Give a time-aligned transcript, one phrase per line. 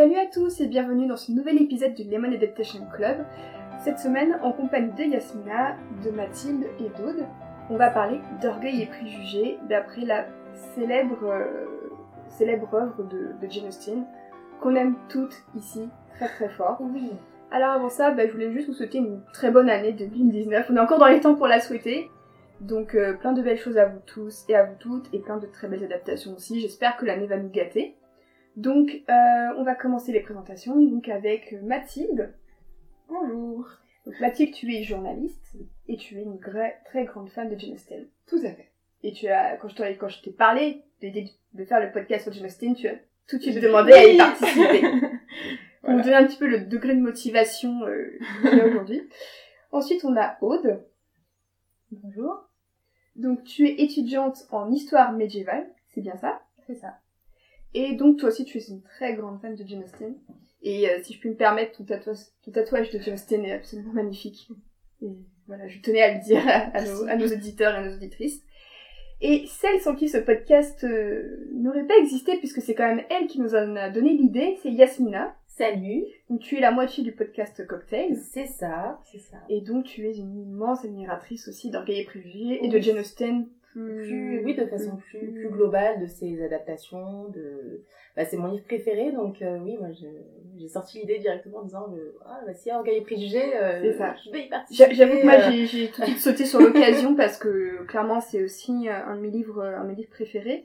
[0.00, 3.18] Salut à tous et bienvenue dans ce nouvel épisode du Lemon Adaptation Club.
[3.84, 7.26] Cette semaine, en compagnie de Yasmina, de Mathilde et d'Aude,
[7.68, 10.24] on va parler d'orgueil et préjugés d'après la
[10.74, 11.66] célèbre, euh,
[12.30, 14.06] célèbre œuvre de, de Jane Austen,
[14.62, 16.78] qu'on aime toutes ici très très fort.
[16.80, 17.12] Oui.
[17.50, 20.68] Alors avant ça, bah, je voulais juste vous souhaiter une très bonne année 2019.
[20.70, 22.10] On est encore dans les temps pour la souhaiter.
[22.62, 25.36] Donc euh, plein de belles choses à vous tous et à vous toutes et plein
[25.36, 26.58] de très belles adaptations aussi.
[26.58, 27.96] J'espère que l'année va nous gâter.
[28.56, 32.34] Donc euh, on va commencer les présentations donc avec Mathilde.
[33.08, 33.66] Bonjour.
[34.06, 35.56] Donc Mathilde, tu es journaliste
[35.88, 38.06] et tu es une très grande fan de Jane Austen.
[38.26, 38.70] Tout à fait.
[39.02, 41.90] Et tu as, quand je t'ai, quand je t'ai parlé de, de- de faire le
[41.92, 42.94] podcast sur Jane Austen, tu as
[43.28, 44.80] tout de suite demandé à y participer.
[44.80, 46.02] Pour Voilà.
[46.02, 49.08] donner un petit peu le degré de motivation euh, qu'il y a aujourd'hui.
[49.72, 50.84] Ensuite, on a Aude.
[51.92, 52.48] Bonjour.
[53.16, 56.42] Donc, tu es étudiante en histoire médiévale, c'est bien ça?
[56.66, 56.98] C'est ça.
[57.74, 60.14] Et donc, toi aussi, tu es une très grande fan de Jane Austen.
[60.62, 63.52] Et euh, si je puis me permettre, ton tatouage, ton tatouage de Jane Austen est
[63.52, 64.48] absolument magnifique.
[65.02, 65.16] Et
[65.46, 67.94] voilà, je tenais à le dire à, à nos, à nos auditeurs et à nos
[67.94, 68.42] auditrices.
[69.22, 73.26] Et celle sans qui ce podcast euh, n'aurait pas existé, puisque c'est quand même elle
[73.26, 75.34] qui nous en a donné l'idée, c'est Yasmina.
[75.46, 76.04] Salut.
[76.30, 78.16] Donc tu es la moitié du podcast Cocktail.
[78.16, 78.98] C'est ça.
[79.12, 79.36] C'est ça.
[79.50, 82.82] Et donc tu es une immense admiratrice aussi d'Orgueil et Préjugés et de Oui.
[82.82, 83.94] Jane Austen plus...
[83.96, 87.28] Plus, oui, de façon plus, plus globale de ces adaptations.
[87.28, 87.84] De...
[88.16, 91.86] Bah, c'est mon livre préféré, donc euh, oui, moi j'ai sorti l'idée directement en disant
[91.94, 94.14] euh, Ah, bah, si Orgueil et Préjugés, euh, C'est ça.
[94.24, 94.84] je vais y participer.
[94.88, 97.84] J'a- J'avoue que moi euh, j'ai- j'ai tout de suite sauté sur l'occasion parce que
[97.86, 100.64] clairement c'est aussi euh, un de mes livres, un de mes livres préférés.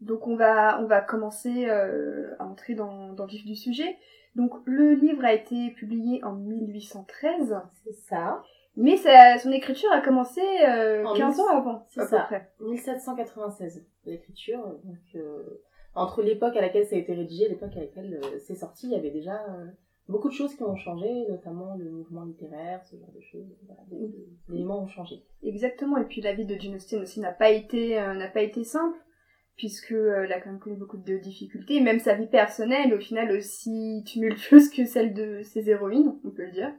[0.00, 3.96] Donc on va, on va commencer euh, à entrer dans, dans le vif du sujet.
[4.36, 8.42] Donc le livre a été publié en 1813, C'est ça.
[8.76, 12.20] Mais sa- son écriture a commencé euh, En 15 ans avant, c'est ça.
[12.20, 12.50] près.
[12.60, 14.60] 1796, l'écriture.
[14.84, 15.62] Donc, euh,
[15.94, 18.86] entre l'époque à laquelle ça a été rédigé et l'époque à laquelle euh, c'est sorti,
[18.86, 19.66] il y avait déjà euh,
[20.08, 23.46] beaucoup de choses qui ont changé, notamment le mouvement littéraire, ce genre de choses.
[23.66, 24.12] Voilà, de-
[24.48, 25.16] d'éléments ont changé.
[25.42, 28.42] Exactement, et puis la vie de Jane Austen aussi n'a pas été euh, n'a pas
[28.42, 28.96] été simple
[29.56, 33.32] puisque elle a quand même connu beaucoup de difficultés, même sa vie personnelle au final
[33.32, 36.74] aussi tumultueuse que celle de ses héroïnes, on peut le dire.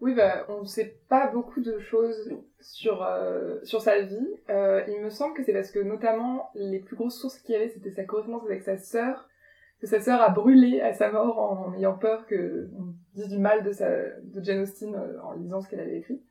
[0.00, 4.28] Oui, bah, on ne sait pas beaucoup de choses sur, euh, sur sa vie.
[4.48, 7.56] Euh, il me semble que c'est parce que, notamment, les plus grosses sources qu'il y
[7.56, 9.28] avait, c'était sa correspondance avec sa sœur,
[9.80, 13.38] que sa sœur a brûlé à sa mort en ayant peur que on dise du
[13.38, 16.22] mal de, sa, de Jane Austen euh, en lisant ce qu'elle avait écrit.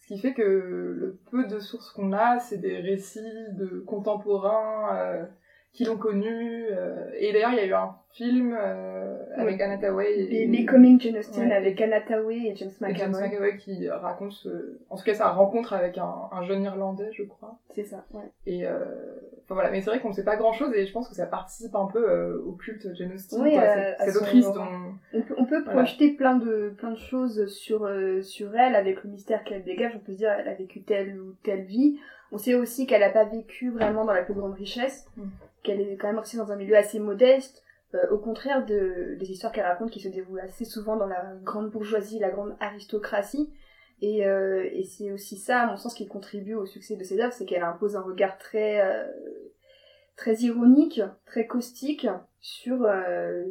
[0.00, 3.20] Ce qui fait que le peu de sources qu'on a, c'est des récits
[3.52, 5.24] de contemporains euh,
[5.78, 6.66] qui l'ont connue.
[6.72, 9.62] euh, et d'ailleurs, il y a eu un film euh, avec Oui.
[9.62, 10.46] Anna Thaoué et...
[10.48, 11.54] Becoming Jane Austen Ouais.
[11.54, 13.28] avec Anna Thaoué et James Et James McAvoy.
[13.28, 17.22] McAvoy qui raconte, ce- en tout cas sa rencontre avec un, un jeune Irlandais, je
[17.22, 17.56] crois.
[17.70, 18.24] C'est ça, ouais.
[18.46, 18.74] Et euh...
[19.44, 21.26] enfin voilà, mais c'est vrai qu'on ne sait pas grand-chose et je pense que ça
[21.26, 23.56] participe un peu au culte Jane Austen, Oui,
[24.00, 24.64] cette, autrice dont...
[25.14, 25.82] On peut, on peut Voilà.
[25.82, 27.88] projeter plein de, plein de choses sur,
[28.22, 29.92] sur elle avec le mystère qu'elle dégage.
[29.94, 31.98] On peut se dire elle a vécu telle ou telle vie.
[32.32, 35.22] On sait aussi qu'elle n'a pas vécu vraiment dans la plus grande richesse, Mm.
[35.62, 37.62] Qu'elle est quand même restée dans un milieu assez modeste,
[37.94, 41.34] euh, au contraire de, des histoires qu'elle raconte qui se déroulent assez souvent dans la
[41.42, 43.50] grande bourgeoisie, la grande aristocratie.
[44.00, 47.32] Et, euh, c'est aussi ça, à mon sens, qui contribue au succès de ses œuvres,
[47.32, 49.04] c'est qu'elle impose un regard très, euh,
[50.16, 52.06] très ironique, très caustique
[52.40, 52.88] sur,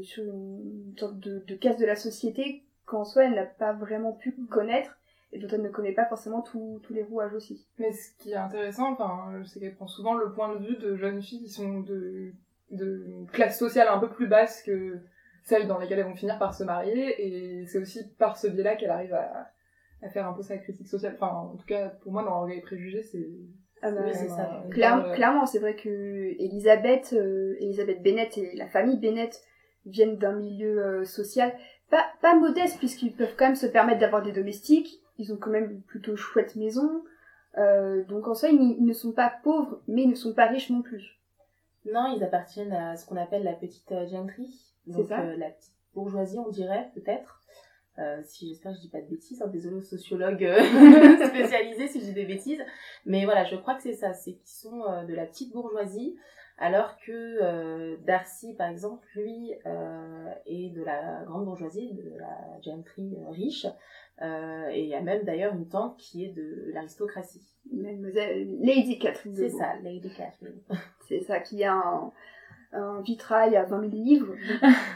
[0.02, 4.14] sur une sorte de, de casse de la société qu'en soi elle n'a pas vraiment
[4.14, 4.98] pu connaître
[5.32, 7.68] et dont elle ne connaît pas forcément tous tous les rouages aussi.
[7.80, 10.96] Mais ce qui est intéressant, enfin, c'est qu'elle prend souvent le point de vue de
[10.96, 12.32] jeunes filles qui sont de,
[12.72, 15.00] de classe sociale un peu plus basse que
[15.44, 17.16] celles dans lesquelles elles vont finir par se marier,
[17.62, 19.48] et c'est aussi par ce biais-là qu'elle arrive à,
[20.02, 21.14] à faire un peu sa critique sociale.
[21.16, 23.30] Enfin, en tout cas, pour moi, dans Orgueil et Préjugés, c'est...
[23.82, 24.66] Ah bah, Oui, c'est ça.
[24.72, 25.88] Claire- euh, Clairement, c'est vrai que
[26.42, 29.42] Elisabeth, euh, Elisabeth Bennett et la famille Bennett
[29.86, 31.54] viennent d'un milieu euh, social
[31.90, 35.00] pas, pas modeste puisqu'ils peuvent quand même se permettre d'avoir des domestiques.
[35.18, 37.04] Ils ont quand même une plutôt chouette maison.
[37.58, 40.46] Euh, donc en soi, ils, ils ne sont pas pauvres, mais ils ne sont pas
[40.48, 41.20] riches non plus.
[41.92, 44.48] Non, ils appartiennent à ce qu'on appelle la petite euh, gentry.
[44.86, 45.22] Donc ça.
[45.22, 47.42] euh, la petite bourgeoisie, on dirait, peut-être.
[48.00, 50.60] Euh, si j'espère que je dis pas de bêtises, hein, désolé aux sociologues euh,
[51.28, 52.62] spécialisés si je dis des bêtises.
[53.08, 56.16] Mais voilà, je crois que c'est ça, c'est qu'ils sont euh, de la petite bourgeoisie,
[56.60, 59.52] alors que Darcy, par exemple, lui,
[60.48, 63.68] est de la grande bourgeoisie, de la gentry riche.
[64.22, 67.46] Euh, et il y a même d'ailleurs une tante qui est de l'aristocratie.
[67.72, 70.56] Mademoiselle Lady Catherine C'est ça, Lady Catherine.
[71.08, 72.12] C'est ça, qui a un,
[72.74, 74.34] un vitrail à 20 000 livres.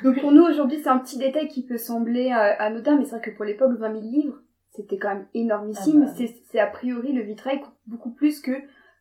[0.04, 3.18] Donc pour nous aujourd'hui, c'est un petit détail qui peut sembler euh, anodin, mais c'est
[3.18, 4.42] vrai que pour l'époque, 20 000 livres,
[4.72, 6.04] c'était quand même énormissime.
[6.08, 6.26] Ah bah.
[6.50, 8.52] C'est- a priori le vitrail coûte beaucoup plus que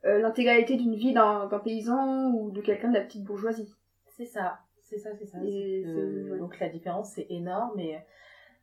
[0.05, 3.72] euh, l'intégralité d'une vie d'un paysan ou de quelqu'un de la petite bourgeoisie.
[4.17, 5.38] C'est ça, c'est ça, c'est ça.
[5.44, 6.38] Et c'est- ouais.
[6.38, 7.96] Donc la différence c'est énorme et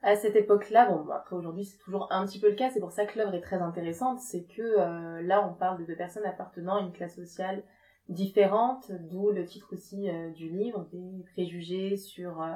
[0.01, 2.91] à cette époque-là, bon après aujourd'hui c'est toujours un petit peu le cas, c'est pour
[2.91, 6.25] ça que l'œuvre est très intéressante, c'est que euh, là on parle de deux personnes
[6.25, 7.63] appartenant à une classe sociale
[8.07, 12.53] différente, d'où le titre aussi euh, du livre, des préjugés sur euh,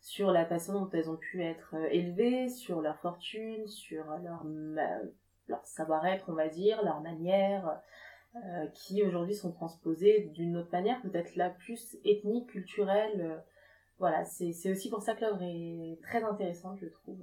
[0.00, 4.44] sur la façon dont elles ont pu être élevées, sur leur fortune, sur leur
[5.48, 7.80] leur savoir-être on va dire, leur manière,
[8.74, 13.44] qui aujourd'hui sont transposées d'une autre manière, peut-être la plus ethnique, culturelle.
[13.98, 17.18] Voilà, c'est aussi pour ça que l'œuvre est très intéressante, je trouve.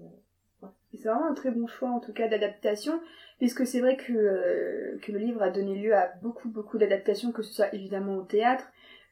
[0.91, 2.99] C'est vraiment un très bon choix en tout cas d'adaptation,
[3.37, 7.31] puisque c'est vrai que, euh, que le livre a donné lieu à beaucoup beaucoup d'adaptations,
[7.31, 8.65] que ce soit évidemment au théâtre,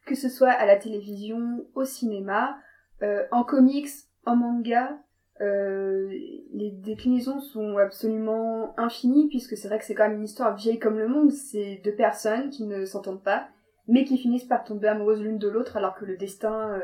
[0.06, 2.58] que ce soit à la télévision, au cinéma,
[3.04, 3.90] euh, en comics,
[4.26, 4.98] en manga.
[5.40, 6.10] euh,
[6.54, 10.80] les déclinaisons sont absolument infinies, puisque c'est vrai que c'est quand même une histoire vieille
[10.80, 13.48] comme le monde, c'est deux personnes qui ne s'entendent pas,
[13.88, 16.82] mais qui finissent par tomber amoureuses l'une de l'autre, alors que le destin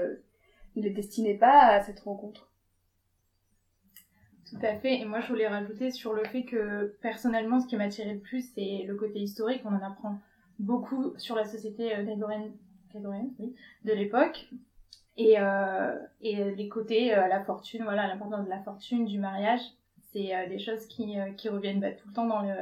[0.76, 2.50] ne les destinait pas à cette rencontre.
[4.50, 5.00] Tout à fait.
[5.00, 8.20] Et moi, je voulais rajouter sur le fait que, personnellement, ce qui m'a attiré le
[8.20, 9.62] plus, c'est le côté historique.
[9.66, 10.20] On en apprend
[10.60, 12.52] beaucoup sur la société euh, grégorienne,
[12.92, 13.56] grégorienne, oui,
[13.86, 14.50] de l'époque.
[15.18, 19.62] Et, euh, et les côtés, euh, la fortune, voilà, l'importance de la fortune, du mariage,
[20.12, 22.56] c'est euh, des choses qui, euh, qui reviennent bah, tout le temps dans le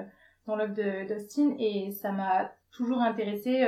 [0.48, 0.74] dans l'œuvre
[1.08, 1.56] d'Austin.
[1.60, 3.64] Et ça m'a toujours intéressé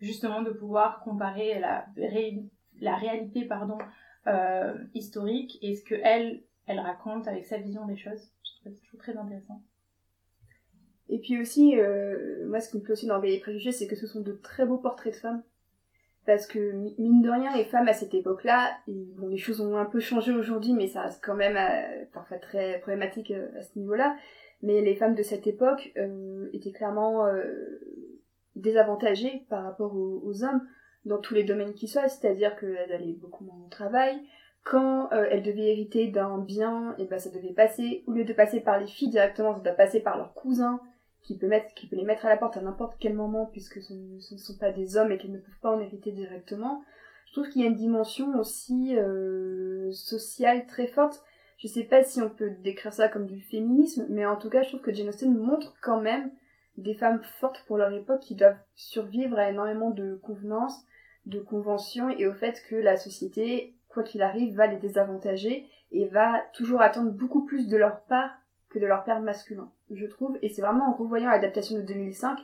[0.00, 2.44] justement, de pouvoir comparer la, ré-
[2.80, 3.78] la réalité, pardon,
[4.26, 8.30] euh, historique et ce que elle elle raconte avec sa vision des choses.
[8.42, 9.62] Je trouve ça toujours très intéressant.
[11.08, 13.94] Et puis aussi, euh, moi ce qui me plaît aussi dans les préjugés, c'est que
[13.94, 15.42] ce sont de très beaux portraits de femmes.
[16.24, 19.76] Parce que mi- mine de rien, les femmes à cette époque-là, bon, les choses ont
[19.76, 23.62] un peu changé aujourd'hui, mais ça reste quand même euh, parfois très problématique euh, à
[23.62, 24.16] ce niveau-là.
[24.62, 27.78] Mais les femmes de cette époque euh, étaient clairement euh,
[28.56, 30.66] désavantagées par rapport aux hommes
[31.06, 34.20] dans tous les domaines qui soient, c'est-à-dire qu'elles allaient beaucoup moins au travail.
[34.64, 38.32] Quand euh, elles devaient hériter d'un bien, et ben ça devait passer, au lieu de
[38.32, 40.80] passer par les filles directement, ça doit passer par leurs cousins,
[41.22, 43.80] qui peut, mettre, qui peut les mettre à la porte à n'importe quel moment, puisque
[43.82, 46.82] ce, ne- sont pas des hommes et qu'ils ne peuvent pas en hériter directement.
[47.26, 51.22] Je trouve qu'il y a une dimension aussi euh, sociale très forte.
[51.58, 54.62] Je sais pas si on peut décrire ça comme du féminisme, mais en tout cas,
[54.62, 56.30] je trouve que Jane Austen montre quand même
[56.76, 60.84] des femmes fortes pour leur époque qui doivent survivre à énormément de convenances,
[61.26, 66.06] de conventions et au fait que la société, quoi qu'il arrive, va les désavantager et
[66.06, 68.30] va toujours attendre beaucoup plus de leur part
[68.68, 70.38] que de leur père masculin, je trouve.
[70.42, 72.38] Et c'est vraiment en revoyant l'adaptation de 2005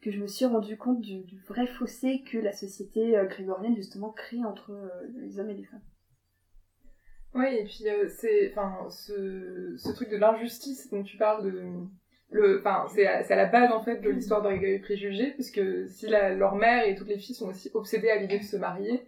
[0.00, 4.10] que je me suis rendu compte du, vrai fossé que la société euh, grégorienne justement
[4.10, 5.82] crée entre euh, les hommes et les femmes.
[7.34, 11.72] Oui, et puis euh, c'est, enfin, ce truc de l'injustice dont tu parles de,
[12.30, 15.60] le, enfin, c'est à, à la base en fait de l'histoire d'Orgueil et Préjugés, puisque
[15.88, 18.56] si la, leur mère et toutes les filles sont aussi obsédées à l'idée de se
[18.56, 19.02] marier,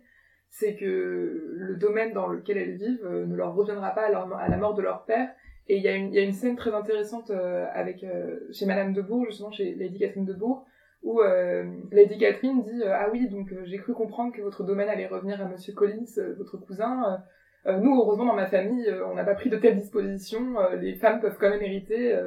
[0.50, 4.56] c'est que le domaine dans lequel elles vivent euh, ne leur reviendra pas à, la
[4.56, 5.28] mort de leur père.
[5.68, 9.02] Et il y, y a une scène très intéressante euh, avec euh, chez Madame de
[9.02, 10.66] Bourg, justement chez Lady Catherine de Bourg,
[11.04, 14.88] où euh, Lady Catherine dit euh, ah oui donc j'ai cru comprendre que votre domaine
[14.88, 16.04] allait revenir à Monsieur Collins,
[16.36, 17.22] votre cousin.
[17.66, 20.56] Nous heureusement dans ma famille on n'a pas pris de telles dispositions.
[20.80, 22.18] les femmes peuvent quand même hériter.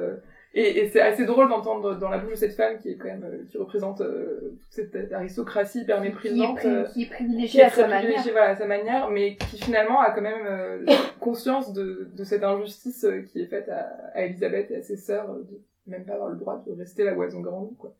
[0.54, 3.08] Et, et c'est assez drôle d'entendre dans la bouche de cette femme qui est quand
[3.08, 6.64] même euh, qui représente euh, toute cette aristocratie hyper Qui est, méprisante.
[6.64, 8.22] euh, qui est privilégiée à sa manière.
[8.32, 10.86] voilà, à sa manière, mais qui finalement a quand même euh,
[11.20, 14.96] conscience de, de cette injustice euh, qui est faite à, à Elisabeth et à ses
[14.96, 17.92] sœurs, de même pas avoir le droit de rester là où elles ont grandi, quoi.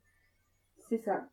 [0.88, 1.24] C'est ça.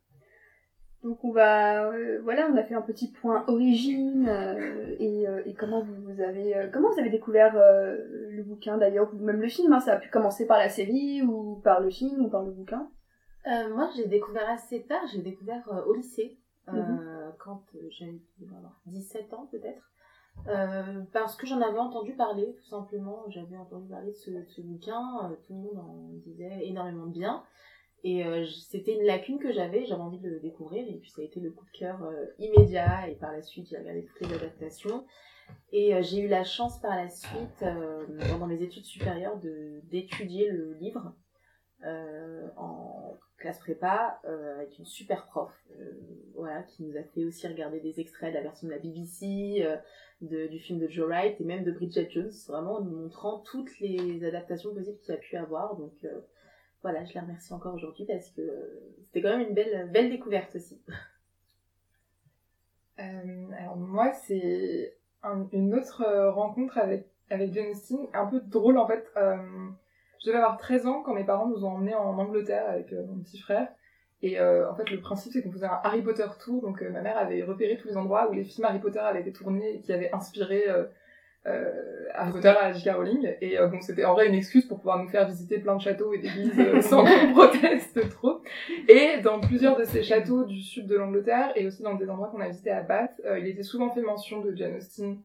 [1.02, 5.42] Donc on va, euh, voilà, on a fait un petit point origine euh, et, euh,
[5.46, 9.72] et comment vous, avez, comment vous avez découvert le bouquin d'ailleurs ou même le film.
[9.72, 12.52] hein, ça a pu commencer par la série ou par le film ou par le
[12.52, 12.88] bouquin.
[13.46, 17.00] Moi, j'ai découvert assez tard, j'ai découvert au lycée, Mhm.
[17.40, 18.20] quand j'avais
[18.56, 19.82] alors, 17 ans peut-être,
[21.12, 23.24] parce que j'en avais entendu parler, tout simplement.
[23.30, 27.12] J'avais entendu parler de ce, de ce bouquin, tout le monde en disait énormément de
[27.12, 27.42] bien.
[28.04, 31.22] Et euh, c'était une lacune que j'avais, j'avais envie de le découvrir, et puis ça
[31.22, 34.28] a été le coup de cœur euh, immédiat, et par la suite j'ai regardé toutes
[34.28, 35.06] les adaptations.
[35.72, 37.64] Et euh, j'ai eu la chance par la suite,
[38.28, 39.38] pendant mes études supérieures,
[39.84, 41.14] d'étudier le livre
[42.56, 45.50] en classe prépa avec une super prof
[46.36, 49.66] voilà qui nous a fait aussi regarder des extraits de la version de la BBC
[50.20, 53.40] de, du film de Joe Wright et même de Bridget Jones vraiment en nous montrant
[53.40, 55.76] toutes les adaptations possibles qu'il a pu avoir.
[55.76, 55.92] Donc
[56.82, 58.42] voilà je la remercie encore aujourd'hui parce que
[59.04, 60.80] c'était quand même une belle belle découverte aussi
[62.98, 67.72] Euh, alors moi, c'est un- une autre euh, rencontre avec, avec Jane
[68.12, 69.10] un peu drôle en fait.
[69.16, 69.36] Euh,
[70.20, 73.18] je devais avoir 13 ans quand mes parents nous ont emmenés en Angleterre avec mon
[73.22, 73.66] petit frère.
[74.24, 76.62] Et en fait, le principe, c'est qu'on faisait un Harry Potter tour.
[76.62, 79.32] Donc, ma mère avait repéré tous les endroits où les films Harry Potter avaient été
[79.32, 80.62] tournés et qui avaient inspiré
[82.14, 82.94] Harry Potter à J.K.
[82.94, 83.34] Rowling.
[83.40, 85.80] Et euh, bon, c'était en vrai une excuse pour pouvoir nous faire visiter plein de
[85.80, 88.42] châteaux et d'églises euh, sans qu'on proteste trop.
[88.88, 92.28] Et dans plusieurs de ces châteaux du sud de l'Angleterre et aussi dans des endroits
[92.28, 95.18] qu'on a visités à Bath, euh, il était souvent fait mention de Jane Austen.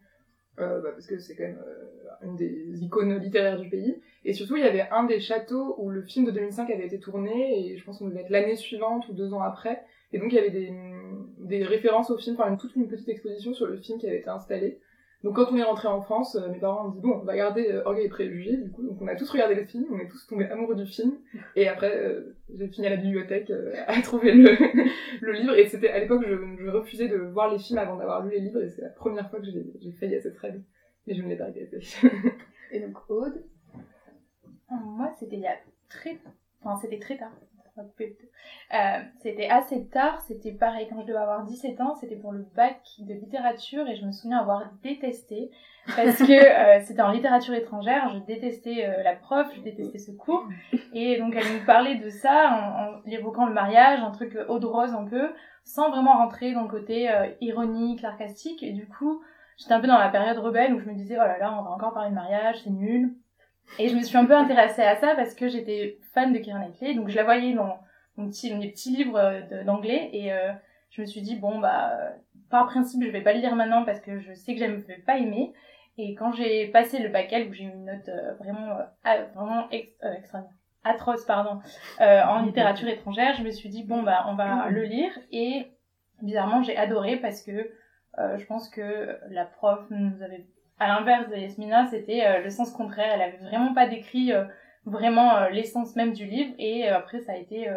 [0.60, 4.02] euh, bah, parce que c'est quand même euh, une des icônes littéraires du pays.
[4.26, 7.00] Et surtout, il y avait un des châteaux où le film de 2005 avait été
[7.00, 9.84] tourné, et je pense qu'on devait être l'année suivante ou deux ans après.
[10.14, 10.74] Et donc, il y avait des,
[11.40, 14.20] des références au film, enfin, une, toute une petite exposition sur le film qui avait
[14.20, 14.80] été installé.
[15.24, 17.32] Donc, quand on est rentré en France, euh, mes parents ont dit, bon, on va
[17.32, 18.84] regarder euh, Orgueil et Préjugés, du coup.
[18.84, 21.18] Donc, on a tous regardé le film, on est tous tombés amoureux du film.
[21.56, 24.52] Et après, euh, j'ai fini à la bibliothèque euh, à trouver le,
[25.22, 25.56] le livre.
[25.56, 28.42] Et c'était, à l'époque, je, je refusais de voir les films avant d'avoir lu les
[28.42, 30.62] livres, et c'est la première fois que j'ai j'ai failli à cette règle.
[31.08, 31.80] Mais je ne l'ai pas regretté.
[32.72, 33.44] Et donc, Aude?
[34.70, 35.56] Moi, c'était il y a
[35.90, 36.20] très...
[36.62, 37.32] Enfin, c'était très tard.
[37.80, 42.46] Euh, c'était assez tard, c'était pareil, quand je devais avoir 17 ans, c'était pour le
[42.56, 45.52] bac de littérature et je me souviens avoir détesté
[45.96, 46.34] parce que
[46.80, 50.46] euh, c'était en littérature étrangère, je détestais euh, la prof, je détestais ce cours.
[50.94, 54.60] Et donc elle nous parlait de ça en, en évoquant le mariage, un truc eau
[54.60, 55.30] de rose un peu,
[55.64, 57.10] sans vraiment rentrer dans le côté
[57.42, 58.64] ironique, sarcastique.
[58.64, 59.22] Et du coup
[59.58, 61.64] j'étais un peu dans la période rebelle où je me disais oh là là on
[61.64, 63.16] va encore parler de mariage, c'est nul
[63.80, 66.60] et je me suis un peu intéressée à ça parce que j'étais fan de Keira
[66.60, 67.80] Knightley, donc je la voyais dans
[68.16, 70.10] mon petit, mes petits livres euh, d'anglais.
[70.14, 70.52] Et euh,
[70.90, 71.96] je me suis dit bon bah
[72.50, 74.78] par principe je vais pas le lire maintenant parce que je sais que je ne
[74.78, 75.54] vais pas aimer.
[76.00, 79.24] Et quand j'ai passé le bac L où j'ai eu une note euh, vraiment euh,
[79.36, 81.60] vraiment ex, extraordinaire atroce pardon
[82.00, 85.12] en littérature étrangère je me suis dit bon bah on va le lire.
[85.32, 85.74] Et
[86.22, 87.70] bizarrement j'ai adoré parce que
[88.18, 90.48] je pense que la prof nous avait
[90.80, 93.12] à l'inverse de Yasmina c'était euh, le sens contraire.
[93.14, 94.46] Elle avait vraiment pas décrit euh,
[94.86, 96.54] vraiment euh, l'essence même du livre.
[96.60, 97.70] Et après ça a été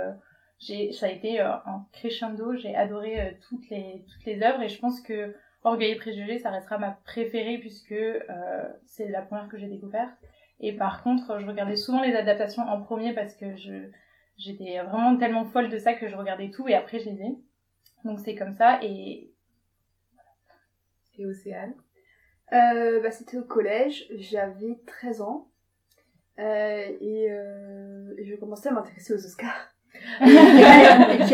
[0.59, 2.55] j'ai ça a été euh, un crescendo.
[2.57, 4.63] J'ai adoré euh, toutes les toutes les œuvres.
[4.63, 9.23] Et je pense que Orgueil et préjugés ça restera ma préférée puisque euh, c'est la
[9.23, 10.13] première que j'ai découverte.
[10.61, 13.91] Et par contre je regardais souvent les adaptations en premier parce que je
[14.37, 17.39] j'étais vraiment tellement folle de ça que je regardais tout et après je les ai.
[18.05, 19.31] Donc c'est comme ça et
[21.19, 21.75] Et Océane?
[22.53, 25.49] Euh, bah, c'était au collège, j'avais 13 ans.
[26.39, 29.75] Euh, et, euh, je commençais à m'intéresser aux Oscars.
[30.23, 30.25] et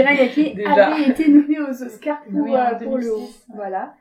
[0.02, 0.94] Knightley Déjà.
[0.94, 3.54] avait été nommée aux Oscars pour, Oui, euh, pour le 2006, haut.
[3.54, 3.94] Voilà.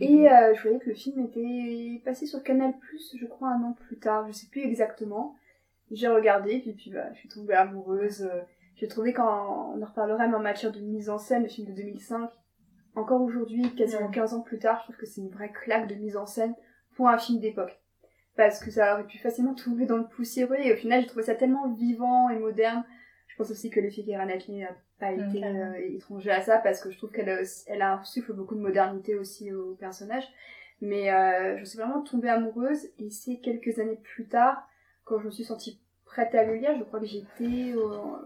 [0.00, 2.72] Et euh, je voyais que le film était passé sur Canal+,
[3.18, 5.34] je crois un an plus tard, je sais plus exactement.
[5.90, 8.22] J'ai regardé, puis, puis bah, je suis tombée amoureuse.
[8.22, 8.40] euh,
[8.76, 11.66] J'ai trouvé quand on en reparlera, mais en matière de mise en scène, le film
[11.68, 12.30] de 2005,
[12.98, 15.94] encore aujourd'hui, quasiment 15 ans plus tard, je trouve que c'est une vraie claque de
[15.94, 16.54] mise en scène
[16.96, 17.80] pour un film d'époque.
[18.36, 21.24] Parce que ça aurait pu facilement tomber dans le poussiéreux, et au final, j'ai trouvé
[21.24, 22.84] ça tellement vivant et moderne.
[23.26, 26.80] Je pense aussi que Keira Knightley n'a pas Mm, été euh, étranger à ça, parce
[26.80, 30.24] que je trouve qu'elle a, elle a beaucoup de modernité aussi au personnage.
[30.80, 34.68] Mais euh, je suis vraiment tombée amoureuse, et c'est quelques années plus tard,
[35.04, 38.16] quand je me suis sentie prête à le lire, je crois que j'étais au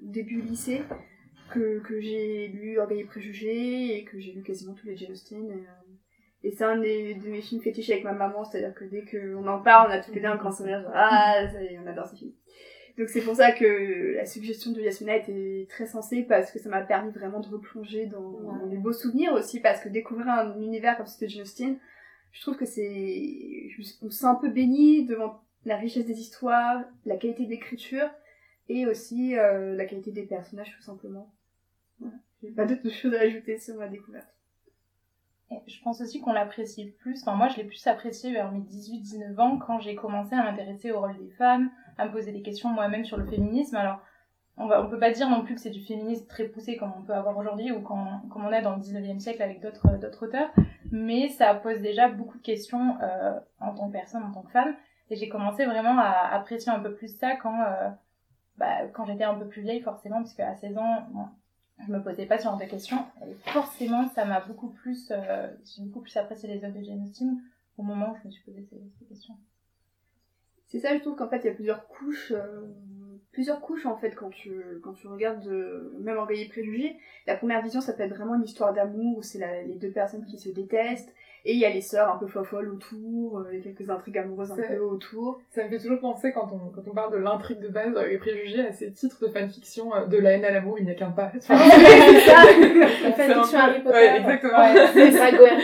[0.00, 0.82] début lycée,
[1.52, 5.12] que, que j'ai lu Orgueil et Préjugés, et que j'ai lu quasiment tous les Jane
[5.12, 5.50] Austen.
[5.50, 8.84] Et, euh, et c'est un des, de mes films fétiches avec ma maman, c'est-à-dire que
[8.84, 11.62] dès qu'on en parle, on a tous les deux un grand sourire, genre, ah, ça
[11.62, 12.32] y est, on adore ce film.
[12.98, 16.68] Donc c'est pour ça que la suggestion de Yasmina était très sensée, parce que ça
[16.68, 20.60] m'a permis vraiment de replonger dans, dans des beaux souvenirs aussi, parce que découvrir un
[20.60, 21.78] univers comme celui de Jane Austen,
[22.32, 23.68] je trouve que c'est...
[24.02, 28.10] On se sent un peu béni devant la richesse des histoires, la qualité de l'écriture,
[28.68, 31.32] et aussi euh, la qualité des personnages, tout simplement.
[32.02, 32.16] Voilà.
[32.42, 34.26] J'ai pas d'autres choses à ajouter sur ma découverte.
[35.66, 37.20] Je pense aussi qu'on l'apprécie plus.
[37.22, 40.92] Enfin, moi, je l'ai plus apprécié vers mes 18-19 ans quand j'ai commencé à m'intéresser
[40.92, 43.76] au rôle des femmes, à me poser des questions moi-même sur le féminisme.
[43.76, 44.00] Alors,
[44.56, 46.92] on va, on peut pas dire non plus que c'est du féminisme très poussé comme
[46.98, 49.98] on peut avoir aujourd'hui ou quand, comme on est dans le 19e siècle avec d'autres,
[49.98, 50.50] d'autres auteurs.
[50.90, 54.50] Mais ça pose déjà beaucoup de questions euh, en tant que personne, en tant que
[54.50, 54.74] femme.
[55.10, 57.88] Et j'ai commencé vraiment à apprécier un peu plus ça quand, euh,
[58.56, 61.26] bah, quand j'étais un peu plus vieille, forcément, parce qu'à 16 ans, bon,
[61.86, 63.04] je me posais pas ce genre de questions.
[63.26, 67.04] Et forcément, ça m'a beaucoup plus, euh, j'ai beaucoup plus apprécié les œuvres de Jane
[67.08, 67.40] Austen
[67.78, 69.34] au moment où je me suis posé ces, questions.
[70.66, 72.62] C'est ça, je trouve qu'en fait, il y a plusieurs couches, euh,
[73.30, 76.96] plusieurs couches en fait quand tu quand tu regardes euh, même Orgueil et Préjugés.
[77.26, 80.24] La première vision, ça peut être vraiment une histoire d'amour où c'est les deux personnes
[80.24, 81.12] qui se détestent
[81.44, 83.88] et il y a les sœurs un peu folles autour, euh, il y a quelques
[83.90, 85.40] intrigues amoureuses un C'est- peu autour.
[85.50, 88.08] Ça me fait toujours penser, quand on, quand on parle de l'intrigue de base euh,
[88.10, 90.90] et préjugés, à ces titres de fanfiction euh, de la haine à l'amour, il n'y
[90.92, 91.32] a qu'un pas.
[91.36, 93.96] Enfin, c'est ça, La c'est fanfiction Harry Potter.
[93.96, 94.58] Ouais, exactement.
[94.58, 95.60] Ouais, C'est Hermione.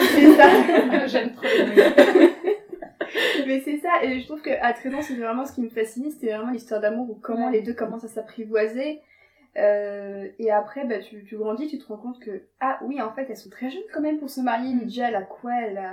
[0.00, 1.06] c'est ça.
[1.08, 1.46] J'aime trop.
[3.46, 6.10] Mais c'est ça, et je trouve qu'à 13 ans, c'était vraiment ce qui me fascinait,
[6.10, 7.52] c'était vraiment l'histoire d'amour où comment Ouais.
[7.52, 9.00] les deux commencent à s'apprivoiser.
[9.58, 13.12] Euh, et après, bah, tu, tu grandis, tu te rends compte que, ah oui, en
[13.12, 14.72] fait, elles sont très jeunes quand même pour se marier.
[14.72, 15.52] Lydia, elle a quoi?
[15.62, 15.90] Elle a,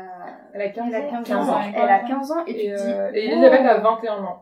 [0.54, 1.24] Elle a 15 elle a ans.
[1.24, 1.58] 15 ans.
[1.60, 1.74] ouais.
[1.76, 2.92] Elle a 15 ans, et, tu Et, te dis.
[2.94, 3.32] euh, et oh.
[3.34, 4.42] Elisabeth a 21 ans.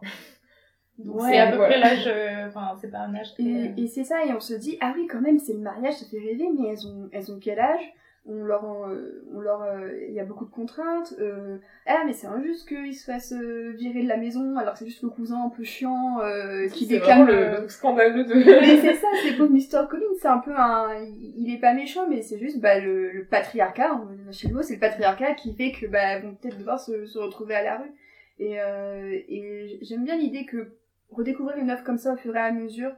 [0.99, 1.65] Donc, c'est à peu ouais.
[1.67, 2.05] près l'âge.
[2.07, 3.33] euh, Enfin, c'est pas un âge.
[3.33, 5.59] très- Et, et c'est ça, et on se dit, ah oui, quand même, c'est le
[5.59, 7.81] mariage, ça fait rêver, mais elles ont, elles ont quel âge?
[8.29, 11.13] On leur, en- euh, on leur, euh, il y a beaucoup de contraintes.
[11.19, 14.85] euh, ah, mais c'est injuste qu'ils se fassent virer de la maison, alors que c'est
[14.87, 17.25] juste le cousin un peu chiant euh, qui déclame.
[17.25, 18.33] vraiment le, le scandaleux de...
[18.33, 19.87] mais c'est ça, c'est pauvre Mr.
[19.89, 23.25] Collins, c'est un peu un, il est pas méchant, mais c'est juste bah, le, le
[23.25, 24.01] patriarcat.
[24.31, 27.55] Chez nous, c'est le patriarcat qui fait que bah, vont peut-être devoir se, se retrouver
[27.55, 27.91] à la rue.
[28.39, 30.73] Et, euh, et j'aime bien l'idée que
[31.09, 32.91] redécouvrir une œuvre comme ça au fur et à mesure,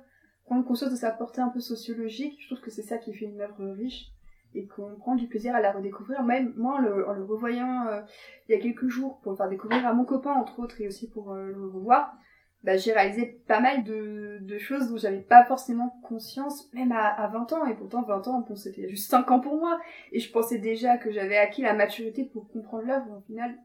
[0.45, 3.25] prendre conscience de sa portée un peu sociologique, je trouve que c'est ça qui fait
[3.25, 4.07] une œuvre riche
[4.55, 6.23] et qu'on prend du plaisir à la redécouvrir.
[6.23, 8.01] Même moi, en le, le revoyant euh,
[8.47, 10.87] il y a quelques jours pour le faire découvrir à mon copain entre autres et
[10.87, 12.15] aussi pour euh, le revoir,
[12.63, 17.27] bah, j'ai réalisé pas mal de, choses dont j'avais pas forcément conscience, même à, à
[17.27, 17.65] 20 ans.
[17.67, 19.79] Et pourtant, 20 ans, bon, c'était juste 5 ans pour moi.
[20.11, 23.17] Et je pensais déjà que j'avais acquis la maturité pour comprendre l'œuvre.
[23.17, 23.55] Au final,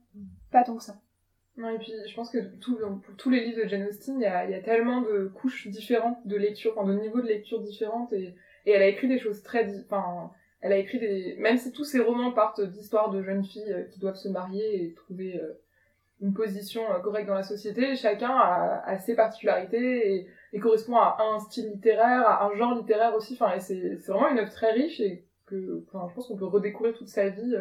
[0.53, 0.95] pas tant que ça.
[1.57, 4.27] Non, et puis je pense que pour tous les livres de Jane Austen, il y
[4.27, 8.13] a, y a tellement de couches différentes de lecture, enfin de niveaux de lecture différentes,
[8.13, 8.35] et,
[8.67, 9.81] et elle a écrit des choses très...
[9.85, 10.31] Enfin,
[10.65, 11.37] elle a écrit des...
[11.39, 14.83] Même si tous ses romans partent d'histoires de jeunes filles euh, qui doivent se marier
[14.83, 15.61] et trouver euh,
[16.23, 21.39] une position euh, correcte dans la société, chacun a, ses particularités et, correspond à un
[21.39, 25.27] style littéraire, à un genre littéraire aussi, enfin, c'est vraiment une œuvre très riche et
[25.45, 27.55] que, je pense qu'on peut redécouvrir toute sa vie...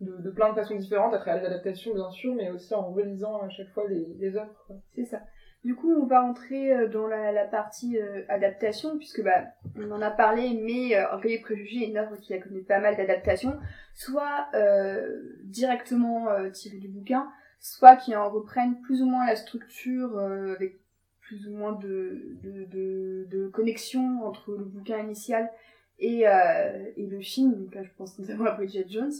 [0.00, 3.42] de, plein de façons différentes, à travers les adaptations bien sûr, mais aussi en relisant
[3.42, 4.66] à chaque fois les, les œuvres.
[4.94, 5.20] C'est ça.
[5.64, 9.44] Du coup, on va rentrer euh, dans la, partie euh, adaptation, puisque bah,
[9.76, 12.62] on en a parlé, mais euh, Orgueil et Préjugés est une œuvre qui a connu
[12.62, 13.58] pas mal d'adaptations,
[13.94, 19.36] soit euh, directement euh, tirée du bouquin, soit qui en reprennent plus ou moins la
[19.36, 20.76] structure avec
[21.22, 25.50] plus ou moins de, de, de, de connexion entre le bouquin initial
[25.98, 27.54] et, et le film.
[27.54, 29.12] Donc là, je pense notamment à Bridget Jones.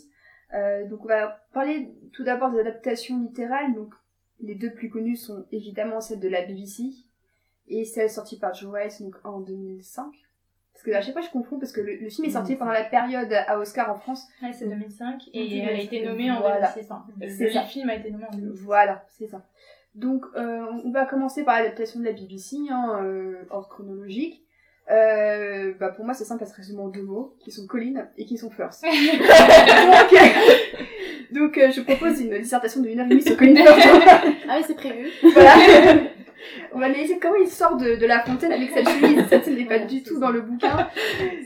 [0.91, 3.73] Donc on va parler tout d'abord des adaptations littérales.
[3.75, 3.95] Donc
[4.41, 6.85] les deux plus connues sont évidemment celles de la BBC
[7.69, 10.05] et celle sortie par Joe Rice donc en 2005.
[10.73, 12.73] Parce que à chaque fois je confonds parce que le, le film est sorti pendant
[12.73, 14.27] la période à Oscar en France.
[14.43, 16.73] Ouais, c'est 2005 et elle a été nommée en Voilà.
[16.75, 16.91] 2006.
[16.91, 18.63] Enfin, C'est le film a été nommé en 2006.
[18.65, 19.47] Voilà, c'est ça.
[19.95, 24.43] Donc euh, on va commencer par l'adaptation de la BBC, hein, euh, ordre chronologique.
[24.91, 28.07] Euh, bah pour moi c'est simple, ça se résume en deux mots, qui sont Colline
[28.19, 28.83] et qui sont First.
[28.85, 30.27] donc euh,
[31.33, 33.99] donc, euh, je propose une dissertation de 1h30 sur Colin Firth.
[34.49, 35.09] Ah oui, c'est prévu.
[35.33, 35.55] voilà.
[36.73, 39.27] On va analyser comment il sort de, de la fontaine avec cette chemise?
[39.29, 40.89] Ça, ce n'est pas du tout dans le bouquin.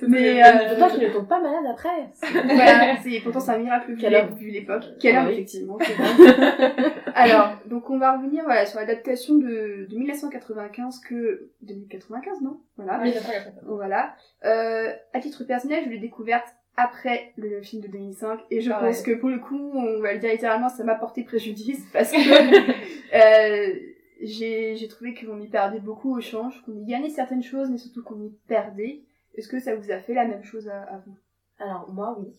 [0.07, 2.11] Mais, euh, Pourtant, qu'il ne tombe pas malade après.
[2.45, 4.85] voilà, c'est, pourtant c'est un miracle vu, Quelle l'é- heure vu l'époque.
[5.01, 5.35] Quelle Ah heure, oui.
[5.35, 5.79] effectivement.
[7.15, 11.49] Alors, donc on va revenir voilà, sur l'adaptation de, de 1995 que...
[11.63, 12.61] 2095, non?
[12.77, 12.99] Voilà.
[12.99, 13.65] 1994.
[13.67, 14.15] Voilà.
[14.45, 18.93] Euh, à titre personnel, je l'ai découverte après le film de 2005 et je Pareil.
[18.93, 22.13] pense que pour le coup, on va le dire littéralement, ça m'a porté préjudice parce
[22.13, 22.19] que
[23.15, 23.75] euh,
[24.21, 28.03] j'ai trouvé qu'on y perdait beaucoup au change, qu'on y gagnait certaines choses, mais surtout
[28.03, 29.03] qu'on y perdait.
[29.35, 31.17] Est-ce que ça vous a fait la même chose à, à vous?
[31.59, 32.33] Alors, moi, oui.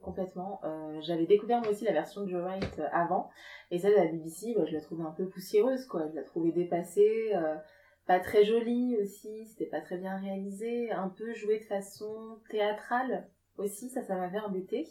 [0.00, 0.60] Complètement.
[0.64, 3.30] Euh, J'avais découvert moi aussi la version de Joe Wright euh, avant.
[3.70, 6.06] Et celle de la BBC, bah, je la trouvais un peu poussiéreuse, quoi.
[6.08, 7.32] Je la trouvais dépassée.
[7.34, 7.56] euh,
[8.06, 9.44] pas très jolie aussi.
[9.46, 10.90] C'était pas très bien réalisé.
[10.92, 13.90] Un peu joué de façon théâtrale aussi.
[13.90, 14.86] Ça, ça m'avait embêté.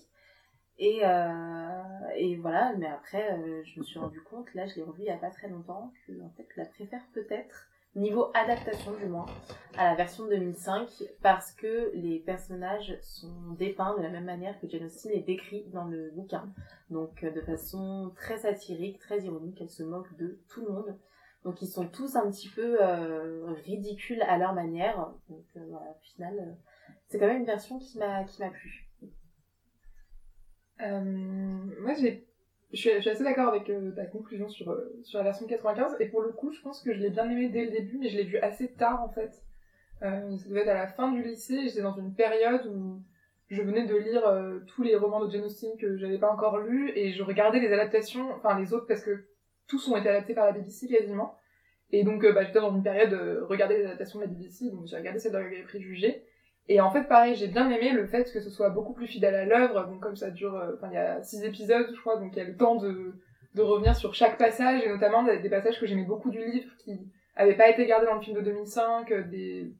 [0.80, 2.74] Et, euh, et voilà.
[2.78, 5.18] Mais après, euh, je me suis rendu compte, là, je l'ai revu il y a
[5.18, 9.26] pas très longtemps, que en fait, je la préfère peut-être niveau adaptation du moins,
[9.76, 10.88] à la version de 2005
[11.22, 15.66] parce que les personnages sont dépeints de la même manière que Jane Austen est décrit
[15.74, 16.48] dans le bouquin.
[16.92, 20.96] Donc euh, de façon très satirique, très ironique, elle se moque de tout le monde.
[21.44, 25.12] Donc ils sont tous un petit peu euh, ridicules à leur manière.
[25.30, 26.58] Donc voilà, au final,
[27.08, 28.87] c'est quand même une version qui m'a qui m'a plu.
[30.82, 31.02] Euh,
[31.82, 32.28] moi, j'ai,
[32.74, 35.96] je suis, assez d'accord avec euh, ta conclusion sur, euh, sur la version de 95,
[36.00, 38.10] et pour le coup, je pense que je l'ai bien aimé dès le début, mais
[38.10, 39.42] je l'ai vu assez tard en fait.
[40.04, 43.02] Euh, ça devait être à la fin du lycée, j'étais dans une période où
[43.50, 46.60] je venais de lire euh, tous les romans de Jane Austen que j'avais pas encore
[46.60, 49.26] lus, et je regardais les adaptations, enfin les autres, parce que
[49.68, 51.36] tous ont été adaptés par la BBC quasiment.
[51.92, 54.88] Et donc, bah, j'étais dans une période euh, regarder les adaptations de la BBC, donc
[54.88, 56.24] j'ai regardé celle de préjugés.
[56.70, 59.36] Et en fait, pareil, j'ai bien aimé le fait que ce soit beaucoup plus fidèle
[59.36, 59.86] à l'œuvre.
[59.86, 62.40] Donc, comme ça dure, euh, enfin, il y a six épisodes, je crois, donc il
[62.40, 63.14] y a le temps de,
[63.56, 67.00] de revenir sur chaque passage, et notamment des, passages que j'aimais beaucoup du livre qui
[67.36, 69.72] avaient pas été gardés dans le film de 2005, euh, des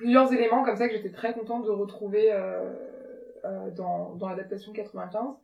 [0.00, 2.72] plusieurs éléments comme ça que j'étais très contente de retrouver euh,
[3.44, 5.36] euh, dans, dans l'adaptation 95.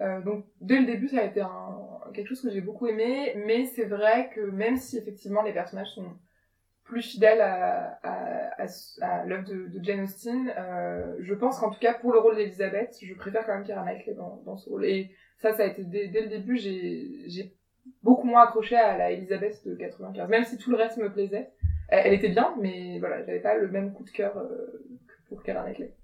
[0.00, 1.78] Euh, donc dès le début ça a été un,
[2.12, 5.94] quelque chose que j'ai beaucoup aimé, mais c'est vrai que même si effectivement les personnages
[5.94, 6.16] sont
[6.92, 8.66] plus fidèle à, à,
[9.00, 10.52] à, l'œuvre de, de, Jane Austen.
[10.58, 13.82] Euh, je pense qu'en tout cas, pour le rôle d'Elisabeth, je préfère quand même Keira
[13.82, 14.84] Knightley dans, dans ce rôle.
[14.84, 17.54] Et ça, ça a été dès, dès le début, j'ai
[18.02, 21.50] beaucoup moins accroché à la Elisabeth de 95, même si tout le reste me plaisait.
[21.88, 25.42] Elle, était bien, mais voilà, j'avais pas le même coup de cœur euh, que pour
[25.42, 25.94] Keira Knightley.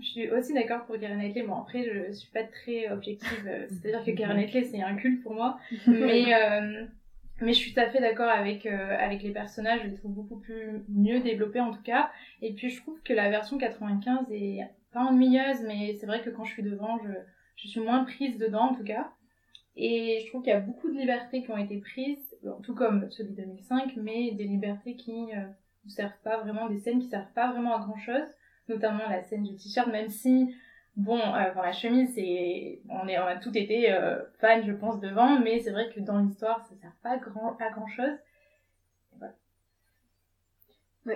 [0.00, 1.42] Je suis aussi d'accord pour Karen Knightley.
[1.42, 3.46] Bon, après, je suis pas très objective.
[3.46, 5.58] Euh, c'est-à-dire que Karen Knightley, c'est un culte pour moi.
[5.86, 6.84] mais, euh,
[7.40, 9.80] mais je suis tout à fait d'accord avec, euh, avec les personnages.
[9.82, 12.10] Je les trouve beaucoup plus mieux développés, en tout cas.
[12.42, 14.60] Et puis, je trouve que la version 95 est
[14.92, 17.10] pas ennuyeuse, mais c'est vrai que quand je suis devant, je,
[17.56, 19.10] je suis moins prise dedans, en tout cas.
[19.76, 23.10] Et je trouve qu'il y a beaucoup de libertés qui ont été prises, tout comme
[23.10, 27.32] celui de 2005, mais des libertés qui ne servent pas vraiment, des scènes qui servent
[27.34, 28.26] pas vraiment à grand chose
[28.68, 30.54] notamment la scène du t-shirt, même si,
[30.98, 35.00] bon, euh, la chemise, c'est, on, est, on a tout été euh, fan, je pense,
[35.00, 38.18] devant, mais c'est vrai que dans l'histoire, ça sert pas grand, à grand chose.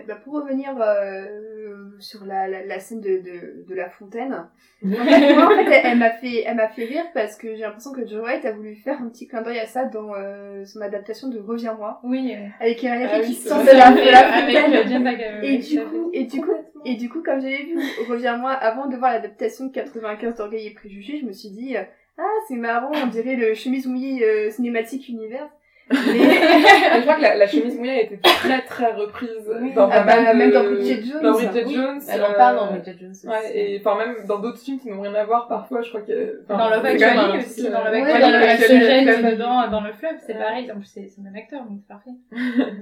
[0.06, 4.48] Bah pour revenir euh, sur la, la, la, scène de, de, de la fontaine,
[4.84, 8.22] en fait, elle, m'a fait, elle m'a fait rire parce que j'ai l'impression que Joe
[8.22, 11.38] Wright a voulu faire un petit clin d'œil à ça dans euh, son adaptation de
[11.38, 12.00] Reviens-moi.
[12.04, 12.34] Oui.
[12.60, 15.42] Avec Irene ah, qui sort de la, fontaine.
[15.42, 17.78] et du coup, et du coup, et du coup, comme j'avais vu
[18.08, 21.82] Reviens-moi avant de voir l'adaptation de 95 d'Orgueil et Préjugés, je me suis dit, euh,
[22.18, 25.48] ah, c'est marrant, on dirait le chemise mouillée euh, cinématique univers.
[25.92, 26.98] Mais...
[26.98, 29.30] je crois que la, la, chemise mouillée a été très très reprise
[29.74, 31.22] dans ah bah, même dans Bridget Jones.
[31.22, 32.00] Dans Bridget Jones.
[32.08, 33.26] Elle en parle dans Bridget Jones aussi.
[33.26, 36.02] Ouais, et enfin même dans d'autres films qui n'ont rien à voir parfois, je crois
[36.02, 36.42] que...
[36.48, 40.34] Dans Love Actually aussi, dans Love Actually, ouais, se gêne dedans, dans le fleuve, c'est
[40.34, 42.10] pareil, en plus c'est le même acteur, donc c'est parfait.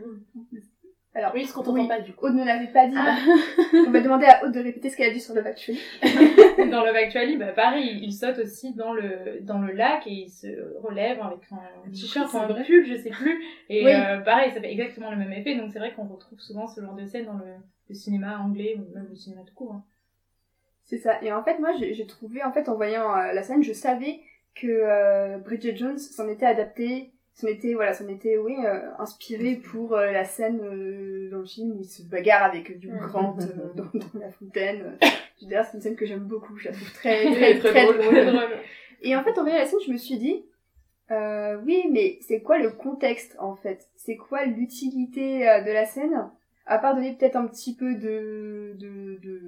[1.15, 2.27] Alors, oui, ce qu'on t'entend pas du coup.
[2.27, 2.95] Aude ne l'avait pas dit.
[2.97, 3.19] Ah.
[3.87, 5.81] On va demander à Aude de répéter ce qu'elle a dit sur Love Actually.
[6.71, 10.29] dans Love Actually, bah pareil, il saute aussi dans le dans le lac et il
[10.31, 10.47] se
[10.81, 13.43] relève avec un t-shirt, un pull, je sais plus.
[13.69, 15.57] Et euh, pareil, ça fait exactement le même effet.
[15.57, 17.55] Donc c'est vrai qu'on retrouve souvent ce genre de scène dans le,
[17.89, 19.73] le cinéma anglais ou même le cinéma tout court.
[19.73, 19.85] Hein.
[20.91, 21.23] C'est ça.
[21.23, 24.21] Et en fait, moi, j'ai trouvé, en fait, en voyant euh, la scène, je savais
[24.57, 29.57] que euh, Bridget Jones s'en était adaptée ça m'était voilà ça m'était oui euh, inspiré
[29.57, 33.37] pour euh, la scène euh, dans le film où il se bagarre avec du Grant
[33.75, 34.99] dans, dans, la fontaine.
[35.43, 38.01] D'ailleurs c'est une scène que j'aime beaucoup je la trouve très très très, drôle.
[39.03, 40.45] et en fait en voyant la scène je me suis dit
[41.65, 43.89] oui mais c'est quoi le contexte en fait?
[43.97, 46.31] C'est quoi l'utilité de la scène?
[46.71, 49.41] À part donner peut-être un petit peu de, de, de,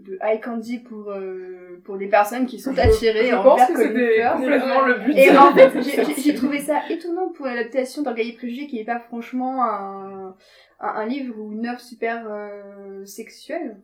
[0.00, 3.76] de high candy pour, euh, pour des personnes qui sont attirées je, je pense que
[3.76, 5.14] c'était complètement le but.
[5.14, 5.70] Et en fait,
[6.18, 10.34] j'ai trouvé ça étonnant pour l'adaptation d'Orgueil Préjugé qui n'est pas franchement un,
[10.80, 13.76] un, livre ou une œuvre super euh, sexuelle.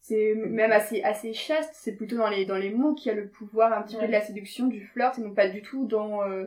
[0.00, 3.18] C'est même assez, assez chaste, c'est plutôt dans les, dans les mots qu'il y a
[3.18, 5.86] le pouvoir un petit peu de la séduction, du flirt, et non pas du tout
[5.86, 6.44] dans, euh,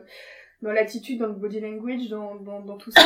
[0.62, 3.02] dans l'attitude, dans le body language, dans, dans, dans tout ça.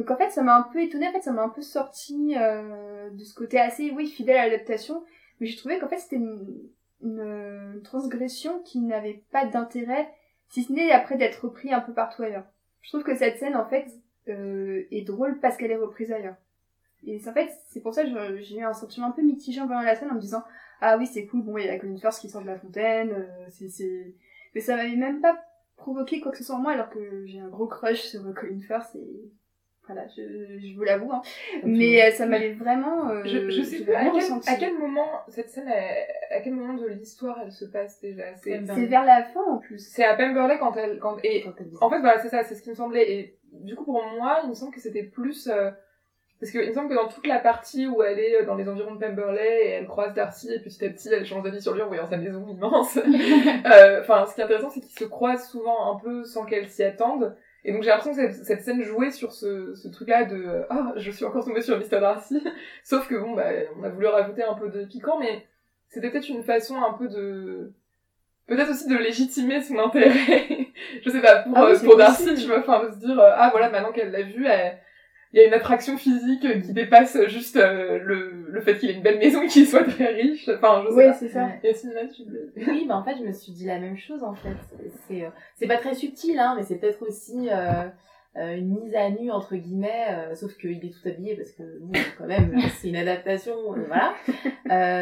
[0.00, 2.34] Donc en fait, ça m'a un peu étonnée, en fait, ça m'a un peu sorti
[2.34, 5.04] euh, de ce côté assez, oui, fidèle à l'adaptation,
[5.38, 10.08] mais j'ai trouvé qu'en fait, c'était une, transgression qui n'avait pas d'intérêt,
[10.48, 12.46] si ce n'est après d'être repris un peu partout ailleurs.
[12.80, 13.88] Je trouve que cette scène, en fait,
[14.28, 16.36] euh, est drôle parce qu'elle est reprise ailleurs.
[17.04, 19.66] Et en fait, c'est pour ça que j'ai eu un sentiment un peu mitigé en
[19.66, 20.44] voyant la scène en me disant,
[20.80, 23.10] ah oui, c'est cool, bon, il y a Colin Firth qui sort de la fontaine,
[23.12, 24.14] euh, c'est...
[24.54, 25.38] Mais ça m'avait même pas
[25.76, 28.60] provoqué quoi que ce soit en moi alors que j'ai un gros crush sur Colin
[28.60, 29.30] Firth et
[29.86, 31.10] voilà, je, je vous l'avoue.
[31.12, 31.22] Hein.
[31.64, 33.10] Mais euh, ça m'avait vraiment.
[33.10, 36.74] Euh, je, je sais pas à quel, à quel, moment cette scène, à quel moment
[36.74, 38.24] de l'histoire elle se passe déjà?
[38.36, 39.78] C'est vers la fin en plus.
[39.78, 40.98] C'est à Pemberley quand elle.
[40.98, 41.44] Quand, et
[41.80, 43.10] en fait, voilà, c'est ça, c'est ce qui me semblait.
[43.10, 45.48] Et du coup, pour moi, il me semble que c'était plus.
[45.48, 45.70] Euh,
[46.38, 48.94] parce qu'il me semble que dans toute la partie où elle est dans les environs
[48.94, 51.82] de Pemberley et elle croise Darcy et petit à petit elle change d'avis sur lui
[51.82, 52.96] en voyant sa maison immense.
[54.00, 56.82] Enfin, ce qui est intéressant c'est qu'ils se croisent souvent un peu sans qu'elle s'y
[56.82, 57.36] attende.
[57.64, 61.10] Et donc j'ai l'impression que cette, scène jouait sur ce, ce truc-là de ah je
[61.10, 62.42] suis encore tombée sur Mr Darcy,
[62.84, 65.46] sauf que bon bah on a voulu rajouter un peu de piquant, mais
[65.88, 67.72] c'était peut-être une façon un peu de
[68.46, 70.68] peut-être aussi de légitimer son intérêt,
[71.04, 73.30] je sais pas pour ah euh, pour Darcy, tu vois, enfin de se dire euh,
[73.34, 74.78] ah voilà maintenant qu'elle l'a vu, elle,
[75.32, 78.94] il y a une attraction physique qui dépasse juste euh, le, le fait qu'il ait
[78.94, 80.48] une belle maison et qu'il soit très riche.
[80.48, 81.48] Enfin, je sais oui, c'est ça.
[81.62, 82.22] Et tu...
[82.56, 84.56] Oui, bah en fait, je me suis dit la même chose en fait.
[85.06, 87.88] C'est euh, c'est pas très subtil, hein, mais c'est peut-être aussi euh,
[88.36, 91.78] euh, une mise à nu entre guillemets, euh, sauf qu'il est tout habillé parce que
[91.80, 93.54] bon, quand même, c'est une adaptation,
[93.86, 94.14] voilà.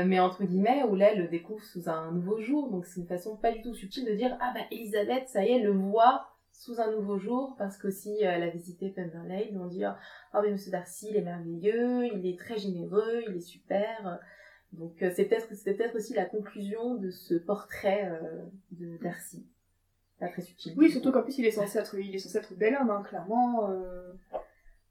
[0.05, 3.07] mais entre guillemets, où là, elle le découvre sous un nouveau jour, donc c'est une
[3.07, 6.27] façon pas du tout subtile de dire ah bah Elisabeth, ça y est, le voit
[6.59, 9.97] sous un nouveau jour parce qu'aussi euh, elle a visité Pemberley, ils vont dire
[10.35, 14.19] oh mais Monsieur Darcy il est merveilleux, il est très généreux, il est super.
[14.73, 18.43] Donc euh, c'est peut-être c'est peut-être aussi la conclusion de ce portrait euh,
[18.73, 19.47] de Darcy.
[20.19, 20.75] Pas très subtil.
[20.77, 23.71] Oui, surtout qu'en plus il est censé être il est bel homme, hein, clairement.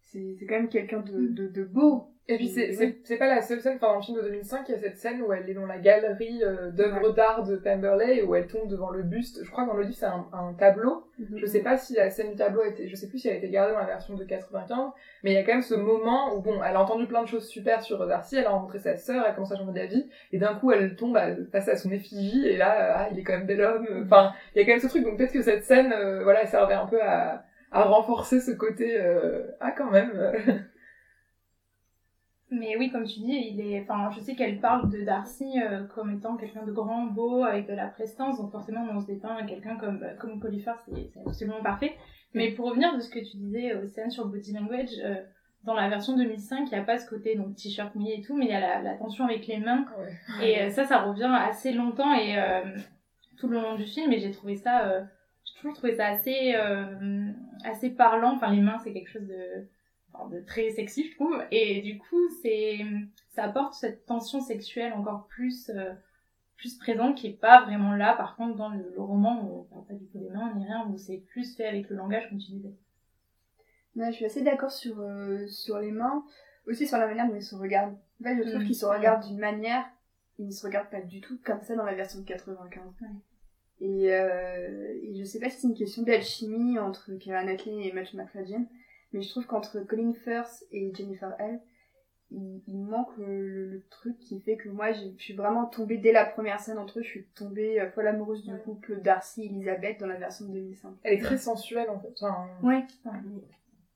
[0.03, 2.13] c'est quand même quelqu'un de, de beau.
[2.29, 4.67] Et puis c'est c'est c'est pas la seule scène, enfin dans le film de 2005,
[4.67, 7.55] il y a cette scène où elle est dans la galerie euh, d'œuvres d'art de
[7.55, 9.39] Pemberley où elle tombe devant le buste.
[9.45, 11.05] Je crois que dans le livre c'est un, un tableau.
[11.19, 11.37] Mhm.
[11.37, 13.35] Je sais pas si la scène du tableau a été, je sais plus si elle
[13.35, 14.91] a été gardée dans la version de 95,
[15.23, 17.27] mais il y a quand même ce moment où bon, elle a entendu plein de
[17.29, 20.37] choses super sur Darcy, elle a rencontré sa sœur, elle commence à changer d'avis, et
[20.37, 23.23] d'un coup elle tombe à- face à son effigie et là, euh, ah il est
[23.23, 23.87] quand même bel homme.
[24.03, 25.03] Enfin, il y a quand même ce truc.
[25.05, 28.51] Donc peut-être que cette scène, euh, voilà, elle servait un peu à à renforcer ce
[28.51, 30.11] côté euh, ah quand même.
[32.49, 33.81] Mais oui, comme tu dis, il est.
[33.81, 37.67] Enfin, je sais qu'elle parle de Darcy euh, comme étant quelqu'un de grand, beau, avec
[37.67, 41.61] de la prestance, donc forcément on se dépeint quelqu'un comme euh, comme Polyphar, c'est absolument
[41.61, 41.95] parfait.
[42.33, 45.15] Mais pour revenir de ce que tu disais, Océane, sur le body language, euh,
[45.63, 48.35] dans la version 2005, il n'y a pas ce côté donc t-shirt mouillé et tout,
[48.37, 49.85] mais il y a la, la tension avec les mains.
[49.99, 50.47] Ouais.
[50.47, 52.61] Et euh, ça, ça revient assez longtemps et euh,
[53.37, 54.11] tout le long du film.
[54.13, 55.01] Et j'ai trouvé ça, euh,
[55.43, 57.27] j'ai toujours trouvé ça assez, euh,
[57.65, 58.35] assez parlant.
[58.35, 59.67] Enfin, les mains, c'est quelque chose de,
[60.29, 61.41] de très sexy, je trouve.
[61.51, 62.79] Et du coup, c'est,
[63.29, 65.93] ça apporte cette tension sexuelle encore plus, euh,
[66.57, 68.13] plus présente qui est pas vraiment là.
[68.15, 70.87] Par contre, dans le, le roman, on parle pas du tout des mains ni rien,
[70.89, 72.73] où c'est plus fait avec le langage, comme tu disais.
[73.95, 76.23] Ouais, je suis assez d'accord sur, euh, sur les mains,
[76.67, 77.95] aussi sur la manière dont ils se regardent.
[78.19, 78.65] En fait, je trouve Mm.
[78.65, 79.85] qu'ils se regardent d'une manière,
[80.39, 82.81] ils ne se regardent pas du tout comme ça dans la version de 95.
[83.79, 87.91] Et, euh, et je sais pas si c'est une question d'alchimie entre Keira Knightley et
[87.93, 88.67] Matthew McFadden,
[89.13, 91.59] mais je trouve qu'entre Colin Firth et Jennifer Hale,
[92.31, 96.11] il, il manque le, le truc qui fait que moi, je suis vraiment tombée dès
[96.11, 99.45] la première scène entre eux, je suis tombée euh, folle amoureuse du couple Darcy et
[99.45, 100.93] Elizabeth dans la version de 2005.
[101.03, 102.13] Elle est très sensuelle en fait.
[102.21, 102.47] Enfin,
[103.05, 103.11] Ouais.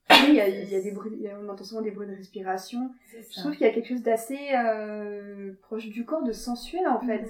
[0.09, 1.81] Oui, il y a, il y a des bruits, il y a- on entend souvent
[1.81, 2.91] des bruits de respiration.
[3.31, 6.99] Je trouve qu'il y a quelque chose d'assez euh, proche du corps, de sensuel en
[6.99, 7.23] fait.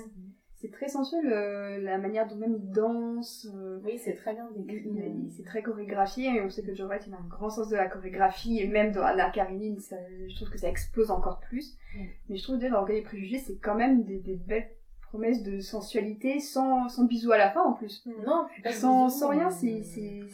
[0.62, 3.48] C'est très sensuel, euh, la manière dont même il danse.
[3.56, 4.84] euh, Oui, c'est très bien décrit.
[4.86, 7.68] il- c'est très chorégraphié et on sait que Joe Wright il a un grand sens
[7.70, 9.96] de la chorégraphie et même dans Anna Karenine, ça,
[10.30, 11.78] je trouve que ça explose encore plus.
[11.96, 12.00] Mm.
[12.30, 14.70] Mais je trouve que dans Orgueil et Préjugés, c'est quand même des, des belles
[15.02, 18.06] promesses de sensualité sans, sans bisous à la fin en plus.
[18.26, 19.50] Non, pas Sans, bisous, sans rien, euh,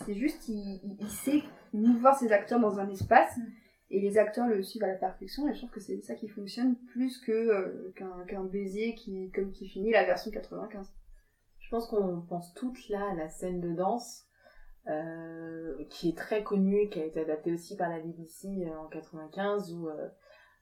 [0.05, 1.41] c'est juste, il, il- il sait
[1.73, 3.41] mouvoir ses acteurs dans un espace, Mm.
[3.89, 6.27] Et les acteurs le suivent à la perfection, et je trouve que c'est ça qui
[6.27, 10.91] fonctionne plus que euh, qu'un baiser qui, comme qui finit la version 95.
[11.59, 14.25] Je pense qu'on pense toutes là à la scène de danse,
[14.87, 18.87] euh, qui est très connue, qui a été adaptée aussi par la BBC euh, en
[18.87, 20.07] 95, où, euh,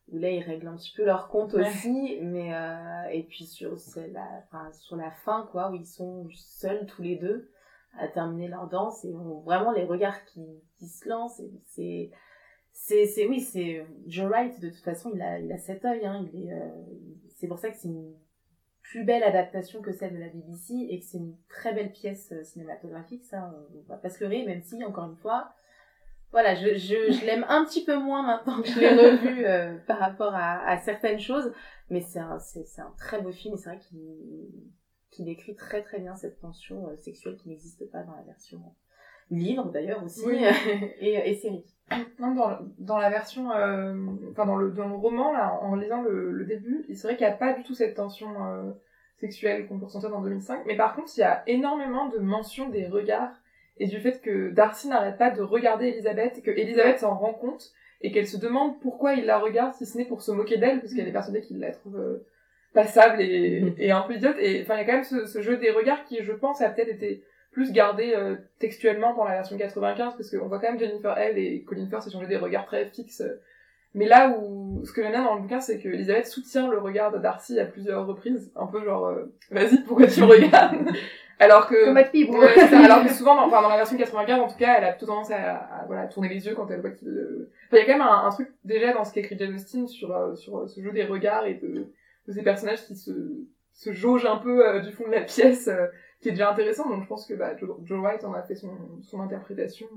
[0.08, 1.68] où là ils règlent un petit peu leur compte Ouais.
[1.68, 3.76] aussi, mais euh, et puis sur
[4.14, 7.52] la, enfin, sur la fin quoi, où ils sont seuls tous les deux
[7.98, 10.44] à terminer leur danse et on vraiment les regards qui,
[10.78, 12.12] qui se lancent, c'est
[12.78, 16.06] c'est c'est oui c'est Joe Wright de toute façon il a il a cet œil
[16.06, 16.70] hein, il est euh,
[17.36, 18.14] c'est pour ça que c'est une
[18.90, 22.32] plus belle adaptation que celle de la BBC et que c'est une très belle pièce
[22.32, 25.54] euh, cinématographique, ça, on, va pas se leurrer, même si, encore une fois,
[26.32, 29.78] voilà, je, je, je l'aime un petit peu moins maintenant que je l'ai revu euh,
[29.88, 31.52] par rapport à, à certaines choses,
[31.90, 34.50] mais c'est un, c'est, c'est un très beau film et c'est vrai qu'il,
[35.10, 38.62] qu'il décrit très très bien cette tension euh, sexuelle qui n'existe pas dans la version
[39.32, 40.38] livre d'ailleurs aussi, Oui.
[41.00, 41.64] et, et série.
[42.20, 43.94] Non, dans, dans la version, euh,
[44.32, 47.28] enfin dans le, dans le roman, là, en lisant le, le début, c'est vrai qu'il
[47.28, 48.72] n'y a pas du tout cette tension euh,
[49.18, 52.70] sexuelle qu'on peut ressentir dans 2005, mais par contre, il y a énormément de mentions
[52.70, 53.34] des regards
[53.78, 57.34] et du fait que Darcy n'arrête pas de regarder Elisabeth et que Elisabeth s'en rend
[57.34, 60.58] compte et qu'elle se demande pourquoi il la regarde si ce n'est pour se moquer
[60.58, 62.26] d'elle, parce qu'elle est persuadée qu'il la trouve euh,
[62.74, 63.76] passable et, Mhm.
[63.78, 64.38] et un peu idiote.
[64.40, 66.62] Et enfin, il y a quand même ce, ce jeu des regards qui, je pense,
[66.62, 67.24] a peut-être été
[67.56, 71.38] plus gardé euh, textuellement dans la version 95 parce qu'on voit quand même Jennifer Hale
[71.38, 73.24] et Colin Firth échanger des regards très fixes.
[73.94, 76.80] Mais là où ce que j'aime bien dans le bouquin, c'est que Elisabeth soutient le
[76.80, 80.76] regard de Darcy à plusieurs reprises, un peu genre euh, vas-y pourquoi tu regardes
[81.40, 81.94] alors que.
[81.94, 84.92] Ouais, alors que souvent dans, enfin, dans la version 95 en tout cas elle a
[84.92, 87.80] plutôt tendance à, à, voilà tourner les yeux quand elle voit qu'il euh, enfin il
[87.80, 90.36] y a quand même un, un truc déjà dans ce qu'écrit Jane Austen sur euh,
[90.36, 91.88] sur ce jeu des regards et de,
[92.28, 93.12] de ces personnages qui se
[93.76, 95.88] se jaugent un peu euh, du fond de la pièce euh,
[96.22, 98.56] qui est déjà intéressant donc je pense que bah, Joe, Joe Wright en a fait
[98.56, 98.72] son
[99.04, 99.88] son interprétation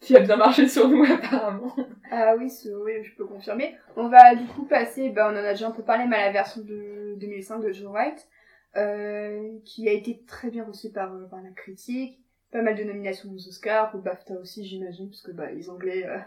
[0.00, 1.74] qui a bien marché sur nous apparemment
[2.10, 3.74] Ah oui, ce- oui, je peux confirmer.
[3.96, 6.26] On va du coup passer, ben, on en a déjà un peu parlé, mais à
[6.26, 8.28] la version de 2005 de Joe Wright,
[8.76, 12.20] euh, qui a été très bien reçue par, euh, par la critique,
[12.52, 16.04] pas mal de nominations aux Oscars, au BAFTA aussi j'imagine, parce que bah, les Anglais,
[16.06, 16.18] euh,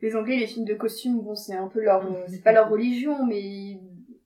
[0.00, 3.24] les Anglais, les films de costumes, bon c'est un peu leur, c'est pas leur religion,
[3.24, 3.78] mais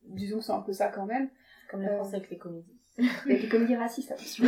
[0.05, 1.29] disons que c'est un peu ça quand même.
[1.71, 1.97] Comme la Euh.
[1.97, 2.76] France avec les comédies.
[2.99, 4.45] Avec les comédies racistes, attention.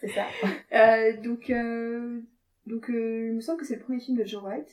[0.00, 0.24] c'est ça.
[0.72, 2.20] Euh, donc, euh,
[2.66, 4.68] donc euh, il me semble que c'est le premier film de Joe Wright.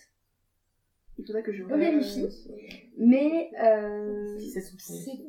[1.17, 2.27] Il faudrait que je vérifie.
[2.97, 5.23] Mais euh, Si c'est possible.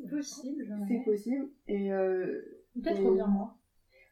[0.87, 1.47] c'est possible.
[1.67, 2.41] Et euh,
[2.83, 3.53] Peut-être Et- reviens-moi.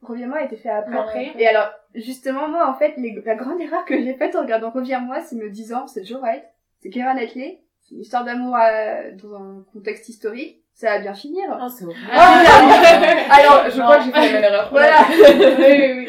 [0.01, 0.97] Reviens-moi a été fait après.
[0.97, 1.32] Après.
[1.38, 4.69] Et alors, justement, moi, en fait, les- la grande erreur que j'ai faite en regardant
[4.71, 6.43] Reviens-moi, c'est me disant, c'est Joe Wright,
[6.80, 8.56] c'est Keira Knightley, c'est une histoire d'amour
[9.21, 11.44] dans un contexte historique, ça va bien finir.
[11.62, 12.02] Oh, c'est horrible.
[12.12, 13.84] Alors, je Non.
[13.86, 14.70] crois que j'ai fait la même erreur.
[14.72, 14.98] Voilà.
[15.10, 16.08] oui, oui, oui.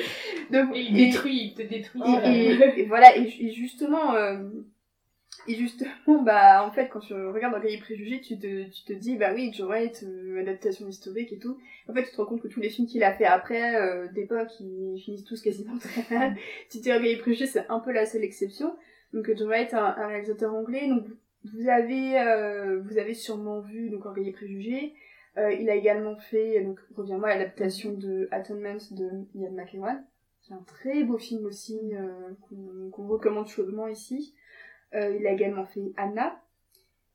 [0.50, 2.02] Donc, Et il détruit, il te détruit.
[2.24, 4.38] et, et- et voilà, et, et justement, euh,
[5.48, 8.92] et justement, bah, en fait, quand tu regardes Orgueil et Préjugés, tu te, tu te
[8.92, 11.58] dis, bah oui, Joe Wright, euh, adaptation historique et tout.
[11.88, 14.06] En fait, tu te rends compte que tous les films qu'il a fait après, euh,
[14.12, 16.36] d'époque, ils finissent tous quasiment très mal.
[16.68, 18.76] si tu Orgueil et Préjugés, c'est un peu la seule exception.
[19.12, 21.04] Donc, Joe Wright, un, un réalisateur anglais, donc,
[21.52, 24.94] vous avez, euh, vous avez sûrement vu, donc, Orgueil et Préjugés.
[25.36, 30.04] Euh, il a également fait, donc, reviens-moi, l'adaptation de Atonement de Ian McEwan.
[30.40, 34.34] C'est un très beau film aussi, euh, qu'on qu'on recommande chaudement ici.
[34.94, 36.40] Il a également fait Anna,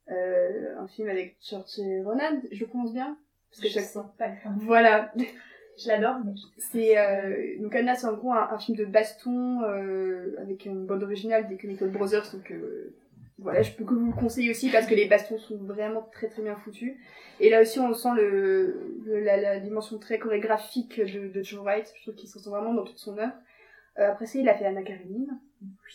[0.07, 3.17] un film avec Saoirse Ronan, je pense bien.
[3.49, 4.13] Parce que je chaque fois.
[4.19, 4.29] pas.
[4.57, 5.11] Voilà.
[5.77, 9.61] Je l'adore, mais C'est euh, donc Anna, c'est en gros un, un film de baston
[9.63, 12.31] euh, avec une bande originale des Chemical Brothers.
[12.33, 12.93] Donc euh,
[13.41, 16.29] voilà, je peux que vous le conseiller aussi parce que les bastons sont vraiment très
[16.29, 16.93] très bien foutus.
[17.39, 21.61] Et là aussi, on sent le, le- la, la dimension très chorégraphique de, de Joe
[21.63, 21.91] Wright.
[21.97, 23.33] Je trouve qu'il se sent vraiment dans toute son œuvre.
[23.99, 25.39] Euh, après ça, il a fait Anna Karenine.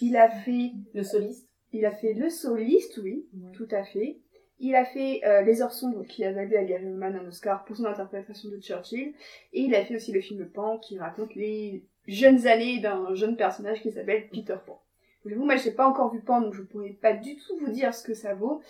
[0.00, 1.48] Il a fait, Le soliste.
[1.72, 4.18] il a fait Le Soliste, oui, tout à fait.
[4.58, 7.64] Il a fait euh, Les Heures Sombres, qui a valu à Gary Oldman un Oscar
[7.64, 9.14] pour son interprétation de Churchill.
[9.52, 13.36] Et il a fait aussi le film Pan, qui raconte les jeunes années d'un jeune
[13.36, 14.82] personnage qui s'appelle Peter Pan.
[15.28, 17.94] J'avoue, moi, j'ai pas encore vu Pan, donc je pourrais pas du tout vous dire
[17.94, 18.60] ce que ça vaut.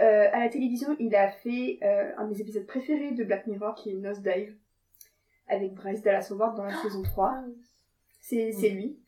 [0.00, 3.74] Euh, à la télévision, il a fait euh, un des épisodes préférés de Black Mirror,
[3.74, 4.54] qui est Nosedive,
[5.48, 7.44] avec Bryce Dallas Howard dans la saison 3.
[8.20, 8.98] C'est lui.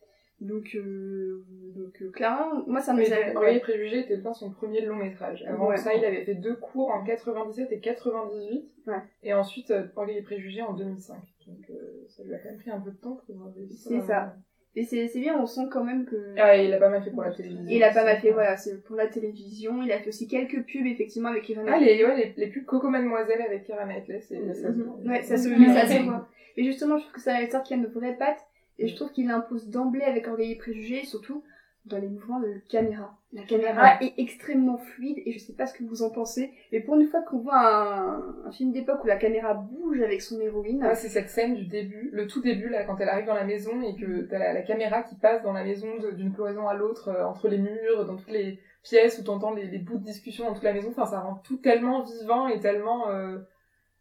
[0.41, 1.45] Donc, euh,
[1.75, 3.01] donc euh, clairement, moi, ça me...
[3.01, 5.45] Mais Orgueil et Préjugés était pas son premier long métrage.
[5.49, 5.77] Avant Ouais.
[5.77, 8.71] ça, il avait fait deux cours en 97 et 98.
[8.87, 8.95] Ouais.
[9.25, 11.17] Et ensuite, euh, Orgueil et Préjugés en 2005.
[11.49, 13.53] Donc, euh, ça lui a quand même pris un peu de temps pour.
[13.69, 14.37] C'est ça.
[14.79, 16.17] Et c'est c'est bien, on sent quand même que...
[16.39, 17.65] Ah, il a pas mal fait pour la télévision.
[17.69, 19.83] Il a pas mal fait, voilà, c'est pour la télévision.
[19.83, 22.65] Il a fait aussi quelques pubs, effectivement, avec Irene Ah, les, ouais, les, les pubs
[22.65, 24.55] Coco Mademoiselle avec Keira Knightley, c'est Mhm.
[24.55, 24.97] ça se voit.
[25.05, 25.75] Ouais, ça se, Mhm.
[25.75, 26.29] ça se voit.
[26.57, 28.47] Et justement, je trouve que c'est un réalisateur qui a de vraies pattes.
[28.79, 31.43] Et je trouve qu'il impose d'emblée avec Orgueil et Préjugés, surtout
[31.87, 33.15] dans les mouvements de caméra.
[33.33, 36.51] La caméra est extrêmement fluide et je sais pas ce que vous en pensez.
[36.73, 40.23] Mais pour une fois qu'on voit un, un film d'époque où la caméra bouge avec
[40.23, 43.27] son héroïne, Ouais, c'est cette scène du début, le tout début, là, quand elle arrive
[43.27, 46.33] dans la maison et que t'as la, la caméra qui passe dans la maison d'une
[46.33, 49.79] cloison à l'autre, euh, entre les murs, dans toutes les pièces où t'entends les, les
[49.79, 50.89] bouts de discussion dans toute la maison.
[50.91, 53.39] Enfin, ça rend tout tellement vivant et tellement, euh,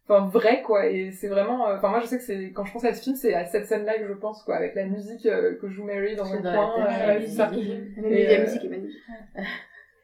[0.08, 0.86] enfin, vrai, quoi.
[0.86, 3.02] Et c'est vraiment, euh, enfin, moi, je sais que c'est, quand je pense à ce
[3.02, 5.84] film, c'est à cette scène-là que je pense, quoi, avec la musique euh, que joue
[5.84, 6.86] Mary dans un la coin.
[6.86, 7.38] euh, la musique.
[7.38, 9.02] la, Et, la musique est magnifique.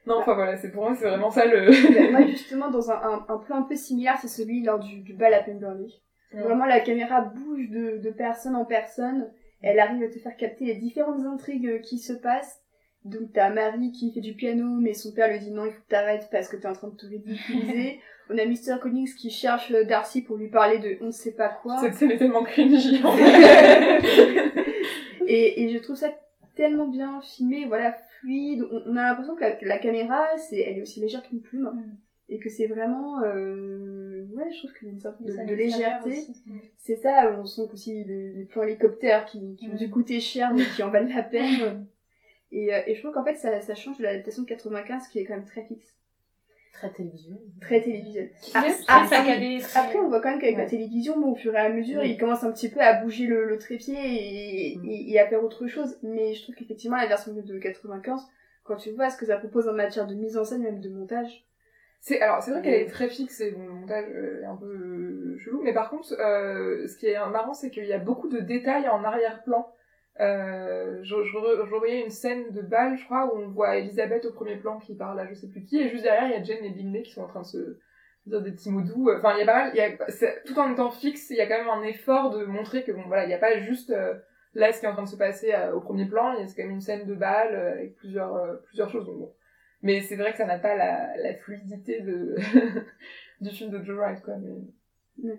[0.07, 2.11] Non, enfin, voilà, c'est pour moi, c'est vraiment ça le...
[2.13, 5.15] Moi, justement, dans un, un, un plan un peu similaire, c'est celui lors du, du
[5.15, 5.87] bal à Pemberley.
[6.35, 6.43] Ouais.
[6.43, 9.31] Vraiment, la caméra bouge de, de personne en personne.
[9.63, 12.61] Elle arrive à te faire capter les différentes intrigues qui se passent.
[13.07, 15.81] Donc, t'as Marie qui fait du piano, mais son père lui dit non, il faut
[15.81, 18.01] que t'arrêtes parce que t'es en train de te ridiculiser.
[18.31, 18.79] On a Mr.
[18.81, 21.77] Collins qui cherche euh, Darcy pour lui parler de on ne sait pas quoi.
[21.79, 24.53] Cette scène est tellement cringy, en fait.
[25.27, 26.09] et, et je trouve ça
[26.55, 28.65] tellement bien filmé, voilà, fluide.
[28.71, 31.65] On, on a l'impression que la, caméra, c'est, elle est aussi légère qu'une plume.
[31.75, 31.97] Mm.
[32.31, 36.27] Et que c'est vraiment, euh, ouais, je trouve qu'il y a une sorte de, légèreté.
[36.79, 39.77] C'est ça, on sent aussi les, les plans hélicoptères qui, qui ont Mm.
[39.77, 41.87] dû coûter cher mais qui en valent la peine.
[42.51, 45.19] Et, euh, et je trouve qu'en fait, ça, ça change de l'adaptation de 95 qui
[45.19, 45.95] est quand même très fixe,
[46.75, 47.39] Très télévisuel.
[47.61, 48.31] très télévisuelle.
[48.55, 49.19] Ah, Ah, très-
[49.75, 52.11] Après, on voit quand même qu'avec la télévision, bon, au fur et à mesure, Oui.
[52.11, 54.85] il commence un petit peu à bouger le, le trépied et, Mm.
[54.89, 55.97] et- et à faire autre chose.
[56.03, 58.21] Mais je trouve qu'effectivement, la version de 95,
[58.65, 60.89] quand tu vois ce que ça propose en matière de mise en scène, même de
[60.89, 61.45] montage,
[62.01, 64.57] C'est alors c'est vrai qu'elle est très fixe et bon, le montage euh, est un
[64.57, 67.99] peu euh, chelou, mais par contre, euh, ce qui est marrant, c'est qu'il y a
[67.99, 69.67] beaucoup de détails en arrière-plan.
[70.21, 74.25] Euh, je, je, je revoyais une scène de bal, je crois, où on voit Elisabeth
[74.27, 76.35] au premier plan qui parle à je sais plus qui, et juste derrière il y
[76.35, 77.79] a Jane et Bingley qui sont en train de se
[78.27, 79.11] dire des petits mots doux.
[79.11, 81.41] Enfin, il y a pas mal, il y a, tout en étant fixe, il y
[81.41, 83.91] a quand même un effort de montrer que bon voilà, il n'y a pas juste
[83.91, 84.15] euh,
[84.55, 86.43] là ce qui est en train de se passer euh, au premier plan, il y
[86.43, 89.07] a quand même une scène de bal euh, avec plusieurs plusieurs choses.
[89.07, 89.35] Donc bon.
[89.83, 92.37] Mais c'est vrai que ça n'a pas la, la fluidité de
[93.41, 94.35] du film de Joe Wright quoi.
[94.39, 95.35] Mais...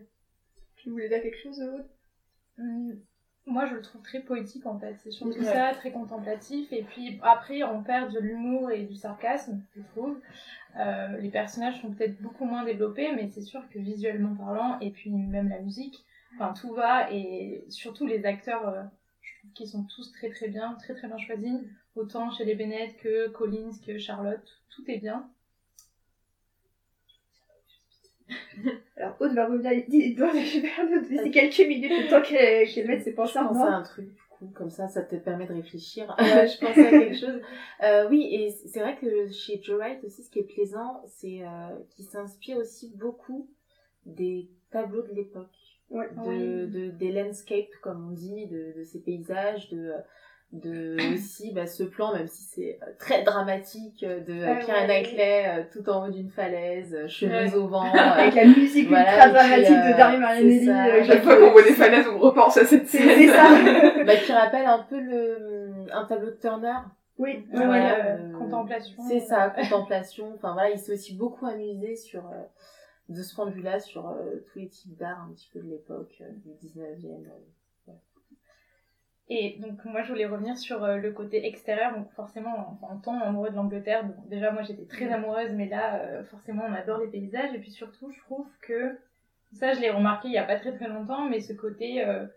[0.76, 3.00] tu voulais dire quelque chose, Aude?
[3.48, 4.96] Moi, je le trouve très poétique en fait.
[5.04, 5.44] C'est surtout Ouais.
[5.46, 6.72] ça, très contemplatif.
[6.74, 10.20] Et puis après, on perd de l'humour et du sarcasme, je trouve.
[10.78, 14.90] Euh, les personnages sont peut-être beaucoup moins développés, mais c'est sûr que visuellement parlant, et
[14.90, 16.04] puis même la musique,
[16.36, 17.12] enfin tout va.
[17.12, 18.84] Et surtout les acteurs, euh,
[19.22, 21.54] je trouve qu'ils sont tous très très bien, très très bien choisis.
[21.96, 25.30] Autant chez les Bennett que Collins, que Charlotte, tout est bien.
[28.98, 29.72] Alors, Aude va revenir
[30.18, 30.32] dans
[31.24, 34.22] les quelques minutes le temps qu'elle qu mette ses pensées en à un truc, du
[34.30, 36.10] coup, comme ça, ça te permet de réfléchir.
[36.20, 37.42] Euh, je pensais à quelque chose.
[37.84, 41.42] Euh, oui, et c'est vrai que chez Joe Wright aussi, ce qui est plaisant, c'est
[41.42, 43.50] euh, qu'il s'inspire aussi beaucoup
[44.06, 45.56] des tableaux de l'époque.
[45.92, 46.72] Ouais, de, oui.
[46.72, 49.94] de, des landscapes, comme on dit, de, de ces paysages, de,
[50.60, 54.80] de aussi bah, ce plan, même si c'est euh, très dramatique, euh, de Ah, Keira
[54.82, 54.88] ouais.
[54.88, 57.54] Knightley euh, tout en haut d'une falaise, euh, Ouais.
[57.56, 57.82] au vent.
[57.94, 60.60] Avec euh, la musique Voilà, ultra puis, dramatique euh, de Dario Marianelli.
[60.60, 60.86] c'est ça.
[60.86, 63.10] euh, À chaque fois qu'on voit des falaises, on repense à cette scène.
[63.18, 64.04] c'est ça.
[64.06, 66.74] bah, qui rappelle un peu le, un tableau de Turner.
[67.18, 68.96] Oui, Voilà, ouais, euh, contemplation.
[69.08, 70.34] C'est ça, contemplation.
[70.36, 72.44] Enfin voilà, il s'est aussi beaucoup amusé sur, euh,
[73.08, 75.70] de ce point de vue-là, sur euh, tous les types d'art un petit peu de
[75.70, 77.24] l'époque, euh, du 19e.
[79.28, 82.98] Et donc moi je voulais revenir sur euh, le côté extérieur, donc forcément en, en
[82.98, 86.74] tant amoureux de l'Angleterre, donc déjà moi j'étais très amoureuse, mais là euh, forcément on
[86.74, 89.00] adore les paysages, et puis surtout je trouve que,
[89.52, 92.28] ça je l'ai remarqué il y a pas très très longtemps, mais ce côté euh,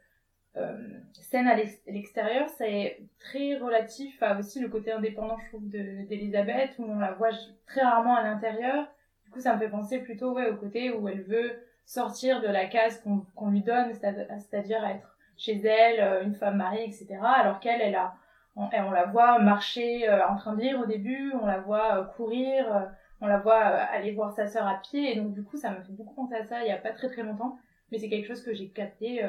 [0.57, 0.79] euh,
[1.13, 5.69] scène à l'ex- à l'extérieur, c'est très relatif à aussi le côté indépendant je trouve
[5.69, 7.31] de- d'Elisabeth, où on la voit
[7.67, 8.89] très rarement à l'intérieur,
[9.27, 11.53] du coup ça me fait penser plutôt ouais, au côté où elle veut
[11.85, 13.05] sortir de la case
[13.37, 17.19] qu'on lui donne, c'est-à- c'est-à-dire être chez elle, euh, une femme mariée, etc.
[17.23, 18.15] Alors qu'elle, elle a,
[18.57, 22.05] on, la voit marcher euh, en train de lire au début, on la voit euh,
[22.05, 25.71] courir, on la voit aller voir sa sœur à pied, et donc du coup ça
[25.71, 27.59] m'a fait beaucoup penser à ça il y a pas très très longtemps,
[27.91, 29.25] mais c'est quelque chose que j'ai capté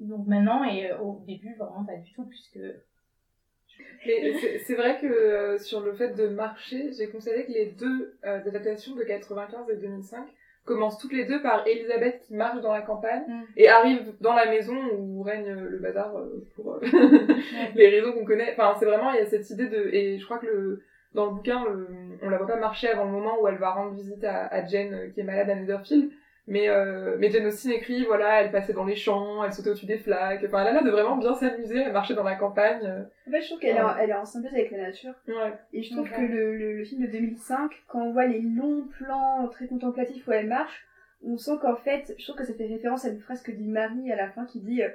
[0.00, 2.58] donc maintenant et au début vraiment pas du tout puisque
[4.06, 4.34] Mais
[4.66, 9.02] c'est- vrai que sur le fait de marcher, j'ai constaté que les deux adaptations de
[9.04, 10.26] 95 et 2005
[10.64, 13.42] commencent toutes les deux par Elisabeth qui marche dans la campagne Mm.
[13.56, 16.80] et arrive dans la maison où règne le bazar euh, pour euh,
[17.74, 18.52] les raisons qu'on connaît.
[18.52, 19.88] Enfin, c'est vraiment, il y a cette idée de...
[19.92, 20.82] Et je crois que le,
[21.14, 21.88] dans le bouquin, le,
[22.22, 24.64] on la voit pas marcher avant le moment où elle va rendre visite à, à
[24.64, 26.10] Jen euh, qui est malade à Netherfield.
[26.52, 29.86] Mais, euh, mais Jane Austen écrit, voilà, elle passait dans les champs, elle sautait au-dessus
[29.86, 30.44] des flaques.
[30.46, 32.86] Enfin, elle a l'air de vraiment bien s'amuser, elle marchait dans la campagne.
[33.26, 35.14] En fait, je trouve qu'elle est, en- elle est en symbiose avec la nature.
[35.28, 35.54] Ouais.
[35.72, 38.84] Et je trouve que le, le, le film de 2005, quand on voit les longs
[38.98, 40.84] plans très contemplatifs où elle marche,
[41.24, 43.68] on sent qu'en fait, je trouve que ça fait référence à une phrase que dit
[43.68, 44.88] Marie à la fin qui dit euh,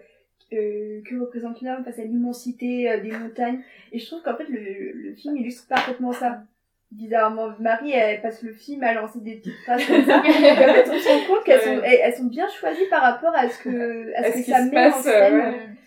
[0.54, 3.62] euh, que représente une homme face à l'immensité euh, des montagnes.
[3.92, 6.44] Et je trouve qu'en fait, le, le film illustre parfaitement ça.
[6.92, 10.20] Bizarrement, Marie, elle passe le film à lancer des petites phrases comme ça.
[10.20, 13.50] En fait, on se rend compte qu'elles sont, elles, sont bien choisies par rapport à
[13.50, 15.36] ce que, à ce que ça met en passe, euh, scène.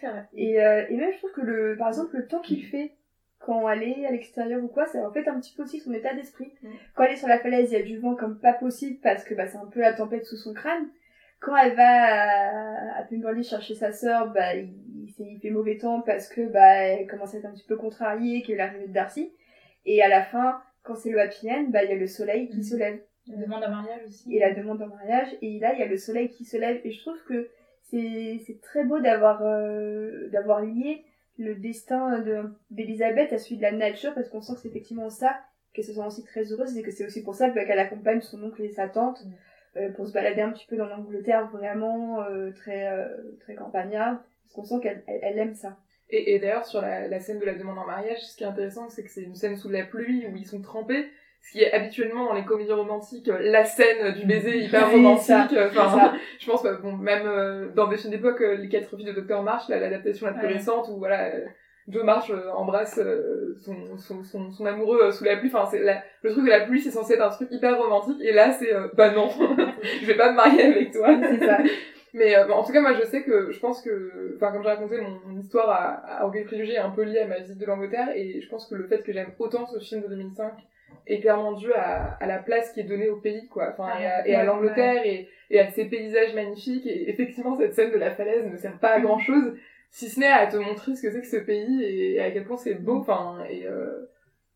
[0.03, 0.11] ouais.
[0.34, 2.92] Et, euh, et même, je trouve que, le, par exemple, le temps qu'il fait
[3.38, 6.12] quand elle est à l'extérieur ou quoi, ça reflète un petit peu aussi son état
[6.12, 6.53] d'esprit.
[6.62, 6.68] Mm.
[6.94, 9.24] Quand elle est sur la falaise, il y a du vent comme pas possible parce
[9.24, 10.86] que bah, c'est un peu la tempête sous son crâne.
[11.40, 14.74] Quand elle va à, à Pemberley chercher sa sœur, bah, il,
[15.07, 18.42] il, fait- mauvais temps parce que bah, elle commence à être un petit peu contrariée,
[18.42, 19.32] qu'il y a eu l'arrivée de Darcy.
[19.86, 22.48] Et à la fin, quand c'est le happy end, bah, il y a le soleil
[22.48, 22.62] qui Mm.
[22.62, 23.00] se lève
[23.32, 24.34] Elle demande un mariage aussi.
[24.34, 26.80] et la demande en mariage et là il y a le soleil qui se lève
[26.84, 27.48] et je trouve que
[27.90, 31.04] c'est très beau d'avoir euh, d'avoir lié
[31.38, 35.10] le destin de d'Elisabeth à celui de la nature parce qu'on sent que c'est effectivement
[35.10, 35.38] ça
[35.72, 38.20] qu'elle se sent aussi très heureuse et que c'est aussi pour ça bah, qu'elle accompagne
[38.20, 39.22] son oncle et sa tante
[39.76, 42.88] euh, pour se balader un petit peu dans l'Angleterre vraiment euh, très
[43.40, 45.76] très campagnarde parce qu'on sent qu'elle elle, elle aime ça
[46.11, 48.46] Et, et d'ailleurs, sur la, la scène de la demande en mariage, ce qui est
[48.46, 51.06] intéressant, c'est que c'est une scène sous la pluie où ils sont trempés.
[51.42, 55.24] Ce qui est habituellement dans les comédies romantiques, euh, la scène du baiser hyper romantique.
[55.26, 56.12] ça, euh, Enfin, ça.
[56.38, 59.42] je pense, bah, bon, même euh, dans des films d'époque, Les quatre filles de Dr.
[59.42, 60.52] March, l'adaptation la plus Ouais.
[60.54, 61.46] récente, où voilà, euh,
[61.88, 63.00] Joe March euh, embrasse
[63.64, 65.50] son, son, son, son amoureux sous la pluie.
[65.52, 68.18] Enfin, c'est la- le truc de la pluie, c'est censé être un truc hyper romantique.
[68.20, 69.30] Et là, c'est euh, bah non,
[70.02, 71.08] je vais pas me marier avec toi.
[71.22, 71.58] c'est ça
[72.12, 74.62] Mais euh, bon, en tout cas, moi, je sais que je pense que, enfin, comme
[74.62, 77.38] j'ai raconté, mon, mon histoire à, à Orgueil Préjugé est un peu liée à ma
[77.38, 80.08] visite de l'Angleterre, et je pense que le fait que j'aime autant ce film de
[80.08, 80.52] 2005
[81.06, 83.68] est clairement dû à, à la place qui est donnée au pays, quoi.
[83.72, 86.86] Enfin, et à, et à Ouais, l'Angleterre, et, et à ses paysages magnifiques.
[86.86, 89.54] Et effectivement, cette scène de la falaise ne sert pas à grand chose,
[89.90, 92.44] si ce n'est à te montrer ce que c'est que ce pays et à quel
[92.44, 92.96] point c'est beau.
[92.96, 94.08] Enfin, et euh,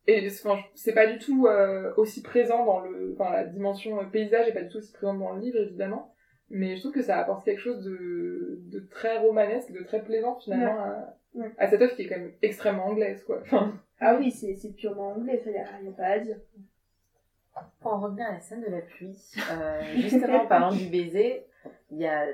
[0.06, 0.28] et
[0.74, 4.52] c'est pas du tout euh, aussi présent dans le, enfin, la dimension euh, paysage est
[4.52, 6.13] pas du tout aussi présente dans le livre, évidemment.
[6.50, 10.36] Mais je trouve que ça apporte quelque chose de, de très romanesque, de très plaisant
[10.36, 11.50] finalement à, Ouais.
[11.58, 13.40] à cette œuvre qui est quand même extrêmement anglaise, quoi.
[13.42, 16.36] Enfin, ah oui c'est c'est purement anglais ça y a, a pas à dire
[17.80, 19.18] Pour en revenir à la scène de la pluie,
[19.50, 21.44] euh, justement en parlant du baiser,
[21.90, 22.26] il y a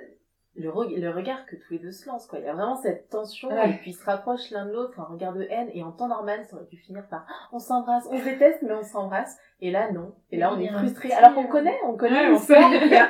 [0.60, 2.38] le, le regard que tous les deux se lancent, quoi.
[2.38, 3.70] Il y a vraiment cette tension, Ouais.
[3.70, 6.08] et puis ils se rapprochent l'un de l'autre, un regard de haine, et en temps
[6.08, 9.36] normal, ça aurait pu finir par Ah, on s'embrasse, on se déteste, mais on s'embrasse.
[9.62, 10.12] Et là, non.
[10.30, 11.12] Et là, on est frustré.
[11.12, 12.54] Alors qu'on euh, connaît, on connaît, Ouais, on sait.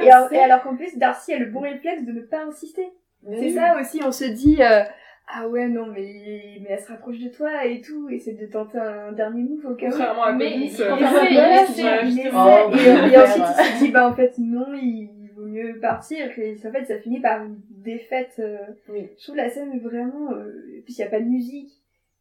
[0.03, 2.89] et, alors, et alors qu'en plus Darcy a le bon réflexe de ne pas insister
[3.29, 4.83] C'est ça aussi, on se dit, euh,
[5.33, 8.79] ah ouais, non, mais, mais elle se rapproche de toi et tout, essaie de tenter
[8.79, 9.91] un dernier move au cas où.
[9.91, 14.67] Contrairement à euh, essaie, et, Oh, et ensuite il se dit, bah en fait, non,
[14.75, 15.20] il,
[15.51, 18.35] mieux partir, et en fait, ça finit par une défaite.
[18.39, 19.09] euh, Oui.
[19.19, 20.33] Je trouve la scène vraiment.
[20.33, 21.71] Euh, et puis il n'y a pas de musique.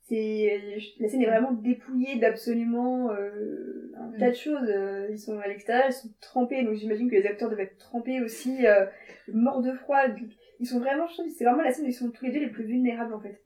[0.08, 0.60] C'est
[1.00, 4.68] la scène est vraiment dépouillée d'absolument euh, un tas de choses.
[4.68, 7.78] Euh, Ils sont à l'extérieur, ils sont trempés, donc j'imagine que les acteurs devaient être
[7.78, 8.66] trempés aussi,
[9.32, 10.00] morts de froid.
[10.60, 12.40] Ils sont vraiment, je trouve, c'est vraiment la scène où ils sont tous les deux
[12.40, 13.40] les plus vulnérables en fait.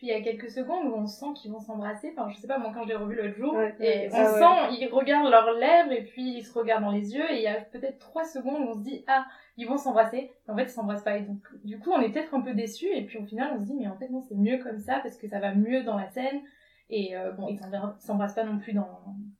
[0.00, 2.10] Puis il y a quelques secondes où on sent qu'ils vont s'embrasser.
[2.16, 3.74] Enfin, je sais pas, moi quand je l'ai revu l'autre jour, Ouais.
[3.80, 4.38] et on Ah ouais.
[4.70, 7.30] sent, ils regardent leurs lèvres et puis ils se regardent dans les yeux.
[7.30, 9.26] Et il y a peut-être trois secondes où on se dit, ah,
[9.58, 10.32] ils vont s'embrasser.
[10.48, 11.18] En fait, ils s'embrassent pas.
[11.18, 12.88] Et donc, du coup, on est peut-être un peu déçus.
[12.90, 15.00] Et puis au final, on se dit, mais en fait, non, c'est mieux comme ça
[15.02, 16.40] parce que ça va mieux dans la scène.
[16.88, 18.88] Et euh, bon, ils s'embrassent- s'embrassent pas non plus dans,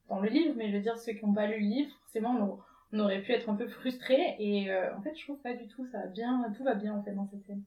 [0.09, 2.35] dans le livre, mais je veux dire, ceux qui n'ont pas lu le livre, forcément,
[2.39, 2.59] on,
[2.95, 4.35] on aurait pu être un peu frustrés.
[4.37, 6.93] Et euh, en fait, je trouve pas du tout, ça va bien, tout va bien
[6.93, 7.63] en fait dans cette scène.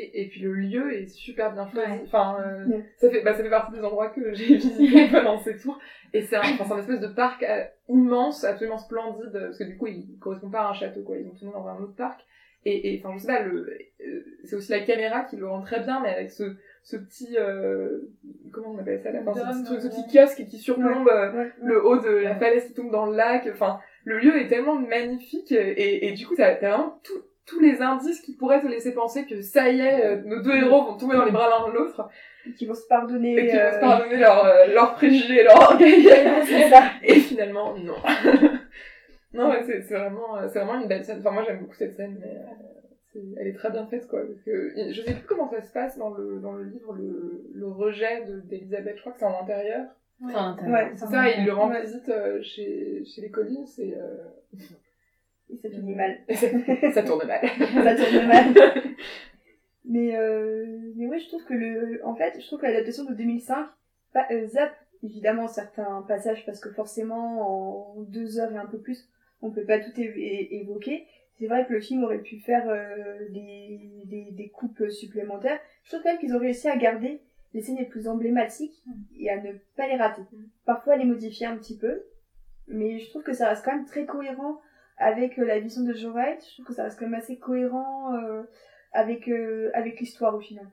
[0.00, 1.68] Et, et puis le lieu est super bien.
[1.74, 2.00] Ouais.
[2.04, 2.84] Enfin, euh, Ouais.
[2.98, 5.78] ça, fait, bah, ça fait partie des endroits que j'ai visités pendant ces tours.
[6.14, 9.64] Et c'est un, enfin, c'est un espèce de parc euh, immense, absolument splendide, parce que
[9.64, 11.16] du coup, il correspond pas à un château, quoi.
[11.18, 12.20] Ils ont tourné dans un autre parc.
[12.64, 13.68] Et, et enfin, je sais pas, le,
[14.04, 17.36] euh, c'est aussi la caméra qui le rend très bien, mais avec ce, ce petit,
[17.38, 18.00] euh,
[18.52, 21.52] comment on appelle ça, là, enfin, ce, petit ce petit kiosque qui surplombe euh, Ouais.
[21.62, 23.48] le haut de la falaise qui tombe dans le lac.
[23.52, 27.60] Enfin, le lieu est tellement magnifique et, et du coup, t'as t'as vraiment tout- tous
[27.60, 30.84] les indices qui pourraient te laisser penser que ça y est, euh, nos deux héros
[30.84, 32.08] vont tomber dans les bras l'un de l'autre
[32.46, 33.36] Et qui vont se pardonner.
[33.36, 36.02] et qui vont euh, se pardonner leurs euh, leurs préjugés et leur orgueil.
[36.44, 36.82] c'est ça.
[37.02, 37.94] et finalement, non.
[39.32, 41.18] non, ouais, c'est c'est vraiment, euh, c'est vraiment une belle scène.
[41.20, 42.50] Enfin, moi, j'aime beaucoup cette scène, mais euh,
[43.12, 44.20] c'est- elle est très bien faite, quoi.
[44.26, 47.44] Parce que, je sais plus comment ça se passe dans le, dans le livre, le,
[47.54, 48.96] le rejet de- d'Elisabeth.
[48.96, 49.86] Je crois que c'est en intérieur.
[50.24, 51.82] Enfin, t'as- Ouais, C'est ça, il le rend Ouais.
[51.82, 54.58] visite euh, chez, chez les Collins et, euh,
[55.50, 56.18] Et ça finit mal.
[56.92, 57.40] ça, tourne mal.
[57.58, 58.54] ça tourne mal.
[59.90, 63.14] Mais, euh, mais ouais, je trouve que le, en fait, je trouve que l'adaptation de
[63.14, 63.68] 2005
[64.12, 68.78] bah, euh, zappe évidemment certains passages parce que forcément en deux heures et un peu
[68.78, 69.08] plus,
[69.40, 71.06] on peut pas tout évoquer.
[71.38, 75.58] C'est vrai que le film aurait pu faire euh, des, des, des coupes supplémentaires.
[75.84, 77.22] Je trouve quand même qu'ils ont réussi à garder
[77.54, 78.84] les scènes les plus emblématiques
[79.18, 80.22] et à ne pas les rater.
[80.66, 82.02] Parfois les modifier un petit peu,
[82.66, 84.60] mais je trouve que ça reste quand même très cohérent
[84.98, 86.44] avec euh, la vision de Joe Wright.
[86.44, 88.42] Je trouve que ça reste quand même assez cohérent euh,
[88.92, 90.66] avec, euh, avec l'histoire au final.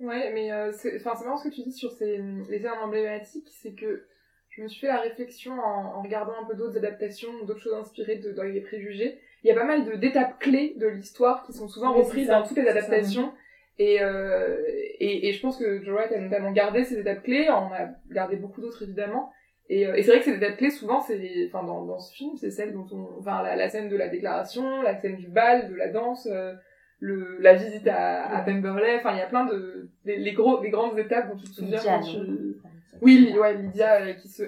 [0.00, 3.74] Ouais, mais euh, c'est marrant ce que tu dis sur ces, les scènes emblématiques, c'est
[3.74, 4.06] que
[4.48, 7.74] je me suis fait la réflexion en, en regardant un peu d'autres adaptations, d'autres choses
[7.74, 9.20] inspirées de, dans les préjugés.
[9.42, 12.46] Il y a pas mal d'étapes clés de l'histoire qui sont souvent reprises ça, dans
[12.46, 13.32] toutes les ça, adaptations.
[13.78, 17.48] Et, euh, et, et je pense que Joe Wright a notamment gardé ces étapes clés,
[17.48, 19.32] on a gardé beaucoup d'autres évidemment.
[19.72, 22.12] Et, euh, et c'est vrai que ces étapes clés, souvent, c'est, enfin, dans, dans ce
[22.12, 25.28] film, c'est celle dont on, enfin, la, la scène de la déclaration, la scène du
[25.28, 26.52] bal, de la danse, euh,
[26.98, 30.60] le, la visite à, à Pemberley, enfin, il y a plein de, les, les gros,
[30.60, 32.56] les grandes étapes dont tu te souviens Lydia, tu...
[33.00, 34.42] Oui, ouais, Lydia euh, qui se...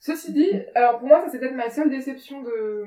[0.00, 2.84] Ceci dit, alors pour moi, ça c'est peut-être ma seule déception de,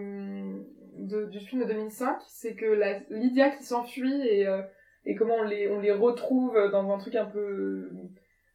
[0.98, 4.62] de- du film de 2005, c'est que la, Lydia qui s'enfuit et, euh,
[5.06, 7.89] et comment on les, on les retrouve dans un truc un peu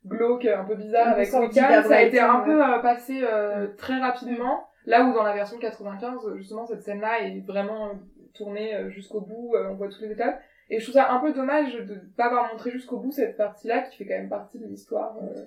[0.07, 3.98] glauque, un peu bizarre avec Wiccan, ça a été un peu euh, passé euh, très
[3.98, 7.92] rapidement, là où dans la version 95, justement, cette scène-là est vraiment euh,
[8.34, 10.40] tournée euh, jusqu'au bout, euh, on voit toutes les étapes.
[10.68, 13.36] Et je trouve ça un peu dommage de ne pas avoir montré jusqu'au bout cette
[13.36, 15.16] partie-là, qui fait quand même partie de l'histoire.
[15.22, 15.44] euh.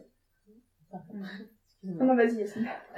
[1.68, 2.06] Excuse-moi.
[2.06, 2.46] Non, vas-y.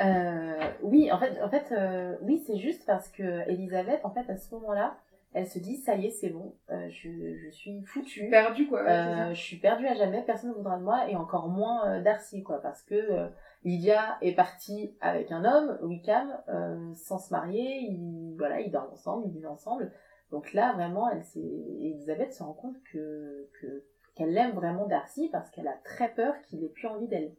[0.04, 4.28] Euh, oui, en fait, en fait, euh, oui, c'est juste parce que Elisabeth, en fait,
[4.30, 4.96] à ce moment-là,
[5.34, 8.30] elle se dit, ça y est, c'est bon, euh, je, je suis foutue.
[8.30, 8.82] Perdu, quoi.
[8.82, 12.02] Euh, je suis perdue à jamais, personne ne voudra de moi, et encore moins euh,
[12.02, 13.28] Darcy, quoi, parce que euh,
[13.64, 18.92] Lydia est partie avec un homme, Wickham, euh, sans se marier, ils, voilà, ils dorment
[18.92, 19.92] ensemble, ils vivent ensemble.
[20.32, 23.84] Donc là, vraiment, elle s'est, Elisabeth se rend compte que, que,
[24.16, 27.34] qu'elle aime vraiment Darcy parce qu'elle a très peur qu'il ait plus envie d'elle.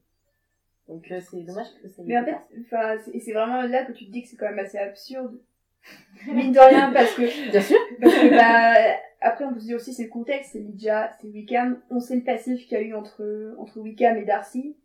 [0.89, 4.07] Donc euh, c'est dommage que ça y Mais en fait, c'est vraiment là que tu
[4.07, 5.41] te dis que c'est quand même assez absurde.
[6.33, 7.79] Mine de rien, parce que, Bien sûr.
[8.01, 11.27] parce que bah, après on peut se dire aussi c'est le contexte, c'est Lydia, c'est
[11.29, 14.77] Wickham, on sait le passif qu'il y a eu entre, entre Wickham et Darcy.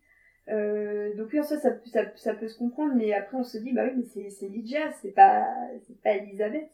[0.50, 3.58] Euh, donc oui, en soi, ça, ça, ça peut se comprendre, mais après on se
[3.58, 5.46] dit, bah oui, mais c'est Lydia, c'est pas,
[5.86, 6.70] c'est pas Elisabeth.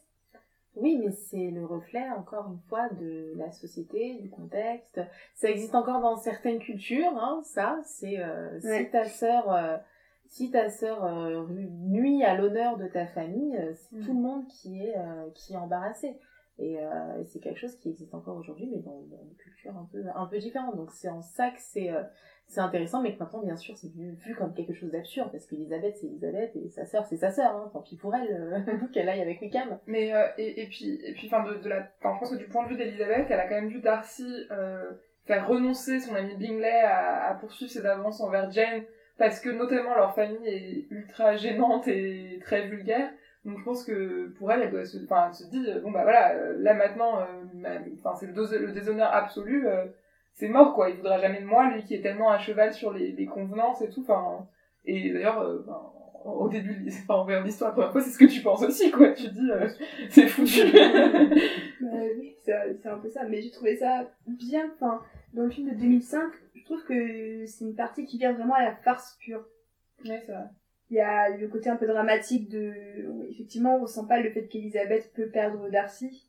[0.76, 5.00] Oui, mais c'est le reflet, encore une fois, de la société, du contexte.
[5.34, 7.78] Ça existe encore dans certaines cultures, hein, ça.
[7.84, 8.88] C'est euh, Ouais.
[8.90, 9.76] ta sœur, euh,
[10.26, 14.04] si ta sœur euh, nuit à l'honneur de ta famille, euh, c'est Mm.
[14.04, 16.16] tout le monde qui est, euh, qui est embarrassé.
[16.58, 19.76] Et, euh, et c'est quelque chose qui existe encore aujourd'hui, mais dans, dans une culture
[19.76, 20.76] un peu, un peu différente.
[20.76, 22.02] Donc c'est en ça que c'est euh,
[22.46, 25.46] c'est intéressant, mais que maintenant, bien sûr, c'est vu, vu comme quelque chose d'absurde, parce
[25.46, 27.70] qu'Elisabeth, c'est Elisabeth, et sa sœur, c'est sa sœur, hein.
[27.72, 29.78] tant pis pour elle, euh, qu'elle aille avec Wickham.
[29.86, 32.44] Mais, euh, et, et puis, et puis, enfin, de, de la, je pense que du
[32.46, 34.90] point de vue d'Elisabeth, elle a quand même vu Darcy, euh,
[35.24, 38.82] faire renoncer son ami Bingley à, à poursuivre ses avances envers Jane,
[39.18, 43.10] parce que notamment leur famille est ultra gênante et très vulgaire.
[43.44, 45.90] Donc je pense que pour elle, elle doit se, enfin, elle se dit, euh, bon
[45.90, 49.84] bah voilà, euh, là maintenant, euh, enfin c'est le, le déshonneur absolu, euh,
[50.32, 50.88] c'est mort quoi.
[50.90, 53.82] Il voudra jamais de moi, lui qui est tellement à cheval sur les, les convenances
[53.82, 54.00] et tout.
[54.00, 54.46] Enfin,
[54.86, 55.80] et d'ailleurs, euh, enfin,
[56.24, 58.90] au début, enfin, en voyant l'histoire la première fois, c'est ce que tu penses aussi
[58.90, 59.10] quoi.
[59.12, 59.68] Tu te dis, euh,
[60.08, 60.62] c'est foutu.
[61.82, 64.70] Oui, c'est c'est un peu ça, mais j'ai trouvé ça bien.
[64.74, 65.00] Enfin,
[65.34, 66.22] dans le film de 2005,
[66.54, 69.44] je trouve que c'est une partie qui vient vraiment à la farce pure.
[70.04, 70.44] ouais, c'est vrai.
[70.90, 72.72] Il y a le côté un peu dramatique de.
[73.30, 76.28] Effectivement, on ressent pas le fait qu'Elisabeth peut perdre Darcy,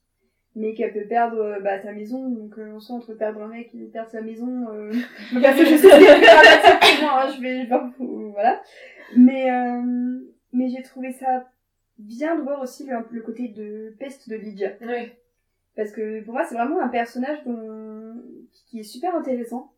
[0.56, 2.30] mais qu'elle peut perdre euh, bah, sa maison.
[2.30, 4.68] Donc, euh, on sent entre perdre un mec et perdre sa maison.
[4.72, 4.92] Euh...
[5.42, 7.66] parce que je sais que moi, hein, je vais.
[7.66, 8.62] je vais- Voilà.
[9.18, 10.20] Mais, euh,
[10.54, 11.48] mais j'ai trouvé ça
[12.00, 14.72] bien de voir aussi le, le côté de peste de Lydia.
[14.82, 15.18] Ouais.
[15.76, 18.16] Parce que pour moi, c'est vraiment un personnage dont...
[18.66, 19.72] qui est super intéressant,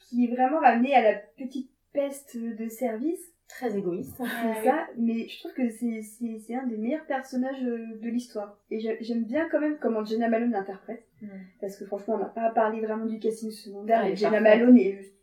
[0.00, 3.20] qui est vraiment ramené à la petite peste de service.
[3.48, 4.14] Très égoïste.
[4.18, 8.58] C'est ça, mais je trouve que c'est, un des meilleurs personnages euh, de l'histoire.
[8.70, 11.02] Et j'a- j'aime bien quand même comment Jenna Malone l'interprète.
[11.22, 11.28] Mm.
[11.58, 14.40] Parce que franchement, on n'a pas parlé vraiment du casting secondaire, mais Jenna.
[14.40, 15.14] Malone est juste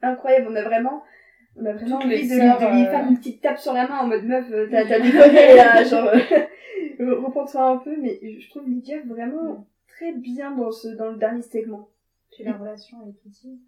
[0.00, 0.46] incroyable.
[0.50, 1.02] On a vraiment,
[1.56, 3.74] on a vraiment Toutes envie de, lui- de lui euh, faire une petite tape sur
[3.74, 6.08] la main en mode meuf, euh, t'as, déconné là, genre,
[6.98, 11.42] reprends-toi un peu, mais je trouve Lydia vraiment très bien dans ce, dans le dernier
[11.42, 11.88] segment.
[12.34, 13.60] Puis la relation avec Kitty.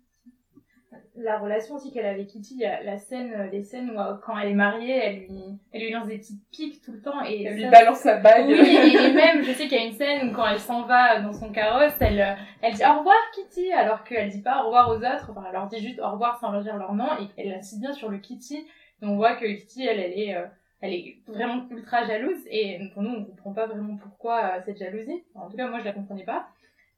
[1.16, 3.90] La relation aussi qu'elle a avec Kitty, il y a la scène, euh, les scènes
[3.90, 5.42] où euh, quand elle est mariée, elle lui,
[5.72, 8.46] elle lui lance des petites piques tout le temps et Elle lui balance sa bague.
[8.48, 10.86] Oui, et, et même, je sais qu'il y a une scène où quand elle s'en
[10.86, 14.62] va dans son carrosse, elle, euh, elle dit au revoir Kitty, alors qu'elle dit pas
[14.62, 16.94] au revoir aux autres, enfin, elle leur dit juste au revoir sans leur dire leur
[16.94, 18.66] nom, et elle insiste bien sur le Kitty.
[19.02, 20.46] Et on voit que Kitty, elle, elle est, euh,
[20.80, 24.78] elle est vraiment ultra jalouse, et pour nous, on comprend pas vraiment pourquoi euh, cette
[24.78, 25.24] jalousie.
[25.34, 26.48] Enfin, en tout cas, moi, je la comprenais pas.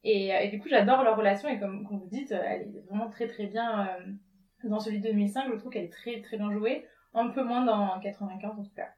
[0.05, 2.63] Et, euh, et du coup, j'adore leur relation, et comme, comme vous dites, euh, elle
[2.63, 6.21] est vraiment très très bien euh, dans celui de 2005, je trouve qu'elle est très
[6.21, 8.89] très bien jouée, un peu moins dans 95 en tout cas.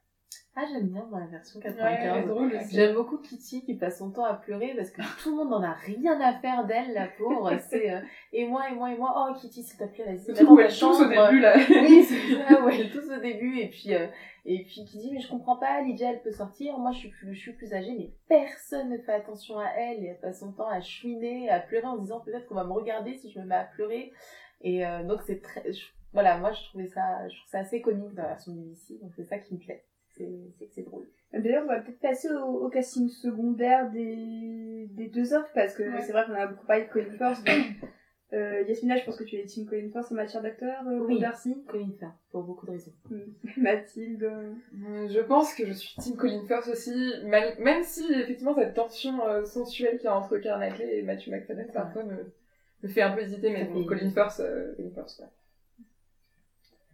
[0.57, 1.98] Ah, j'aime bien dans la version Ouais, 95.
[2.16, 2.74] elle est drôle aussi.
[2.74, 5.62] J'aime beaucoup Kitty qui passe son temps à pleurer parce que tout le monde n'en
[5.62, 7.57] a rien à faire d'elle, la pauvre.
[7.70, 8.01] C'est euh,
[8.32, 9.14] et moi, et moi, et moi.
[9.30, 11.55] Oh, Kitty, s'il te plaît, vas-y, va Surtout dans où elle au début là.
[11.57, 13.59] Oui, c'est ça, ouais, tous au début.
[13.61, 14.09] Et puis, euh,
[14.44, 16.76] et puis qui dit, mais je comprends pas, Lydia, elle peut sortir.
[16.78, 20.03] Moi, je suis plus, je suis plus âgée, mais personne ne fait attention à elle.
[20.03, 22.72] Et elle passe son temps à chouiner, à pleurer en disant peut-être qu'on va me
[22.72, 24.12] regarder si je me mets à pleurer.
[24.62, 27.80] Et euh, donc, c'est très, je- voilà, moi, je trouvais ça, je trouve ça assez
[27.80, 28.98] comique dans la version BBC.
[29.01, 29.84] Donc, c'est ça qui me plaît.
[30.20, 31.06] C'est, c'est que c'est drôle.
[31.32, 35.82] D'ailleurs, on va peut-être passer au, au casting secondaire des, des deux offres, parce que
[35.84, 36.02] Ouais.
[36.02, 37.44] c'est vrai qu'on a beaucoup parlé de Colin Firth.
[37.46, 37.90] donc,
[38.32, 41.16] euh, Yasmina, je pense que tu es team Colin Firth en matière d'acteur, euh, Oui.
[41.18, 42.92] Colin Firth, pour beaucoup de raisons.
[43.56, 44.22] Mathilde.
[44.24, 44.52] euh,
[45.08, 46.94] Je pense que je suis Team Colin Firth aussi,
[47.24, 51.28] mal- même si effectivement cette tension euh, sensuelle qu'il y a entre Carnaclay et Matthew
[51.30, 52.32] McFadden parfois me,
[52.82, 55.26] me fait un peu hésiter, mais bon, Colin Firth, euh, Colin Firth, ouais.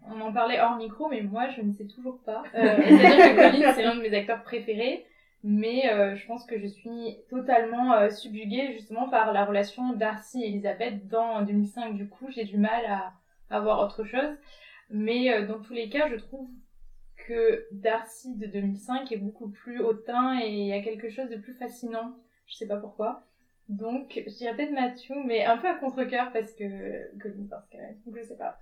[0.08, 2.42] On en parlait hors micro, mais moi, je ne sais toujours pas.
[2.54, 5.04] Euh, C'est-à-dire que Colin, c'est l'un de mes acteurs préférés,
[5.42, 10.42] mais euh, je pense que je suis totalement euh, subjuguée justement par la relation Darcy
[10.42, 11.94] et Elisabeth dans 2005.
[11.94, 13.12] Du coup, j'ai du mal à,
[13.50, 14.36] à voir autre chose.
[14.90, 16.48] Mais dans tous les cas, je trouve
[17.26, 21.36] que Darcy de 2005 est beaucoup plus hautain et il y a quelque chose de
[21.36, 22.14] plus fascinant.
[22.46, 23.24] Je sais pas pourquoi.
[23.68, 28.22] Donc, je dirais peut-être Matthew, mais un peu à contre-cœur parce que Colin Firth quand
[28.22, 28.60] sais pas.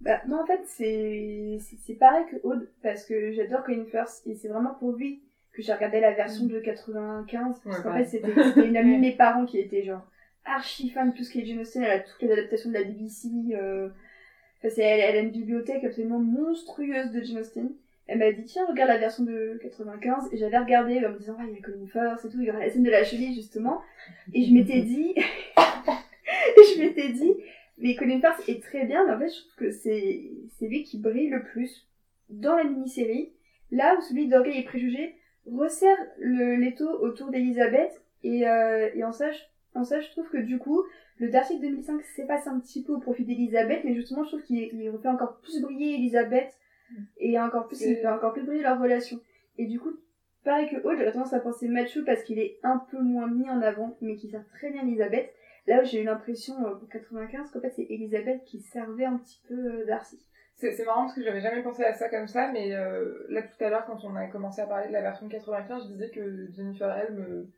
[0.00, 4.48] Bah, moi, en fait, c'est pareil que Aude, parce que j'adore Colin Firth, et c'est
[4.48, 5.22] vraiment pour lui
[5.52, 8.04] que j'ai regardé la version de 95, parce Ouais, qu'en pareil.
[8.04, 10.02] fait, c'était c'était une amie de mes parents qui était genre
[10.44, 12.74] archi fan de tout ce qui est Jane Austen, elle a toutes les adaptations de
[12.74, 13.88] la BBC, euh...
[14.62, 17.70] elle, elle a une bibliothèque absolument monstrueuse de Jane Austen.
[18.06, 21.36] Elle m'a dit, tiens, regarde la version de 95, et j'avais regardé en me disant,
[21.40, 23.02] ah, il y a Colin Firth et tout, il y aura la scène de la
[23.04, 23.80] cheville, justement,
[24.34, 25.14] et je m'étais dit,
[25.56, 27.32] je m'étais dit,
[27.78, 30.82] mais Colin Firth est très bien, mais en fait, je trouve que c'est, c'est lui
[30.82, 31.88] qui brille le plus
[32.28, 33.32] dans la mini-série.
[33.70, 35.16] Là où celui d'Orgueil et Préjugés
[35.46, 39.38] resserre le, l'étau autour d'Elisabeth, et, euh, et en ça, je,
[39.74, 40.82] en ça, je trouve que du coup,
[41.18, 44.42] le Darcy de 2005 s'efface un petit peu au profit d'Elisabeth, mais justement, je trouve
[44.42, 46.56] qu'il il refait encore plus briller Elisabeth,
[47.18, 49.18] et encore plus, il fait encore plus briller leur relation.
[49.58, 49.92] Et du coup,
[50.44, 53.48] pareil que Aude, j'aurais tendance à penser Matthew parce qu'il est un peu moins mis
[53.48, 55.32] en avant, mais qui sert très bien Elisabeth.
[55.66, 59.42] Là j'ai eu l'impression euh, pour 95 qu'en fait c'est Elisabeth qui servait un petit
[59.48, 60.20] peu euh, Darcy.
[60.56, 63.64] C'est marrant parce que j'avais jamais pensé à ça comme ça, mais euh, là tout
[63.64, 66.48] à l'heure quand on a commencé à parler de la version 95, je disais que
[66.52, 67.52] Jennifer Hale me,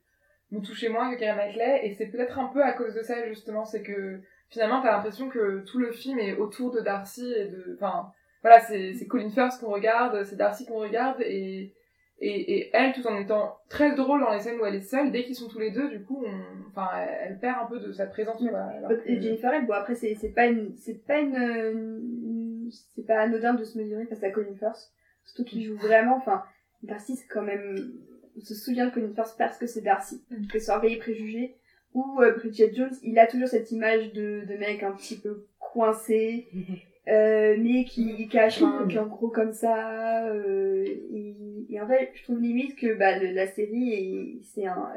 [0.51, 3.27] me touchait moins que Keira Knightley, et c'est peut-être un peu à cause de ça
[3.29, 7.49] justement, c'est que finalement t'as l'impression que tout le film est autour de Darcy et
[7.49, 7.75] de...
[7.75, 11.75] Enfin, voilà, c'est Colin Firth qu'on regarde, c'est Darcy qu'on regarde, et,
[12.19, 15.13] et, et elle, tout en étant très drôle dans les scènes où elle est seule,
[15.13, 17.79] dès qu'ils sont tous les deux, du coup, on, enfin, elle, elle perd un peu
[17.79, 18.41] de sa présence.
[18.41, 18.49] Ouais.
[18.51, 21.37] quoi, alors Et que- Jennifer Hale, bon après c'est c'est pas une c'est pas une,
[21.37, 24.91] une- c'est pas anodin de se mesurer face à Colin Firth,
[25.25, 26.17] surtout qu'il joue vraiment.
[26.17, 26.43] Enfin,
[26.83, 27.93] Darcy c'est quand même,
[28.37, 31.57] on se souvient de Colin Firth parce que c'est Darcy, que c'est Orgueil et Préjugé.
[31.95, 35.47] Ou euh, Bridget Jones, il a toujours cette image de, de mec un petit peu
[35.59, 36.47] coincé,
[37.09, 40.27] euh, mais qui cache un cœur gros comme ça.
[40.29, 41.35] euh, et,
[41.71, 44.89] et en fait, je trouve limite que bah, le- la série, est- c'est un,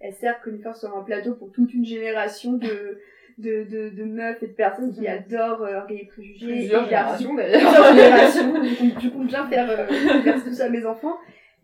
[0.00, 2.98] elle sert Colin Firth sur un plateau pour toute une génération de,
[3.38, 6.46] de, de, de meufs et de personnes qui adorent euh, et Préjugés.
[6.46, 7.60] Plusieurs et générations d'ailleurs.
[7.60, 8.62] Plusieurs générations.
[8.62, 9.86] Du coup, du coup, bien faire, euh,
[10.22, 11.16] faire tout ça à mes enfants.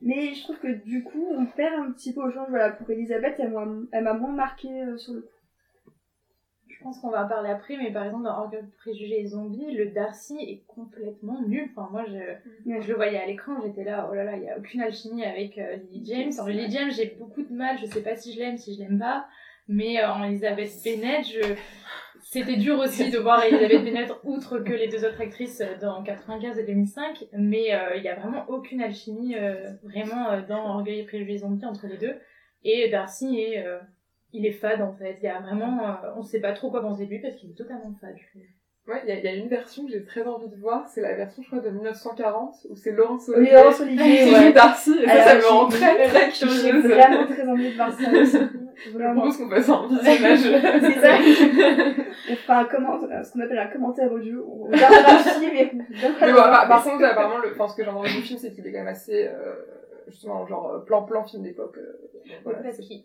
[0.02, 2.46] Mais je trouve que du coup, on perd un petit peu au change.
[2.48, 5.28] Voilà, pour Elisabeth, elle m'a elle m'a moins marqué euh, sur le coup.
[6.80, 9.70] Je pense qu'on va en parler après, mais par exemple dans Orgueil, Préjugés et Zombies,
[9.70, 11.68] le Darcy est complètement nul.
[11.76, 14.48] Enfin, moi, je, je le voyais à l'écran, j'étais là, oh là là, il n'y
[14.48, 16.32] a aucune alchimie avec euh, Lily James.
[16.40, 18.80] En Lily James, j'ai beaucoup de mal, je sais pas si je l'aime, si je
[18.80, 19.26] l'aime pas.
[19.68, 21.54] Mais euh, en Elizabeth Bennet, je...
[22.22, 26.02] c'était dur aussi de voir Elizabeth Bennet, outre que les deux autres actrices euh, dans
[26.02, 27.26] 95 et 2005.
[27.34, 31.34] Mais euh, il y a vraiment aucune alchimie euh, vraiment euh, dans Orgueil et Préjugés
[31.34, 32.16] et Zombies entre les deux.
[32.64, 33.66] Et Darcy est...
[34.32, 36.80] il est fade en fait, il y a vraiment, euh, on sait pas trop quoi
[36.82, 38.14] penser de lui parce qu'il est totalement fade.
[38.88, 40.88] Ouais, il y, a- il y a une version que j'ai très envie de voir,
[40.88, 44.32] c'est la version, je crois, de 1940, où c'est Laurence Oui, Olivier Laurence Olivier, qui
[44.34, 44.46] ouais.
[44.46, 47.76] joue Darcy, et ça, Alors, ça me rend très très J'ai vraiment très envie de
[47.76, 48.38] voir ça aussi.
[48.82, 50.38] Je propose qu'on fasse un visionnage.
[50.80, 51.18] C'est ça.
[52.30, 54.44] On fera un comment, euh, ce qu'on appelle un commentaire audio.
[54.48, 57.52] On regardera le film et on regardera Mais bon, par, le- par contre, apparemment, le,
[57.52, 59.54] enfin, ce que j'ai entendu du film, c'est qu'il est quand même assez, euh,
[60.08, 61.76] justement, genre, plan-plan film d'époque.
[61.76, 63.04] euh, donc voilà, parce c'est- qu'il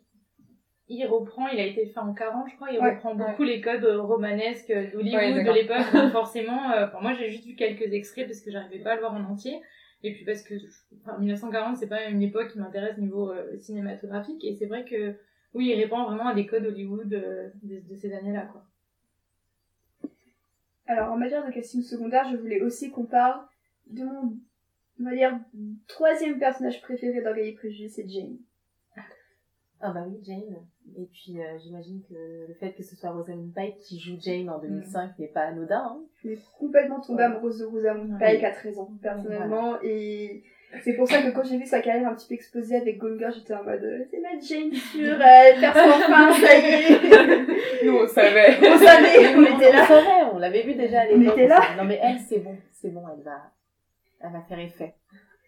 [0.88, 3.60] il reprend, il a été fait en 40 je crois, il Ouais, reprend beaucoup les
[3.62, 7.56] codes euh, romanesques d'Hollywood Ouais, de l'époque, donc forcément, euh, enfin, moi j'ai juste vu
[7.56, 9.62] quelques extraits parce que j'arrivais pas à le voir en entier,
[10.04, 10.54] et puis parce que
[11.02, 15.16] enfin, 1940 c'est pas une époque qui m'intéresse niveau euh, cinématographique, et c'est vrai que
[15.54, 18.64] oui, il répond vraiment à des codes Hollywood euh, de, de ces années-là quoi.
[20.88, 23.42] Alors, en matière de casting secondaire, je voulais aussi qu'on parle
[23.88, 24.38] de mon,
[25.00, 25.40] on va dire,
[25.88, 28.38] troisième personnage préféré d'Orgueil et Préjugés, c'est Jane.
[29.82, 30.56] Ah bah oui, Jane.
[30.98, 32.14] Et puis euh, j'imagine que
[32.48, 35.84] le fait que ce soit Rosamund Pike qui joue Jane en 2005 n'est pas anodin.
[35.86, 36.00] Hein.
[36.24, 37.26] Je suis complètement tombée Ouais.
[37.26, 38.20] amoureuse de Rosamund Ouais.
[38.36, 40.44] Pike à 13 ans, personnellement, et
[40.84, 43.18] c'est pour ça que quand j'ai vu sa carrière un petit peu exploser avec Gone
[43.20, 47.86] Girl, j'étais en mode, euh, c'est ma Jane sûre, elle perce enfin, ça y est.
[47.86, 48.58] Nous, on savait.
[48.62, 49.86] On savait, on était On là.
[49.88, 51.38] savait, on l'avait vu déjà à On l'époque.
[51.38, 51.60] était là.
[51.74, 53.52] on Non mais elle, c'est bon, c'est bon, elle va,
[54.22, 54.96] elle va faire effet.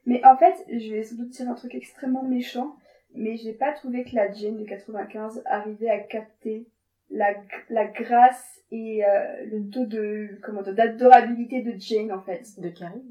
[0.05, 2.75] Mais en fait, je vais sans doute dire un truc extrêmement méchant,
[3.15, 6.67] mais j'ai pas trouvé que la Jane de 95 arrivait à capter
[7.09, 7.33] la,
[7.69, 12.43] la grâce et euh, le taux de comment dire, d'adorabilité de Jane en fait.
[12.59, 13.01] De Carrie.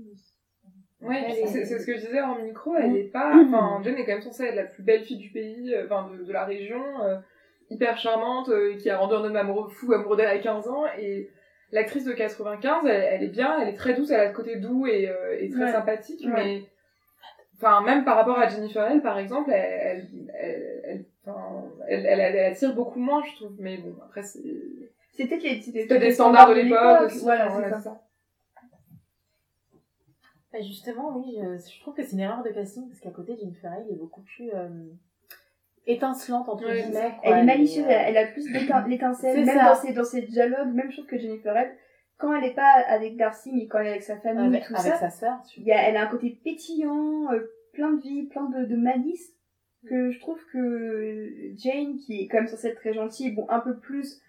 [1.03, 3.81] Elle c'est est- c'est- c'est ce que je disais en micro, elle est pas, enfin,
[3.85, 6.25] Jane est quand même censée être la plus belle fille du pays, euh, enfin, de,
[6.25, 7.17] de la région, euh,
[7.71, 10.85] hyper charmante, euh, qui a rendu un homme amoureux, fou amoureux d'elle à 15 ans,
[10.99, 11.29] et
[11.73, 14.57] l'actrice de 95, elle, elle est bien, elle est très douce, elle a le côté
[14.57, 15.73] doux et, euh, et très Ouais.
[15.73, 16.33] sympathique, Ouais.
[16.35, 16.63] mais,
[17.57, 21.05] enfin, même par rapport à Jennifer Hale, par exemple, elle, elle,
[21.89, 24.43] elle, elle, attire beaucoup moins, je trouve, mais bon, après, c'est,
[25.13, 27.81] C'était les, c'était des standards de l'époque aussi, Voilà, c'est ça.
[27.81, 28.03] ça.
[30.53, 33.37] Bah, justement, oui, je, je trouve que c'est une erreur de casting parce qu'à côté,
[33.37, 34.69] Jennifer Hale est beaucoup plus euh,
[35.87, 37.15] étincelante entre guillemets.
[37.23, 39.69] Elle est malicieuse, euh, elle, elle a plus d'étin- l'étincelle, C'est même ça.
[39.69, 41.75] dans ses, dans ses dialogues, même chose que Jennifer Hale.
[42.19, 44.67] Quand elle est pas avec Darcy, mais quand elle est avec sa famille avec, et
[44.67, 45.39] tout avec ça, sa sœur.
[45.59, 47.41] y a, elle a un côté pétillant, euh,
[47.73, 49.33] plein de vie, plein de, de malice,
[49.87, 53.61] que je trouve que Jane, qui est quand même censée être très gentille, bon, un
[53.61, 54.21] peu plus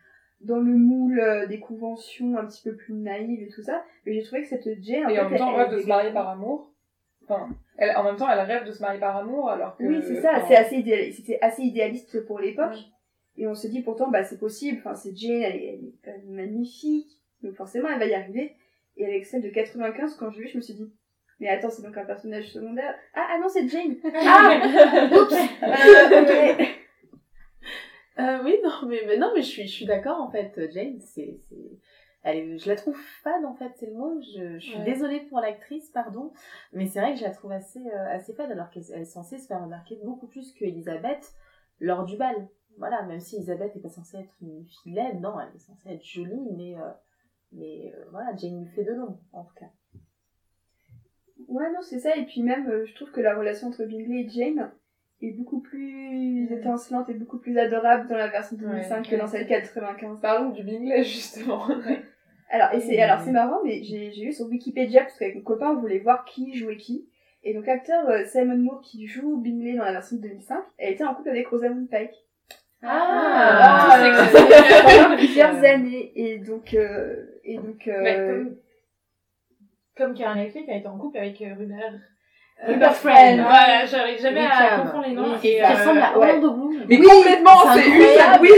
[0.41, 4.13] dans le moule euh, des conventions, un petit peu plus naïve et tout ça, mais
[4.13, 5.87] j'ai trouvé que cette Jane, en Et fait, en même temps, elle- rêve de se
[5.87, 6.73] marier par amour.
[7.23, 9.83] Enfin, elle, en même temps, elle rêve de se marier par amour, alors que...
[9.83, 12.77] Oui, c'est ça, c'est assez c'était assez idéaliste pour l'époque.
[13.37, 16.31] Et on se dit pourtant, bah, c'est possible, enfin, c'est Jane, elle est, elle est
[16.31, 18.55] magnifique, donc forcément, elle va y arriver.
[18.95, 20.91] Et avec celle de 95, quand je l'ai vue, je me suis dit,
[21.39, 22.95] mais attends, c'est donc un personnage secondaire.
[23.13, 23.95] Ah, ah non, c'est Jane!
[24.15, 25.07] Ah!
[25.11, 25.33] Oups!
[25.63, 26.67] Euh, ok.
[28.19, 30.59] Euh, oui, non, mais, mais non, mais je suis, je suis d'accord en fait.
[30.71, 31.79] Jane, c'est, c'est,
[32.23, 34.19] elle est, je la trouve fade en fait, c'est le mot.
[34.21, 34.83] Je, je suis Ouais.
[34.85, 36.33] désolée pour l'actrice, pardon,
[36.73, 39.05] mais c'est vrai que je la trouve assez, euh, assez fade alors qu'elle elle est
[39.05, 41.31] censée se faire remarquer beaucoup plus que Elisabeth
[41.79, 42.47] lors du bal.
[42.79, 45.89] Voilà, même si Elisabeth est pas censée être une fille laide, non, elle est censée
[45.91, 46.75] être jolie, mais
[47.53, 49.69] euh, mais voilà, Jane lui fait de l'ombre, en tout cas.
[51.47, 52.15] Ouais, non, c'est ça.
[52.15, 54.71] Et puis même, je trouve que la relation entre Bingley et Jane
[55.21, 59.47] est beaucoup plus étincelante et beaucoup plus adorable dans la version 2005 que dans celle
[59.47, 60.19] 95.
[60.19, 61.67] Parlons du Bingley, justement.
[62.49, 65.41] Alors, et c'est, alors c'est marrant, mais j'ai, j'ai vu sur Wikipédia, parce qu'avec mon
[65.41, 67.07] copain, on voulait voir qui jouait qui.
[67.43, 70.85] Et donc, l'acteur euh, Simon Moore qui joue Bingley dans la version de 2005, a
[70.85, 72.26] été en couple avec Rosamund Pike.
[72.83, 74.27] Ah, ah,
[74.83, 76.11] pendant plusieurs années.
[76.15, 78.43] Et donc, euh, et donc, euh...
[78.43, 78.57] comme,
[79.97, 81.93] comme Karen Knightley a été en couple avec euh, Rupert
[82.65, 83.39] Rupert Friend.
[83.41, 85.35] Voilà, j'arrive jamais à confondre les noms.
[85.35, 86.85] et, qui ressemble à Orlando Bloom.
[86.87, 88.47] Mais complètement, c'est incroyable.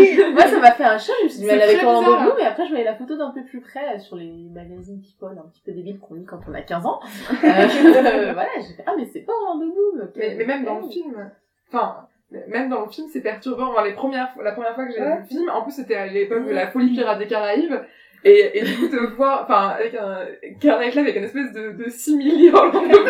[0.00, 0.18] Oui.
[0.32, 1.14] Moi, ça m'a fait un choc.
[1.20, 2.16] Je me suis dit, mais C'est avec Orlando.
[2.20, 5.36] Bloom, et après, je voyais la photo d'un peu plus près sur les magazines People
[5.38, 7.00] un petit peu débiles qu'on lit quand on a 15 ans.
[7.02, 7.32] Euh,
[8.32, 10.10] voilà, j'ai fait, ah, mais c'est pas Orlando Bloom.
[10.16, 11.30] Mais, mais même dans le film,
[11.68, 12.06] enfin,
[12.48, 13.72] même dans le film, c'est perturbant.
[13.72, 16.06] Moi, les premières, la première fois que j'ai vu le film, en plus, c'était à
[16.06, 17.74] l'époque de la folie pirate des Caraïbes.
[18.22, 20.26] Et, et du coup, de voir, enfin, avec un,
[20.62, 23.08] Knightley avec une espèce de, de simili Orlando Bloom.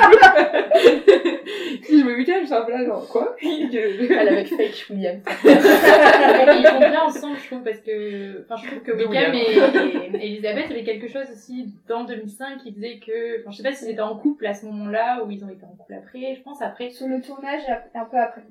[1.84, 3.34] qui jouait Wickham, j'étais un peu là, genre, quoi?
[3.42, 5.20] Elle avec Fake William.
[5.44, 9.34] ils vont bien ensemble, je trouve, parce que, enfin, je trouve que William.
[9.34, 13.50] et, et Elisabeth, il y avait quelque chose aussi dans 2005 qui faisait que, enfin,
[13.50, 15.74] je sais pas s'ils étaient en couple à ce moment-là ou ils ont été en
[15.76, 16.90] couple après, je pense après.
[16.90, 17.62] Sur le tournage,
[17.94, 18.42] un peu après.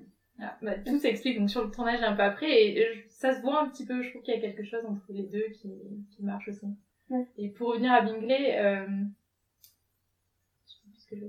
[0.41, 3.41] Ah, bah, tout s'explique donc sur le tournage un peu après et euh, ça se
[3.41, 5.69] voit un petit peu je trouve qu'il y a quelque chose entre les deux qui,
[6.11, 6.65] qui marche aussi
[7.09, 7.25] Ouais.
[7.37, 8.85] et pour revenir à Bingley euh...
[10.65, 11.25] je sais plus ce que je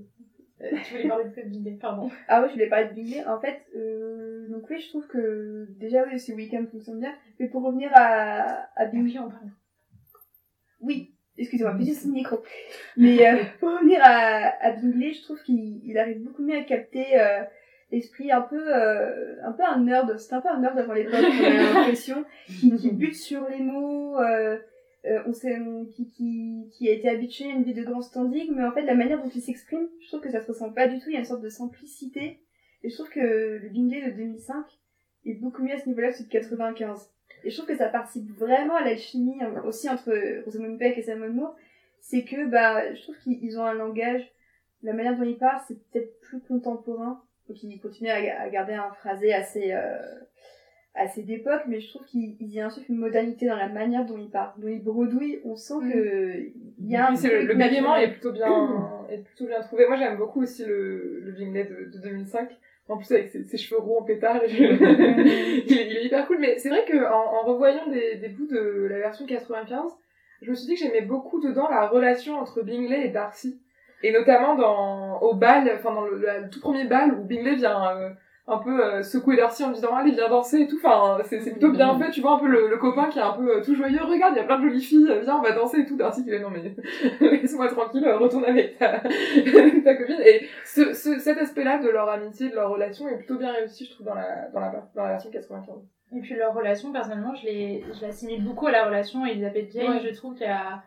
[0.63, 3.25] euh, tu voulais parler de Bingley pardon Ah oui, je voulais parler de Bingley.
[3.27, 7.15] En fait, euh, donc oui, je trouve que déjà oui, c'est Wickham fonctionne bien.
[7.39, 9.51] Mais pour revenir à, à Bingley, en parle
[10.83, 12.43] oui, excusez-moi, petit micro.
[12.97, 16.63] Mais euh, pour revenir à, à Bingley, je trouve qu'il il arrive beaucoup mieux à
[16.65, 17.07] capter
[17.91, 20.18] l'esprit un peu, euh, un peu un nerd.
[20.18, 23.61] C'était un peu un nerd avant l'époque, on a l'impression, qui, qui bute sur les
[23.61, 24.18] mots.
[24.18, 24.59] Euh,
[25.07, 25.59] euh, on sait,
[25.95, 28.82] qui, qui, qui a été habitué à une vie de grand standing, mais en fait,
[28.82, 31.09] la manière dont il s'exprime, je trouve que ça se ressent pas du tout.
[31.09, 32.41] Il y a une sorte de simplicité.
[32.82, 34.64] Et je trouve que le Bingley de 2005
[35.26, 37.11] est beaucoup mieux à ce niveau-là que celui de 95.
[37.45, 40.12] Et je trouve que ça participe vraiment à l'alchimie hein, aussi entre
[40.45, 41.57] Rosamund Pike et Simon Moore.
[42.01, 44.22] C'est que, bah, je trouve qu'ils ils ont un langage,
[44.82, 47.22] la manière dont ils parlent, c'est peut-être plus contemporain.
[47.51, 49.96] Donc ils continuent à, à garder un phrasé assez, euh,
[50.94, 54.16] assez d'époque, mais je trouve qu'ils ils y insufflent une modernité dans la manière dont
[54.18, 54.53] ils parlent.
[54.59, 55.92] Dont ils bredouillent, on sent Mm.
[55.92, 56.38] que
[56.78, 59.86] il y a un Oui, le, le bégaiement est plutôt bien, est plutôt bien trouvé.
[59.88, 62.48] Moi, j'aime beaucoup aussi le, le Bingley de, de 2005.
[62.88, 64.57] En plus, avec ses, ses cheveux roux en pétard, je-
[65.66, 66.38] il, est, il est hyper cool.
[66.38, 69.90] Mais c'est vrai que en, en revoyant des, des bouts de la version 95,
[70.42, 73.61] je me suis dit que j'aimais beaucoup dedans la relation entre Bingley et Darcy.
[74.03, 77.55] Et notamment dans, au bal, enfin dans le, le- le tout premier bal où Bingley
[77.57, 78.11] vient euh,
[78.46, 80.78] un peu euh, secouer Darcy en disant allez viens danser et tout.
[80.82, 82.11] Enfin, c'est c'est plutôt bien fait.
[82.11, 84.03] Tu vois un peu le, le copain qui est un peu euh, tout joyeux.
[84.03, 85.18] Regarde, il y a plein de jolies filles.
[85.22, 85.96] Viens, on va danser et tout.
[85.96, 86.74] Darcy qui est non mais
[87.20, 89.01] laisse-moi tranquille, euh, retourne avec ta,
[89.84, 90.20] ta copine.
[90.24, 93.84] Et ce, ce, cet aspect-là de leur amitié, de leur relation est plutôt bien réussi,
[93.86, 95.74] je trouve, dans la, dans la, dans la version 95.
[96.16, 99.90] Et puis leur relation, personnellement, je l'ai- je l'assimile beaucoup à la relation Elisabeth Jane.
[99.92, 100.01] Ouais.
[100.01, 100.82] Je trouve qu'il y a-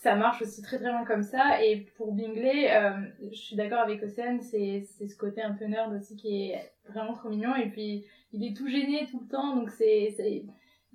[0.00, 1.62] ça marche aussi très très bien comme ça.
[1.62, 2.92] Et pour Bingley, euh,
[3.30, 6.72] je suis d'accord avec Océane, c'est c'est ce côté un peu nerd aussi qui est
[6.88, 7.54] vraiment trop mignon.
[7.56, 10.14] Et puis il est tout gêné tout le temps, donc c'est-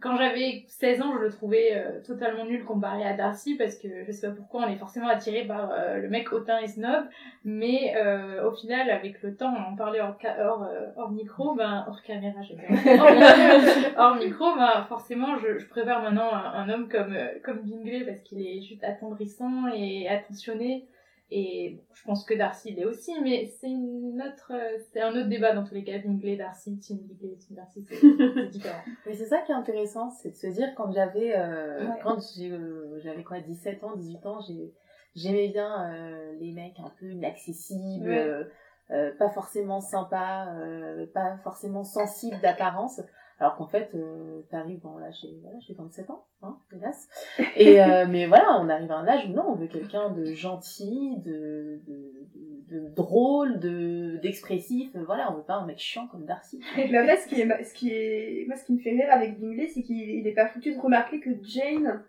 [0.02, 4.04] quand j'avais 16 ans, je le trouvais euh, totalement nul comparé à Darcy parce que
[4.06, 7.06] je sais pas pourquoi on est forcément attiré par euh, le mec hautain et snob,
[7.46, 11.56] mais euh, au final, avec le temps, on en parlait hors, hors, euh, hors micro,
[11.56, 16.70] ben hors caméra, hors, micro, hors micro, ben forcément, je, je préfère maintenant un, un
[16.70, 20.88] homme comme euh, comme Bingley parce qu'il est juste attendrissant et attentionné.
[21.32, 25.28] Et je pense que Darcy l'est aussi, mais c'est une autre, euh, c'est un autre
[25.28, 25.98] débat dans tous les cas.
[25.98, 28.80] Bingley, Darcy, Team Bingley, Team Darcy, c'est différent.
[29.08, 32.00] Mais c'est ça qui est intéressant, c'est de se dire quand j'avais euh, Ouais.
[32.04, 34.72] quand euh, j'avais quoi 17 ans, 18 ans, j'ai
[35.16, 38.18] j'aimais bien euh, les mecs un peu inaccessibles, Ouais.
[38.20, 38.44] euh,
[38.92, 43.02] euh, pas forcément sympas, euh, pas forcément sensibles d'apparence.
[43.38, 47.10] Alors qu'en fait, euh, t'arrives, bon là j'ai voilà, j'ai 27 ans, hein, hélas.
[47.58, 50.34] Et euh, mais voilà, on arrive à un âge où non, on veut quelqu'un de
[50.34, 54.96] gentil, de, de, de, de drôle, de d'expressif.
[55.06, 56.62] Voilà, on veut pas un mec chiant comme Darcy.
[56.78, 59.12] Mais en fait, ce qui est, ce qui est, moi, ce qui me fait rire
[59.12, 62.04] avec Bingley, c'est qu'il il est pas foutu de remarquer que Jane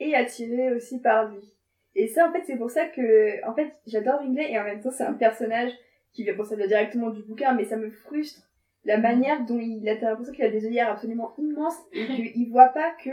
[0.00, 1.54] est attirée aussi par lui.
[1.94, 4.80] Et ça, en fait, c'est pour ça que, en fait, j'adore Bingley et en même
[4.80, 5.72] temps, c'est un personnage
[6.12, 8.47] qui vient, bon, ça vient directement du bouquin, mais ça me frustre
[8.84, 12.68] la manière dont il a l'impression qu'il a des œillères absolument immenses et qu'il voit
[12.68, 13.10] pas que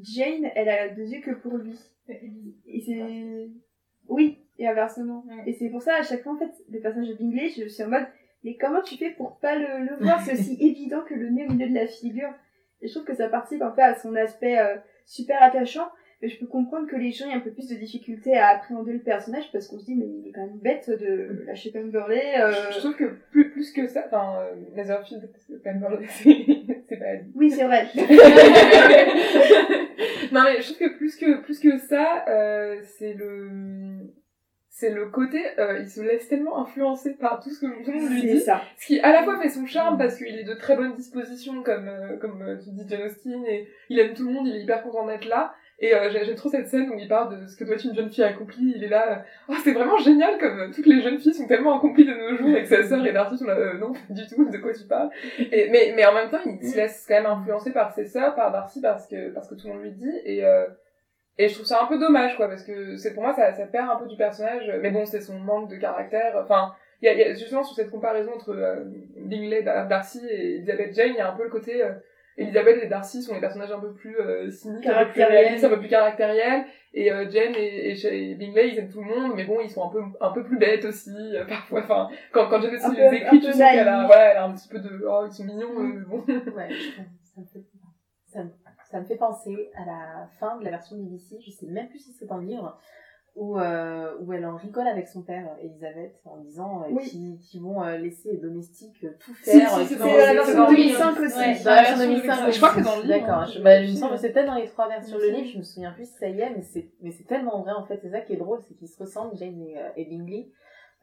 [0.00, 1.78] Jane, elle a des yeux que pour lui.
[2.08, 3.48] Et c'est,
[4.08, 5.24] oui, et inversement.
[5.26, 5.42] Ouais.
[5.46, 7.82] Et c'est pour ça, à chaque fois, en fait, le personnage de Bingley, je suis
[7.82, 8.06] en mode,
[8.42, 10.20] mais comment tu fais pour pas le, le voir?
[10.20, 12.32] C'est aussi évident que le nez au milieu de la figure.
[12.82, 14.76] Et je trouve que ça participe un peu à son aspect euh,
[15.06, 15.88] super attachant.
[16.24, 18.94] Mais je peux comprendre que les gens aient un peu plus de difficulté à appréhender
[18.94, 22.40] le personnage parce qu'on se dit, mais il est quand même bête de lâcher Pemberley.
[22.40, 22.50] Euh...
[22.72, 26.06] Je trouve que plus, plus que ça, enfin, euh, Netherfield, parce que Pemberley,
[26.88, 27.04] c'est, pas.
[27.34, 27.88] Oui, c'est vrai.
[30.32, 34.08] non, mais je trouve que plus que, plus que ça, euh, c'est le,
[34.74, 38.00] c'est le côté, euh, il se laisse tellement influencer par tout ce que tout le
[38.00, 38.40] monde lui dit.
[38.40, 38.60] ça.
[38.76, 41.62] Ce qui à la fois fait son charme parce qu'il est de très bonne disposition
[41.62, 44.56] comme euh, comme euh, tu dis John Austin et il aime tout le monde, il
[44.56, 45.54] est hyper content d'être là.
[45.80, 47.84] Et euh, j'ai- j'aime trop cette scène où il parle de ce que doit être
[47.84, 48.72] une jeune fille accomplie.
[48.76, 51.46] Il est là, euh, oh, c'est vraiment génial comme euh, toutes les jeunes filles sont
[51.48, 53.00] tellement accomplies de nos jours que sa sœur
[53.36, 55.10] sont là, euh, non, du tout, de quoi tu parles.
[55.38, 58.34] Et, mais, mais en même temps, il se laisse quand même influencer par ses sœurs,
[58.34, 60.12] par Darcy parce que, parce que tout le monde lui dit.
[60.24, 60.64] Et, euh,
[61.38, 63.66] et je trouve ça un peu dommage, quoi, parce que c'est pour moi, ça, ça
[63.66, 64.72] perd un peu du personnage.
[64.80, 66.36] Mais bon, c'est son manque de caractère.
[66.40, 66.72] Enfin,
[67.02, 68.76] il y y a justement sur cette comparaison entre euh,
[69.16, 71.82] Bingley, Dar- Darcy et Elizabeth Jane, il y a un peu le côté
[72.36, 75.64] Elizabeth et Darcy sont les personnages un peu plus euh, cyniques, un peu plus réalistes,
[75.64, 79.02] un peu plus caractériels, et euh, Jane et, et, chez- et Bingley ils aiment tout
[79.02, 81.82] le monde, mais bon ils sont un peu un peu plus bêtes aussi euh, parfois.
[81.82, 84.44] Enfin quand quand Jane aussi les peu- écrit, tu sens qu'elle a voilà elle a
[84.46, 86.18] un petit peu de oh ils sont mignons euh, bon.
[86.26, 86.68] Ouais,
[87.34, 87.64] ça me, fait,
[88.26, 88.50] ça, me,
[88.90, 91.98] ça me fait penser à la fin de la version BBC, je sais même plus
[92.00, 92.80] si c'est dans le livre,
[93.36, 97.02] où, euh, où elle en rigole avec son père, Elisabeth, en disant euh, Oui.
[97.08, 99.70] qu'ils qu'ils vont euh, laisser les domestiques euh, tout Si, faire.
[99.70, 101.38] si, euh, c'est le- C'est la c'est version dans le 2005 aussi.
[101.38, 101.58] Ouais.
[101.64, 103.08] Dans la version 2005, Mais je crois que c'est dans le livre.
[103.18, 103.46] D'accord, hein.
[103.52, 105.18] je, bah, il me que c'est peut-être dans les trois versions.
[105.18, 107.60] Le livre, je me souviens plus si ça y est, mais c'est, mais c'est tellement
[107.62, 107.98] vrai, en fait.
[108.02, 110.48] C'est ça qui est drôle, c'est qu'ils se ressemblent, Jane et, euh, et Bingley.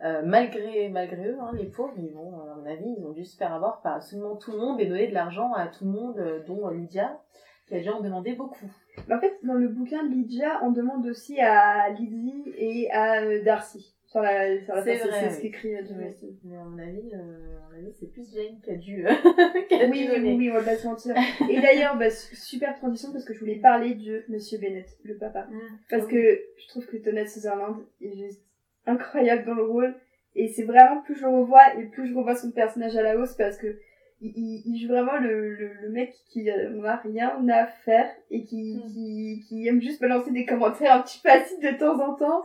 [0.04, 3.24] Euh, malgré, malgré eux, hein, les pauvres, ils vont, à mon avis, ils ont dû
[3.26, 5.92] se faire avoir par absolument tout le monde et donner de l'argent à tout le
[5.92, 7.20] monde, dont Lydia,
[7.68, 8.66] qui a dû en demander beaucoup.
[9.08, 13.22] Mais en fait, dans le bouquin de Lydia, on demande aussi à Lizzie et à
[13.24, 13.94] euh, Darcy.
[14.08, 15.34] Sur la, sur la C'est vrai, c'est oui.
[15.36, 15.80] ce qu'écrit euh.
[15.82, 16.36] Austen.
[16.44, 19.10] Mais à mon avis, euh, à mon avis, c'est plus Jane qui a dû, euh,
[19.70, 21.16] qui a Oui, dû oui, oui, on va pas se mentir.
[21.50, 25.16] Et d'ailleurs, bah, su- super transition parce que je voulais parler de Monsieur Bennett, le
[25.16, 25.48] papa.
[25.90, 26.18] Parce que
[26.58, 28.42] je trouve que Donald Sutherland est juste
[28.86, 29.96] incroyable dans le rôle.
[30.36, 33.18] Et c'est vraiment, plus je le revois et plus je revois son personnage à la
[33.18, 33.78] hausse parce que
[34.22, 38.10] il, il, il joue vraiment le, le, le mec qui euh, n'a rien à faire
[38.30, 38.88] et qui, Mm.
[38.88, 42.44] qui, qui aime juste balancer des commentaires un petit peu acides de temps en temps.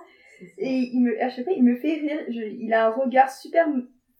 [0.58, 2.20] Et il me, à chaque fois, il me fait rire.
[2.28, 3.66] Je- il a un regard super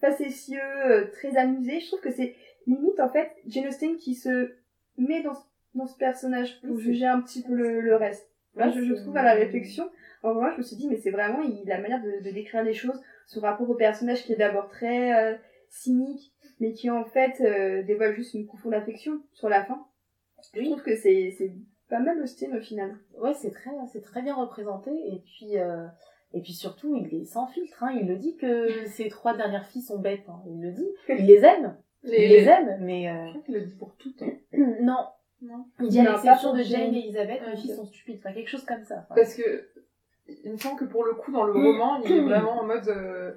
[0.01, 1.81] facétieux, euh, très amusé.
[1.81, 2.35] Je trouve que c'est
[2.67, 4.53] limite, en fait, Jane Austen qui se
[4.99, 5.45] met dans, ce-
[5.75, 8.27] dans ce personnage pour juger un petit peu le, le reste.
[8.55, 9.89] Là, je, je trouve à la réflexion,
[10.23, 12.63] en vrai, je me suis dit, mais c'est vraiment il, la manière de, de décrire
[12.65, 15.37] les choses, son rapport au personnage qui est d'abord très euh,
[15.69, 19.87] cynique, mais qui en fait euh, dévoile juste une profonde affection sur la fin.
[20.55, 21.53] Je trouve que c'est c'est
[21.89, 22.99] pas mal Austen au final.
[23.21, 24.91] Ouais, c'est très, c'est très bien représenté.
[24.91, 25.87] Et puis, euh,
[26.33, 27.83] et puis surtout, il est sans filtre.
[27.85, 27.97] Hein.
[28.01, 30.29] Il le dit que ses trois dernières filles sont bêtes.
[30.29, 30.43] Hein.
[30.49, 30.89] Il le dit.
[31.09, 31.77] Il les aime.
[32.05, 34.23] Il les aime, mais euh, Je crois qu'il le dit pour toutes.
[34.23, 34.33] hein.
[34.81, 35.07] non.
[35.43, 35.67] Non.
[35.81, 37.59] Il dit à l'exception de Jane et Elisabeth, les Ok.
[37.59, 38.19] filles sont stupides.
[38.19, 39.01] Enfin, quelque chose comme ça.
[39.05, 39.69] Enfin, Parce que
[40.45, 42.89] il me semble que pour le coup dans le roman, il est vraiment en mode
[42.89, 43.31] euh,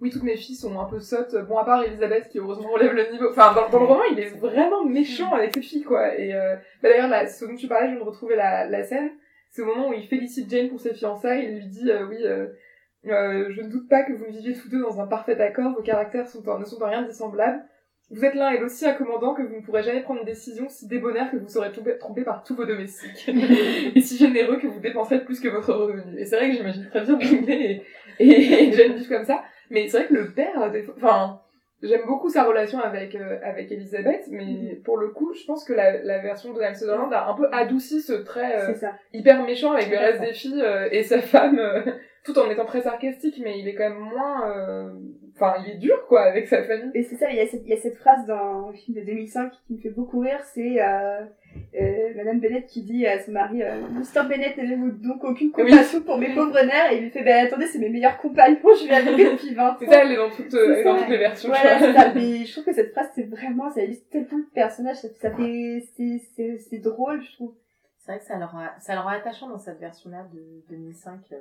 [0.00, 1.34] oui toutes mes filles sont un peu sottes.
[1.48, 3.30] Bon à part Elisabeth qui heureusement relève le niveau.
[3.30, 6.14] Enfin dans, dans le roman il est vraiment méchant avec ses filles quoi.
[6.16, 8.82] Et euh, bah, d'ailleurs là ce dont tu parlais je viens de retrouver la, la
[8.84, 9.10] scène.
[9.50, 11.44] C'est au moment où il félicite Jane pour ses fiançailles.
[11.46, 12.18] Il lui dit euh, oui.
[12.24, 12.46] euh,
[13.06, 15.82] euh, je ne doute pas que vous viviez tous deux dans un parfait accord, vos
[15.82, 17.62] caractères sont en- ne sont en rien dissemblables.
[18.10, 20.68] Vous êtes l'un et l'autre si incommandant que vous ne pourrez jamais prendre une décision
[20.68, 23.28] si débonnaire que vous serez trompé par tous vos domestiques.
[23.94, 26.18] et si généreux que vous dépenserez plus que votre revenu.
[26.18, 27.82] Et c'est vrai que j'imagine très bien Bingley
[28.20, 29.42] et, et, et comme ça.
[29.70, 31.40] Mais c'est vrai que le père, enfin,
[31.82, 35.72] j'aime beaucoup sa relation avec, euh, avec Elisabeth, mais pour le coup, je pense que
[35.72, 38.72] la, la version de Donald Sutherland a un peu adouci ce trait euh,
[39.12, 41.82] hyper méchant avec le reste des filles euh, et sa femme, euh,
[42.24, 44.50] tout en étant très sarcastique, mais il est quand même moins...
[44.56, 44.90] euh,
[45.38, 46.90] Enfin, il est dur, quoi, avec sa famille.
[46.94, 48.98] Et c'est ça, il y, a cette, il y a cette phrase dans le film
[48.98, 50.80] de 2005 qui me fait beaucoup rire, c'est
[51.80, 54.26] euh, Madame Bennett qui dit à son mari euh, Mr.
[54.28, 56.92] Bennett, n'avez-vous donc aucune compassion pour mes pauvres nerfs?
[56.92, 59.68] Et il lui fait Ben attendez, c'est mes meilleurs compagnons, je vais avec depuis 20
[59.70, 59.76] ans.
[59.78, 61.52] C'est ça, elle est dans toutes, est dans les versions.
[61.52, 62.12] je Voilà, c'est ça.
[62.14, 65.30] Mais je trouve que cette phrase, c'est vraiment, ça illustre tellement le personnage, ça, ça
[65.30, 67.54] fait, c'est, drôle, je trouve.
[67.98, 71.20] C'est vrai que ça leur, rend- ça leur attachant dans cette version-là de 2005.
[71.32, 71.36] euh,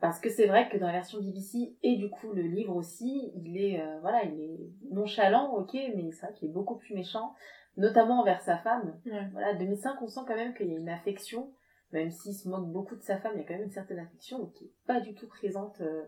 [0.00, 3.32] parce que c'est vrai que dans la version BBC et du coup le livre aussi,
[3.34, 4.58] il est, euh, voilà, il est
[4.92, 7.32] nonchalant, ok, mais c'est vrai qu'il est beaucoup plus méchant,
[7.78, 9.00] notamment envers sa femme.
[9.06, 9.28] Ouais.
[9.32, 11.50] Voilà, 2005, on sent quand même qu'il y a une affection,
[11.92, 13.98] même s'il se moque beaucoup de sa femme, il y a quand même une certaine
[13.98, 16.04] affection qui est pas du tout présente euh,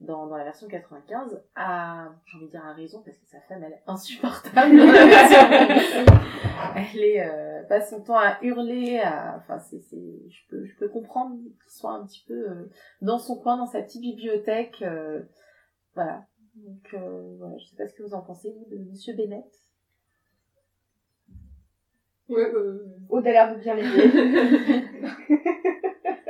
[0.00, 1.42] dans, dans la version 95.
[1.54, 4.80] À, j'ai envie de dire à raison, parce que sa femme, elle est insupportable.
[6.76, 9.96] Elle est, euh, passe son temps à hurler, à, enfin, c'est, c'est,
[10.28, 13.66] je peux, je peux comprendre qu'il soit un petit peu euh, dans son coin, dans
[13.66, 15.22] sa petite bibliothèque, euh,
[15.94, 16.26] voilà.
[16.54, 19.46] Donc, euh, voilà, je sais pas ce que vous en pensez, vous, de Monsieur Bennett.
[22.28, 22.84] Ouais, euh...
[23.08, 24.84] Aude a l'air de bien l'aimer.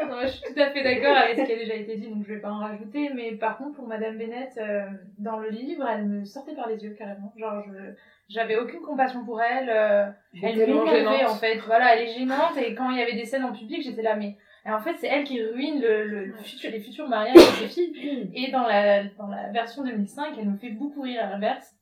[0.08, 2.24] Non, je suis tout à fait d'accord avec ce qui a déjà été dit, donc
[2.26, 3.10] je vais pas en rajouter.
[3.14, 4.80] Mais par contre, pour Madame Bennett, euh,
[5.18, 7.30] dans le livre, elle me sortait par les yeux carrément.
[7.36, 7.92] Genre, je
[8.30, 9.68] j'avais aucune compassion pour elle.
[9.68, 10.06] euh,
[10.42, 11.30] elle m'énervait gênante.
[11.30, 11.56] en fait.
[11.66, 12.56] Voilà, elle est gênante.
[12.56, 14.36] Et quand il y avait des scènes en public, j'étais là, mais
[14.66, 17.40] et en fait, c'est elle qui ruine le, le, le futur, les futurs mariages de
[17.40, 18.30] ses filles.
[18.34, 21.74] Et dans la, dans la version 2005, elle me fait beaucoup rire à l'inverse.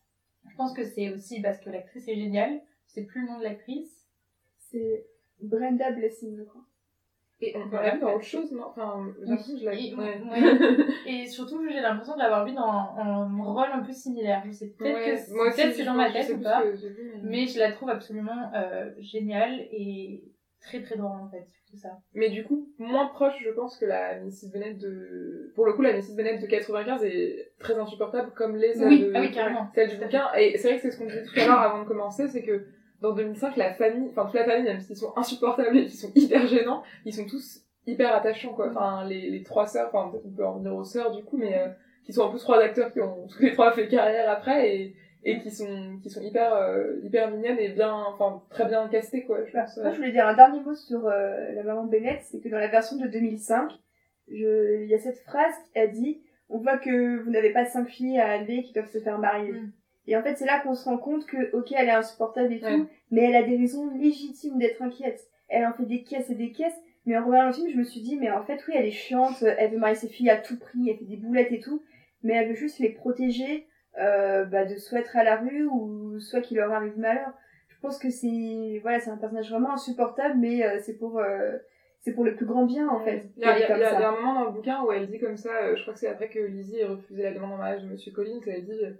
[0.50, 2.60] Je pense que c'est aussi parce que l'actrice est géniale.
[2.86, 4.05] C'est plus le nom de l'actrice.
[4.70, 5.06] C'est
[5.40, 6.62] Brenda Blessing, je crois.
[7.42, 8.64] Et on peut même dans autre chose, non?
[8.68, 9.88] Enfin, je l'ai.
[9.88, 10.18] Et- Ouais.
[10.30, 10.86] ouais.
[11.06, 12.62] Et surtout, j'ai l'impression de l'avoir vu dans
[12.96, 14.42] un rôle un peu similaire.
[14.46, 16.64] Je sais peut-être Ouais, que moi c'est- dans ma tête ou pas.
[16.64, 20.24] vu, mais- Mais je la trouve absolument euh, géniale et
[20.62, 21.90] très très drôle en fait, tout ça.
[22.14, 24.50] Mais du coup, moins proche, je pense, que la Mrs.
[24.52, 25.52] Bennett de...
[25.54, 26.16] Pour le coup, la Mrs.
[26.16, 29.12] Bennett de 95 est très insupportable, comme les Oui, de...
[29.14, 29.68] ah oui, carrément.
[29.74, 30.32] celles du bouquin.
[30.38, 32.42] Et c'est vrai que c'est ce qu'on disait tout à l'heure avant de commencer, c'est
[32.42, 32.66] que
[33.08, 36.12] dans 2005, la famille, enfin toute la famille, même s'ils sont insupportables et qu'ils sont
[36.14, 38.68] hyper gênants, ils sont tous hyper attachants, quoi.
[38.70, 41.36] Enfin, les, les trois sœurs, enfin peut-être on peut en venir aux sœurs du coup,
[41.36, 41.68] mais euh,
[42.04, 44.96] qui sont un peu trois acteurs qui ont tous les trois fait carrière après et,
[45.24, 49.24] et qui sont qui sont hyper euh, hyper mignonnes et bien, enfin très bien castées,
[49.24, 49.44] quoi.
[49.44, 49.76] Je pense.
[49.78, 52.58] Moi, je voulais dire un dernier mot sur euh, la maman Bennett, c'est que dans
[52.58, 53.70] la version de 2005,
[54.28, 54.82] je...
[54.82, 57.88] il y a cette phrase qui a dit On voit que vous n'avez pas cinq
[57.88, 59.52] filles à élever qui doivent se faire marier.
[59.52, 59.72] Mm.
[60.06, 62.60] Et en fait, c'est là qu'on se rend compte que, ok, elle est insupportable et
[62.60, 62.66] tout,
[63.10, 65.20] mais elle a des raisons légitimes d'être inquiète.
[65.48, 67.84] Elle en fait des caisses et des caisses, mais en regardant le film, je me
[67.84, 70.36] suis dit, mais en fait, oui, elle est chiante, elle veut marier ses filles à
[70.36, 71.82] tout prix, elle fait des boulettes et tout,
[72.22, 73.66] mais elle veut juste les protéger
[73.98, 77.32] euh, bah, de soit être à la rue ou soit qu'il leur arrive malheur.
[77.68, 81.52] Je pense que c'est voilà, c'est un personnage vraiment insupportable, mais euh, c'est pour euh,
[82.00, 83.26] c'est pour le plus grand bien en fait.
[83.36, 83.96] Il y, a, qu'elle il y est a- comme il y a- ça.
[83.96, 85.82] il y a un moment dans le bouquin où elle dit comme ça, euh, je
[85.82, 88.40] crois que c'est après que Lizzie ait refusé la demande en mariage de Monsieur Collins,
[88.46, 88.90] elle dit euh,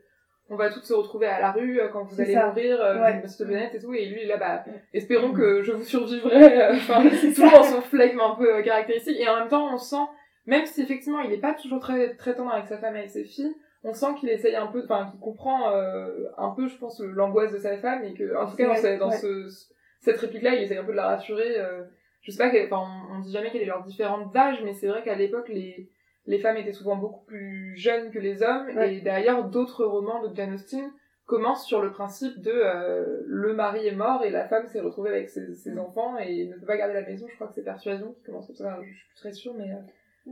[0.49, 2.47] on va toutes se retrouver à la rue euh, quand vous allez ça.
[2.47, 3.21] mourir, euh, Ouais.
[3.23, 7.03] Monsieur Bennett et tout, et lui là bah espérons que je vous survivrai, euh, enfin
[7.09, 10.05] toujours dans son flegme un peu caractéristique, et en même temps on sent,
[10.47, 13.11] même si effectivement il est pas toujours très très tendre avec sa femme et avec
[13.11, 16.77] ses filles, on sent qu'il essaye un peu, enfin qu'il comprend euh, un peu je
[16.79, 19.17] pense l'angoisse de sa femme et que en tout cas ce- dans ouais.
[19.17, 19.67] ce, ce-
[20.01, 21.59] cette réplique là il essaye un peu de la rassurer.
[21.59, 21.83] euh,
[22.23, 24.89] je sais pas, enfin, on, on dit jamais quelle est leur différence d'âge, mais c'est
[24.89, 25.89] vrai qu'à l'époque, les,
[26.27, 28.97] les femmes étaient souvent beaucoup plus jeunes que les hommes, Ouais.
[28.97, 30.91] et d'ailleurs, d'autres romans de Jane Austen
[31.27, 35.11] commencent sur le principe de euh, le mari est mort et la femme s'est retrouvée
[35.11, 35.79] avec ses, ses Mm.
[35.81, 37.27] enfants et ne peut pas garder la maison.
[37.29, 39.73] Je crois que c'est Persuasion qui commence comme ça, je suis plus très sûre, mais
[39.73, 39.77] euh,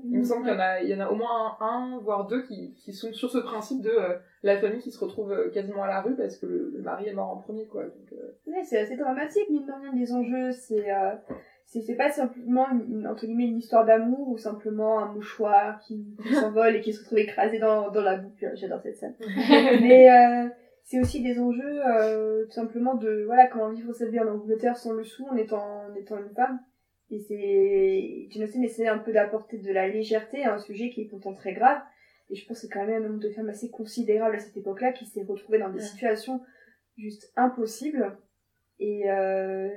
[0.05, 0.19] il Mm.
[0.19, 2.27] me semble qu'il y en a, il y en a au moins un, un, voire
[2.29, 5.83] deux qui, qui sont sur ce principe de euh, la famille qui se retrouve quasiment
[5.83, 7.83] à la rue parce que le, le mari est mort en premier, quoi.
[7.85, 7.93] Donc,
[8.47, 10.53] Ouais, c'est assez dramatique, mine de rien, les enjeux.
[10.53, 10.91] C'est
[11.67, 16.15] c'est pas simplement une, une- entre guillemets une histoire d'amour ou simplement un mouchoir qui,
[16.23, 18.51] qui s'envole et qui se retrouve écrasé dans, dans la boucle.
[18.55, 19.15] J'adore cette scène.
[19.83, 20.49] Mais euh,
[20.85, 24.77] c'est aussi des enjeux euh, tout simplement de voilà comment vivre sa vie en Angleterre
[24.77, 26.61] sans le sou en étant en étant une femme.
[27.11, 31.03] Et c'est Jane Austen essaie un peu d'apporter de la légèreté à un sujet qui
[31.03, 31.79] est pourtant très grave.
[32.31, 34.57] Et je pense que c'est quand même un nombre de femmes assez considérable à cette
[34.57, 35.85] époque-là qui s'est retrouvée dans des Ouais.
[35.85, 36.41] situations
[36.97, 38.17] juste impossibles.
[38.81, 39.69] Et euh,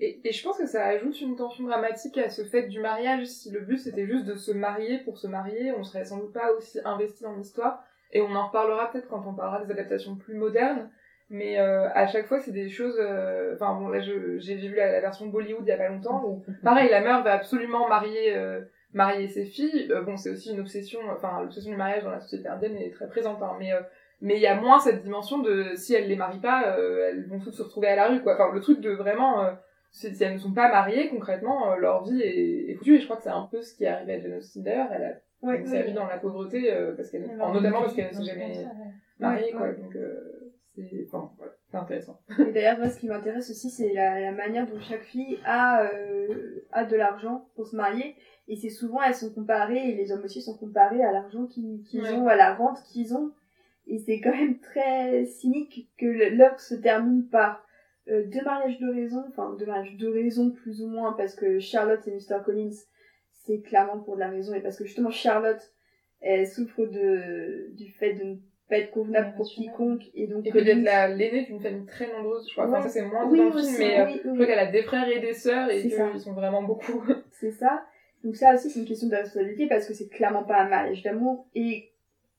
[0.00, 3.26] Et, je pense que ça ajoute une tension dramatique à ce fait du mariage.
[3.26, 6.32] Si le but c'était juste de se marier pour se marier, on serait sans doute
[6.32, 7.82] pas aussi investi dans l'histoire.
[8.12, 10.90] Et on en reparlera peut-être quand on parlera des adaptations plus modernes.
[11.30, 12.96] Mais euh, à chaque fois, c'est des choses.
[13.00, 16.44] euh, Enfin bon, là, j'ai vu la, version Bollywood il y a pas longtemps où,
[16.62, 18.60] pareil, la mère va absolument marier euh,
[18.92, 19.88] marier ses filles.
[19.90, 21.00] Euh, bon, c'est aussi une obsession.
[21.10, 23.40] Enfin, l'obsession du mariage dans la société indienne est très présente.
[23.42, 23.70] hein, mais
[24.22, 27.26] mais il y a moins cette dimension de si elles les marient pas, euh, elles
[27.28, 28.34] vont toutes se retrouver à la rue, quoi.
[28.34, 29.44] Enfin, le truc de vraiment.
[29.44, 29.50] euh,
[29.90, 32.96] si si elles ne sont pas mariées, concrètement, euh, leur vie est, est foutue.
[32.96, 34.88] Et je crois que c'est un peu ce qui est arrivé à Austen d'ailleurs.
[34.90, 38.24] Elle a sa vie dans la pauvreté, parce qu'elle, enfin, notamment parce qu'elle ne s'est
[38.24, 38.68] jamais ça, ouais.
[39.18, 39.68] mariée, quoi.
[39.72, 39.94] Donc,
[40.74, 42.18] c'est, enfin, voilà, c'est intéressant.
[42.38, 45.90] Et d'ailleurs, moi, ce qui m'intéresse aussi, c'est la, la manière dont chaque fille a,
[46.72, 48.14] a de l'argent pour se marier.
[48.48, 51.82] Et c'est souvent, elles sont comparées, et les hommes aussi sont comparés à l'argent qu'ils
[52.00, 52.12] Ouais.
[52.12, 53.32] ont, à la rente qu'ils ont.
[53.86, 57.64] Et c'est quand même très cynique que l'œuvre se termine par
[58.08, 61.58] euh, deux mariages de raison, enfin deux mariages de raison plus ou moins, parce que
[61.58, 62.42] Charlotte et Mr.
[62.44, 62.70] Collins,
[63.44, 65.60] c'est clairement pour de la raison, et parce que justement Charlotte,
[66.20, 68.36] elle souffre de, du fait de ne
[68.68, 72.06] pas être convenable Ouais, pour quiconque, et donc Et puis d'être l'aînée d'une famille très
[72.12, 72.66] nombreuse, je crois.
[72.68, 72.82] Enfin, Ouais.
[72.84, 74.34] ça, c'est moins Oui, dans le film, mais euh, oui, je oui.
[74.34, 77.02] crois qu'elle a des frères et des sœurs et qu'ils sont vraiment beaucoup.
[77.32, 77.84] C'est ça.
[78.24, 81.02] Donc ça aussi, c'est une question de responsabilité parce que c'est clairement pas un mariage
[81.02, 81.90] d'amour et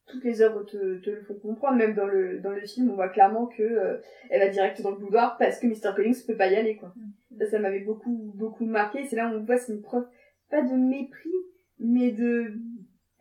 [0.07, 1.77] toutes les œuvres te, te le font comprendre.
[1.77, 3.97] Même dans le, dans le film, on voit clairement que euh,
[4.29, 5.95] elle va direct dans le boudoir parce que Mr.
[5.95, 6.93] Collins peut pas y aller, quoi.
[7.39, 9.05] Ça, ça m'avait beaucoup, beaucoup marqué.
[9.05, 10.05] C'est là où on voit, c'est une preuve,
[10.49, 11.33] pas de mépris,
[11.79, 12.53] mais de...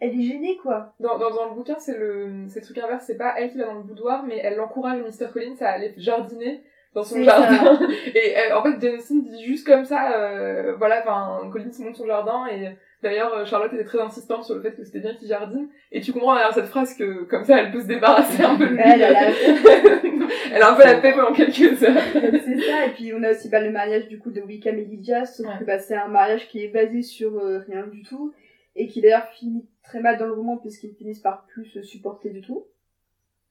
[0.00, 0.94] Elle est gênée, quoi.
[0.98, 3.58] Dans, dans, dans le bouquin, c'est le, c'est le truc inverse, c'est pas elle qui
[3.58, 5.30] va dans le boudoir, mais elle encourage Mr.
[5.32, 6.64] Collins à aller jardiner
[6.94, 7.78] dans son jardin.
[8.14, 11.98] Et euh, en fait, Austen dit juste comme ça, euh, voilà, enfin, Colin se montre
[11.98, 15.14] son jardin et d'ailleurs euh, Charlotte était très insistante sur le fait que c'était bien
[15.14, 15.68] qu'il jardine.
[15.90, 18.66] Et tu comprends derrière cette phrase que comme ça, elle peut se débarrasser un peu
[18.66, 18.80] de lui.
[18.82, 19.30] Elle, a-
[20.54, 21.96] Elle a un peu la paix pendant quelques heures.
[22.12, 24.84] c'est ça, et puis on a aussi bah, le mariage du coup de Wickham et
[24.84, 25.52] Lydia, sauf Ouais.
[25.60, 28.32] que bah, c'est un mariage qui est basé sur euh, rien du tout,
[28.76, 32.30] et qui d'ailleurs finit très mal dans le roman puisqu'ils finissent par plus se supporter
[32.30, 32.66] du tout.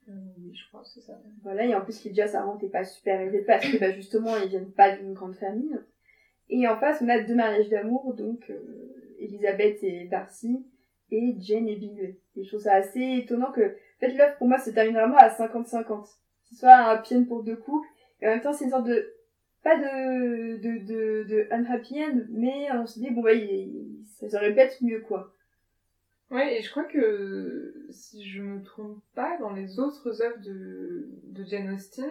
[0.08, 1.12] Oui, je crois, c'est ça.
[1.42, 4.36] Voilà, et en plus Lydia, sa rente est pas super élevée parce que bah, justement
[4.42, 5.76] ils viennent pas d'une grande famille.
[6.50, 8.56] Et en face, on a deux mariages d'amour, donc euh,
[9.24, 10.64] Elisabeth et Darcy,
[11.10, 12.18] et Jane et Bingley.
[12.36, 15.18] Et je trouve ça assez étonnant que, en fait, l'œuvre pour moi se termine vraiment
[15.18, 16.06] à 50-50.
[16.44, 17.86] Ce soit un happy end pour deux couples,
[18.20, 19.14] et en même temps c'est une sorte de,
[19.62, 24.58] pas de, de, de, unhappy end, mais on se dit, bon bah, il, ça pu
[24.58, 25.32] être mieux, quoi.
[26.30, 31.08] Ouais, et je crois que si je me trompe pas, dans les autres œuvres de,
[31.24, 32.10] de Jane Austen,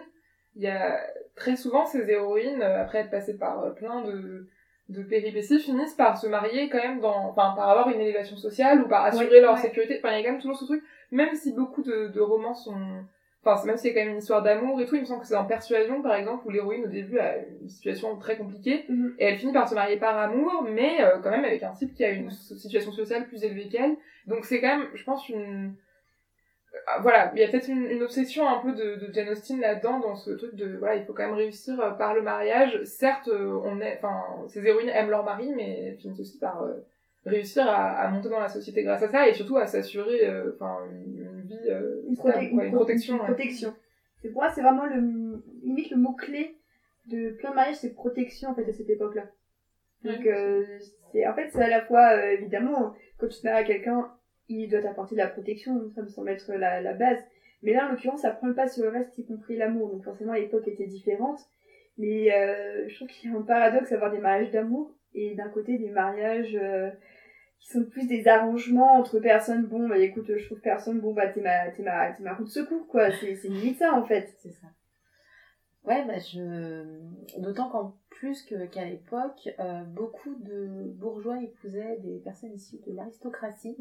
[0.54, 1.00] il y a
[1.34, 4.48] très souvent ces héroïnes, euh, après être passées par euh, plein de,
[4.88, 8.82] de péripéties, finissent par se marier quand même dans, enfin, par avoir une élévation sociale
[8.82, 9.60] ou par assurer Ouais, leur ouais.
[9.60, 9.98] sécurité.
[9.98, 12.54] Enfin, il y a quand même toujours ce truc, même si beaucoup de, de romans
[12.54, 12.74] sont,
[13.44, 15.26] enfin, même si c'est quand même une histoire d'amour et tout, il me semble que
[15.26, 19.14] c'est en Persuasion, par exemple, où l'héroïne au début a une situation très compliquée Mhm.
[19.18, 21.94] et elle finit par se marier par amour, mais euh, quand même avec un type
[21.94, 23.96] qui a une situation sociale plus élevée qu'elle.
[24.26, 25.74] Donc c'est quand même, je pense, une...
[26.86, 29.60] Ah, Voilà, il y a peut-être une, une obsession un peu de, de Jane Austen
[29.60, 32.82] là-dedans, dans ce truc de, voilà, il faut quand même réussir euh, par le mariage.
[32.84, 36.62] Certes, euh, on est, enfin, ces héroïnes aiment leur mari, mais elles finissent aussi par
[36.62, 36.72] euh,
[37.26, 40.52] réussir à, à monter dans la société grâce à ça, et surtout à s'assurer, euh,
[40.54, 43.14] enfin, une, une vie euh, une, stable, protection.
[43.14, 43.26] une ouais.
[43.26, 43.74] protection.
[44.24, 46.56] Et pour moi, c'est vraiment le, limite le mot-clé
[47.06, 49.24] de plein de mariages, c'est protection, en fait, à cette époque-là.
[50.04, 50.26] Donc,
[51.12, 54.10] c'est, en fait, c'est à la fois, évidemment, quand tu te maries à quelqu'un,
[54.48, 57.18] il doit t'apporter de la protection, ça me semble être la, la base.
[57.62, 59.90] Mais là, en l'occurrence, ça prend le pas sur le reste, y compris l'amour.
[59.90, 61.40] Donc, forcément, l'époque était différente.
[61.96, 65.34] Mais, euh, je trouve qu'il y a un paradoxe à avoir des mariages d'amour et
[65.34, 66.90] d'un côté des mariages, euh,
[67.60, 69.66] qui sont plus des arrangements entre personnes.
[69.66, 72.44] Bon, bah écoute, je trouve personne, bon, bah t'es ma, t'es ma, t'es ma roue
[72.44, 73.12] de secours, quoi.
[73.12, 74.34] C'est, c'est limite ça, en fait.
[74.38, 74.66] C'est ça.
[75.84, 76.84] Ouais, bah je.
[77.38, 82.94] D'autant qu'en plus que, qu'à l'époque, euh, beaucoup de bourgeois épousaient des personnes issues de
[82.94, 83.76] l'aristocratie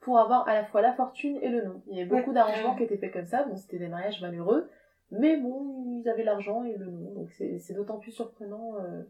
[0.00, 1.82] pour avoir à la fois la fortune et le nom.
[1.86, 2.34] Il y avait beaucoup Ouais.
[2.34, 3.44] d'arrangements qui étaient faits comme ça.
[3.44, 4.68] Bon, c'était des mariages malheureux,
[5.10, 7.12] mais bon, ils avaient l'argent et le nom.
[7.12, 9.02] Donc c'est, d'autant plus surprenant euh,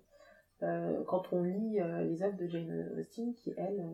[0.63, 3.85] euh, quand on lit euh, les œuvres de Jane Austen qui, elle,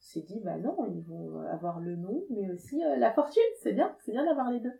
[0.00, 3.42] s'est dit, bah non, ils vont avoir le nom, mais aussi la fortune.
[3.62, 4.74] C'est bien, c'est bien d'avoir les deux.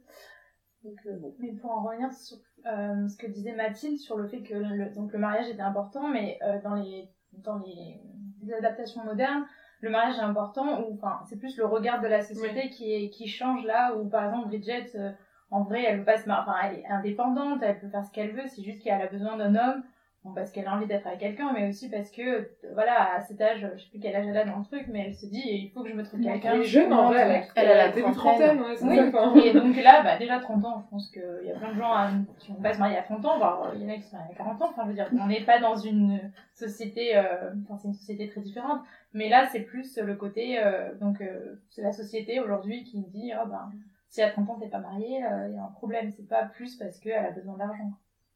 [0.82, 1.34] Donc bon.
[1.38, 5.12] Mais pour en revenir sur ce que disait Mathilde sur le fait que le, donc
[5.12, 8.00] le mariage était important, mais dans les dans les,
[8.42, 9.46] les adaptations modernes,
[9.84, 13.10] le mariage est important ou enfin c'est plus le regard de la société qui est
[13.10, 15.12] qui change là où par exemple Bridget euh,
[15.50, 18.10] en vrai elle veut pas se mar- enfin elle est indépendante, elle peut faire ce
[18.10, 19.82] qu'elle veut, c'est juste qu'elle a besoin d'un homme.
[20.24, 23.20] Bon, parce qu'elle a envie d'être avec quelqu'un, mais aussi parce que, euh, voilà, à
[23.20, 25.26] cet âge, je sais plus quel âge elle a dans le truc, mais elle se
[25.26, 26.54] dit, il faut que je me trouve quelqu'un.
[26.54, 28.58] Elle est jeune en vrai, elle a, la début trentaine.
[28.62, 31.58] ouais, c'est Oui, et donc là, bah, déjà 30 ans, je pense qu'il y a
[31.58, 33.84] plein de gens à- qui vont pas se marier à 30 ans, voire il y
[33.84, 34.68] en a qui se marient à 40 ans.
[34.70, 36.18] Enfin, je veux dire, on n'est pas dans une
[36.54, 38.80] société, euh, enfin, c'est une société très différente.
[39.12, 43.32] Mais là, c'est plus le côté, euh, donc, euh, c'est la société aujourd'hui qui dit,
[43.38, 43.70] oh ben,
[44.08, 46.10] si à 30 ans t'es pas marié, euh, il y a un problème.
[46.16, 47.90] C'est pas plus parce qu'elle a besoin d'argent.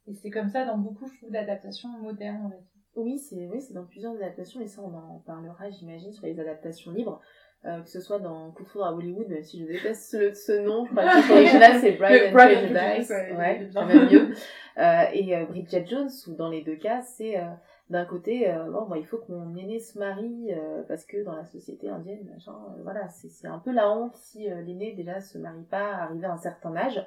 [0.08, 2.64] Et c'est comme ça dans beaucoup, je trouve, d'adaptations modernes, va dire.
[2.96, 6.40] Oui, c'est oui, c'est dans plusieurs adaptations, et ça on en parlera, j'imagine, sur les
[6.40, 7.20] adaptations libres,
[7.64, 10.32] euh, que ce soit dans Coup de foudre à Hollywood, même si je déteste ce,
[10.32, 14.08] ce nom, je crois que le titre original c'est Bride and Prejudice, ouais, c'est même
[14.10, 14.32] mieux.
[14.78, 17.44] Euh, et euh, Bridget Jones, où dans les deux cas, c'est euh,
[17.90, 21.36] d'un côté, euh, bon, il faut que mon aîné se marie, euh, parce que dans
[21.36, 25.38] la société indienne, euh, voilà, c'est c'est un peu la honte si l'aîné déjà se
[25.38, 27.04] marie pas arrivé à un certain âge.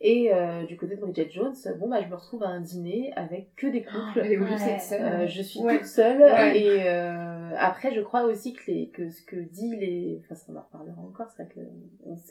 [0.00, 3.12] Et euh, du côté de Bridget Jones, bon bah je me retrouve à un dîner
[3.16, 4.18] avec que des couples.
[4.20, 4.58] Ouais.
[4.58, 5.02] cette scène.
[5.22, 5.78] Euh, je suis Ouais.
[5.78, 6.60] toute seule Ouais.
[6.60, 10.46] et euh, après je crois aussi que les que ce que dit les enfin ça,
[10.52, 11.60] on en reparlera encore c'est vrai que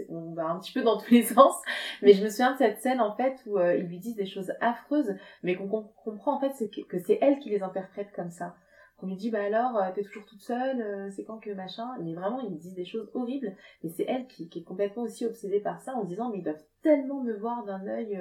[0.10, 1.56] on, va un petit peu dans tous les sens
[2.04, 4.26] mais je me souviens de cette scène en fait où euh, ils lui disent des
[4.28, 6.52] choses affreuses mais qu'on com- comprend en fait
[6.90, 8.56] que c'est elle qui les interprète comme ça
[8.98, 11.90] qu'on lui dit bah alors euh, t'es toujours toute seule euh, c'est quand que machin?
[12.02, 13.56] Mais vraiment ils lui disent des choses horribles.
[13.84, 16.64] Et c'est elle qui, est complètement aussi obsédée par ça en disant mais ils doivent
[16.82, 18.16] tellement me voir d'un œil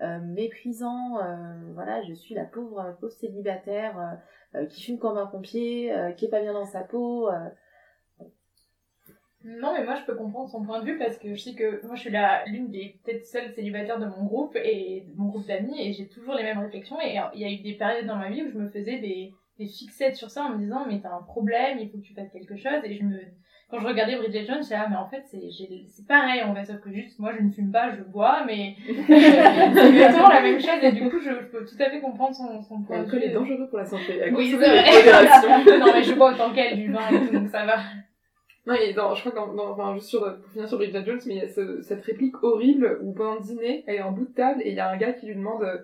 [0.00, 1.18] euh, méprisant,
[1.74, 4.18] voilà, je suis la pauvre, pauvre célibataire
[4.68, 7.30] qui fume comme un pompier, qui est pas bien dans sa peau.
[9.42, 11.86] Non, mais moi je peux comprendre son point de vue parce que je sais que
[11.86, 12.10] moi je suis
[12.46, 16.08] l'une des peut-être seules célibataires de mon groupe et de mon groupe d'amis et j'ai
[16.08, 17.00] toujours les mêmes réflexions.
[17.00, 19.32] Et il y a eu des périodes dans ma vie où je me faisais des,
[19.58, 22.14] des fixettes sur ça en me disant mais t'as un problème, il faut que tu
[22.14, 23.18] fasses quelque chose et je me
[23.68, 26.54] quand je regardais Bridget Jones, j'étais ah mais en fait c'est j'ai- c'est pareil en
[26.54, 30.40] fait, sauf que juste moi je ne fume pas, je bois, mais c'est exactement la
[30.40, 33.02] même chose et du coup je, je peux tout à fait comprendre son, son point
[33.02, 33.22] de vue.
[33.22, 34.22] est dangereux pour la santé.
[34.22, 34.84] À Oui, c'est vrai.
[35.78, 37.76] non mais je bois autant qu'elle du vin et tout, donc ça va.
[38.66, 41.04] Non, et dans, je crois que dans, dans- enfin, juste sur, pour finir sur Bridget
[41.04, 44.02] Jones, mais il y a ce- cette réplique horrible où pendant le dîner, elle est
[44.02, 45.78] en bout de table et il y a un gars qui lui demande euh,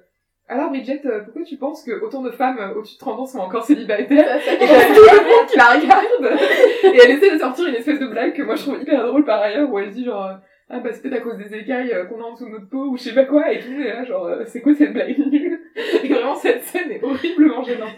[0.48, 3.26] Alors Bridget, euh, pourquoi tu penses que autant de femmes euh, au-dessus de 30 ans
[3.26, 6.40] sont encore célibataires Et tout le monde qui la regarde
[6.84, 9.24] Et elle essaie de sortir une espèce de blague que moi je trouve hyper drôle
[9.24, 10.34] par ailleurs où elle dit genre euh,
[10.68, 12.90] Ah bah c'est peut-être à cause des écailles qu'on a en dessous de notre peau
[12.90, 15.60] ou je sais pas quoi et tout est là genre C'est quoi cette blague nulle
[16.02, 17.96] Et vraiment cette scène est horriblement gênante.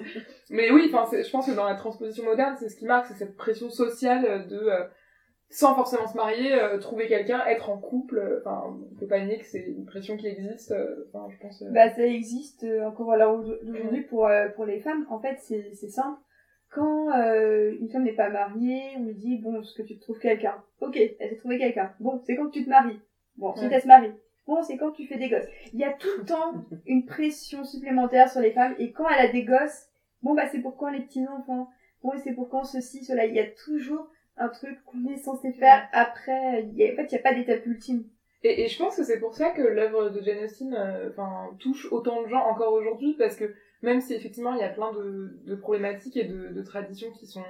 [0.51, 3.15] Mais oui, enfin, je pense que dans la transposition moderne, c'est ce qui marque, c'est
[3.15, 4.85] cette pression sociale de, euh,
[5.51, 8.19] sans forcément se marier, euh, trouver quelqu'un, être en couple.
[8.19, 10.73] euh, Enfin, on peut pas nier que c'est une pression qui existe.
[10.73, 11.62] euh, Enfin, je pense.
[11.62, 15.07] euh, Bah, ça existe euh, encore à l'heure d'aujourd'hui pour, euh, pour les femmes.
[15.11, 16.19] En fait, c'est c'est simple.
[16.71, 20.01] Quand euh, une femme n'est pas mariée, on lui dit, bon, est-ce que tu te
[20.03, 21.93] trouves quelqu'un Ok, elle s'est trouvé quelqu'un.
[22.01, 22.99] Bon, c'est quand tu te maries.
[23.37, 24.12] Bon, ensuite elle se marie.
[24.47, 25.47] Bon, c'est quand tu fais des gosses.
[25.73, 26.53] Il y a tout le temps
[26.87, 28.75] une pression supplémentaire sur les femmes.
[28.79, 29.87] Et quand elle a des gosses,
[30.23, 31.69] bon, bah, c'est pour quand les petits-enfants?
[32.03, 33.25] Bon, et c'est pour quand ceci, cela?
[33.25, 36.65] Il y a toujours un truc qu'on est censé faire après.
[36.65, 38.05] Il y a- en fait, il n'y a pas d'étape ultime.
[38.43, 41.51] Et, et je pense que c'est pour ça que l'œuvre de Jane Austen euh, enfin,
[41.61, 44.93] touche autant de gens encore aujourd'hui, parce que même si effectivement il y a plein
[44.93, 47.44] de, de problématiques et de, de traditions qui sont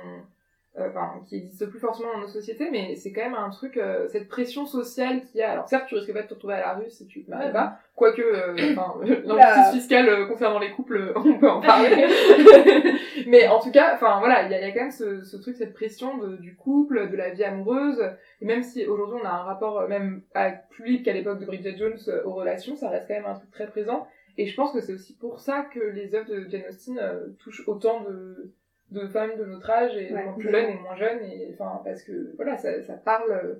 [0.78, 4.08] enfin qui existent plus forcément dans nos sociétés, mais c'est quand même un truc, euh,
[4.08, 5.52] cette pression sociale qu'il y a.
[5.52, 7.52] Alors certes, tu risques pas de te retrouver à la rue si tu te maries
[7.52, 8.54] pas, quoique euh,
[9.24, 11.90] l'injustice fiscale euh, concernant les couples, on peut en parler.
[13.26, 15.36] mais en tout cas, enfin voilà, il y a, y a quand même ce, ce
[15.36, 18.02] truc, cette pression de- du couple, de la vie amoureuse,
[18.40, 21.38] et même si aujourd'hui on a un rapport euh, même à- plus libre qu'à l'époque
[21.40, 24.06] de Bridget Jones euh, aux relations, ça reste quand même un truc très présent.
[24.36, 27.28] Et je pense que c'est aussi pour ça que les œuvres de Jane Austen euh,
[27.38, 28.52] touchent autant de,
[28.94, 32.02] de femmes de notre âge, et Ouais, plus jeunes et moins jeunes, et enfin parce
[32.02, 33.54] que voilà, ça, ça parle, euh,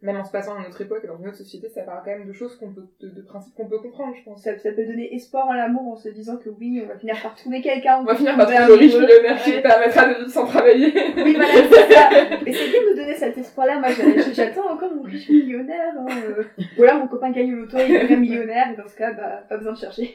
[0.00, 2.10] même en se passant dans notre époque et dans une autre société, ça parle quand
[2.10, 4.42] même de choses qu'on peut, de, de principes qu'on peut comprendre, je pense.
[4.42, 7.14] Ça, ça peut donner espoir en l'amour en se disant que oui, on va finir
[7.22, 7.98] par trouver quelqu'un.
[8.00, 9.62] On va finir par trouver le riche millionnaire qui Ouais.
[9.62, 10.92] permettra de vivre sans travailler.
[11.16, 12.10] Oui, voilà, c'est ça.
[12.44, 13.78] Et c'est bien de nous donner cet espoir-là.
[13.78, 15.94] Moi, j'a- j'attends encore mon riche millionnaire.
[15.96, 16.06] Hein.
[16.26, 16.42] euh.
[16.78, 18.72] Ou alors mon copain gagne loto et il devient millionnaire.
[18.72, 20.14] Et dans ce cas, bah, pas besoin de chercher.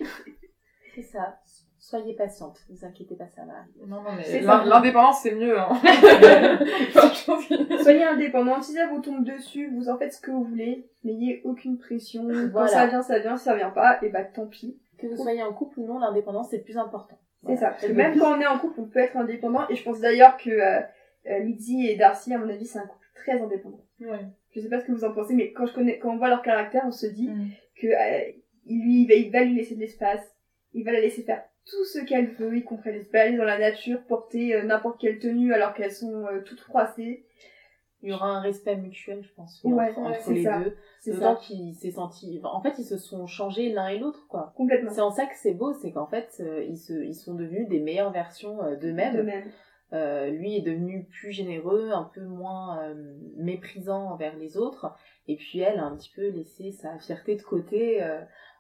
[0.95, 1.37] C'est ça.
[1.89, 3.79] Soyez patiente, ne vous inquiétez pas, ça va arriver.
[3.87, 5.69] Non, non, mais l'indépendance, c'est mieux, hein.
[7.83, 8.61] Soyez indépendant.
[8.61, 10.85] Si ça vous tombe dessus, vous en faites ce que vous voulez.
[11.05, 12.27] N'ayez aucune pression.
[12.53, 13.37] Quand ça vient, ça vient.
[13.37, 14.77] Si ça vient pas, et bah tant pis.
[14.97, 17.17] Que vous soyez en couple ou non, l'indépendance, c'est le plus important.
[17.45, 17.59] C'est Voilà.
[17.61, 17.67] ça.
[17.69, 19.65] Parce que Elle même quand on est en couple, on peut être indépendant.
[19.69, 20.79] Et je pense d'ailleurs que euh,
[21.29, 23.79] euh, Lizzie et Darcy, à mon avis, c'est un couple très indépendant.
[24.01, 24.25] Ouais.
[24.53, 26.29] Je sais pas ce que vous en pensez, mais quand je connais, quand on voit
[26.29, 27.47] leur caractère, on se dit Mm.
[27.79, 28.31] que euh,
[28.65, 30.19] il lui, il va, il va lui laisser de l'espace,
[30.73, 33.43] il va la laisser faire tout ce qu'elle veut, y compris aller se balader dans
[33.43, 37.25] la nature, porter euh, n'importe quelle tenue alors qu'elles sont euh, toutes froissées.
[38.03, 40.59] Il y aura un respect mutuel, je pense, Ouais, entre, ouais, les ça.
[40.59, 40.75] deux.
[41.01, 42.39] C'est ça, qu'il s'est senti...
[42.43, 44.53] En fait, ils se sont changés l'un et l'autre, quoi.
[44.55, 44.91] complètement.
[44.91, 47.67] C'est en ça que c'est beau, c'est qu'en fait, euh, ils, se, ils sont devenus
[47.67, 49.23] des meilleures versions De d'eux-mêmes.
[49.23, 49.51] même.
[49.93, 52.93] Euh, lui est devenu plus généreux, un peu moins
[53.37, 54.93] méprisant envers les autres,
[55.27, 58.05] et puis elle a un petit peu laissé sa fierté de côté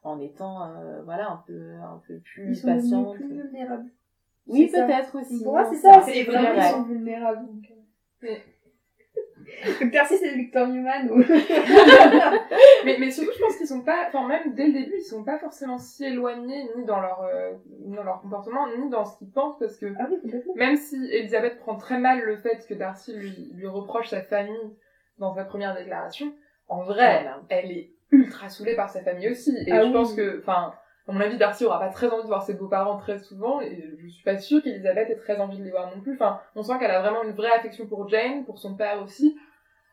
[0.07, 3.15] en étant euh, voilà un peu un peu Ils plus sont devenus patiente.
[3.15, 3.89] plus vulnérables.
[4.47, 5.43] Oui, peut-être aussi.
[5.43, 7.45] Pour moi, c'est ça, c'est vraiment, ils sont vulnérables.
[8.21, 8.41] Mais-
[9.81, 11.17] Donc, Darcy, c'est Victor Newman ou...
[12.85, 15.23] mais, mais surtout, je pense qu'ils sont pas, enfin, même dès le début, ils sont
[15.23, 17.53] pas forcément si éloignés, ni dans leur, euh,
[17.85, 20.95] ni dans leur comportement, ni dans ce qu'ils pensent, parce que Ah oui, même si
[21.11, 24.75] Elisabeth prend très mal le fait que Darcy lui, lui reproche sa famille
[25.17, 26.33] dans sa première déclaration,
[26.67, 29.55] en vrai, elle est ultra saoulée par sa famille aussi.
[29.65, 29.93] Et Ah je oui.
[29.93, 30.73] pense que, enfin,
[31.07, 33.95] à mon avis, Darcy aura pas très envie de voir ses beaux-parents très souvent, et
[33.97, 36.13] je suis pas sûre qu'Elisabeth ait très envie de les voir non plus.
[36.13, 39.37] Enfin, on sent qu'elle a vraiment une vraie affection pour Jane, pour son père aussi.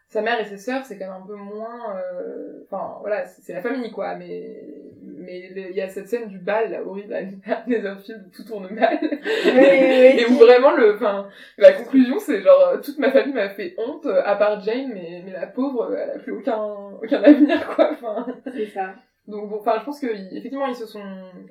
[0.08, 3.42] Sa mère et ses sœurs, c'est quand même un peu moins, euh, enfin, voilà, c'est
[3.42, 4.60] c'est la famille, quoi, mais,
[5.24, 7.36] mais il y a cette scène du bal, là, horrible, à des
[7.78, 8.98] où tout tourne mal.
[9.02, 9.10] Oui,
[9.54, 11.28] oui, Et où vraiment le, enfin,
[11.58, 14.90] la conclusion c'est genre euh, toute ma famille m'a fait honte euh, à part Jane,
[14.92, 16.62] mais, mais la pauvre, euh, elle a plus aucun,
[17.02, 17.90] aucun avenir quoi.
[17.92, 18.94] Enfin, C'est ça.
[19.26, 21.02] donc bon, enfin, je pense que ils- effectivement ils se sont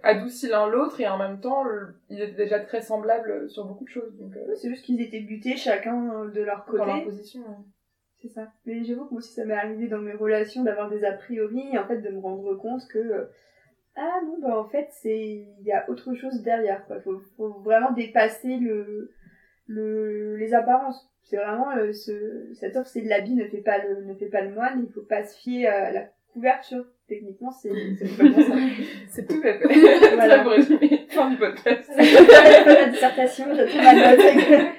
[0.03, 3.83] adoucis l'un l'autre et en même temps le- ils étaient déjà très semblables sur beaucoup
[3.85, 4.15] de choses.
[4.19, 6.77] Donc euh, C'est juste qu'ils étaient butés chacun de leur côté.
[6.79, 7.41] dans leur position.
[7.41, 7.55] ouais.
[8.21, 8.47] C'est ça.
[8.65, 11.61] Mais j'avoue que moi aussi ça m'est arrivé dans mes relations d'avoir des a priori
[11.73, 13.27] et en fait de me rendre compte que
[13.95, 16.99] ah non bah en fait c'est il y a autre chose derrière quoi.
[17.01, 19.11] Faut, faut vraiment dépasser le
[19.67, 21.09] le les apparences.
[21.23, 24.27] C'est vraiment euh, ce cette offre c'est de l'habit ne fait pas le ne fait
[24.27, 24.85] pas le moine.
[24.87, 26.85] Il faut pas se fier à la couverture.
[27.07, 28.55] Techniquement c'est c'est complètement ça.
[29.09, 29.67] C'est tout à fait.
[30.15, 30.35] Voilà.
[30.35, 31.05] Très pour résumer.
[31.09, 31.91] Fin du podcast.
[31.97, 33.45] La dissertation.
[33.53, 34.71] J'attends ma note.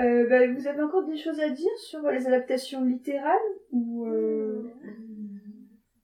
[0.00, 3.36] Euh, bah, vous avez encore des choses à dire sur les adaptations littérales
[3.72, 4.72] ou euh,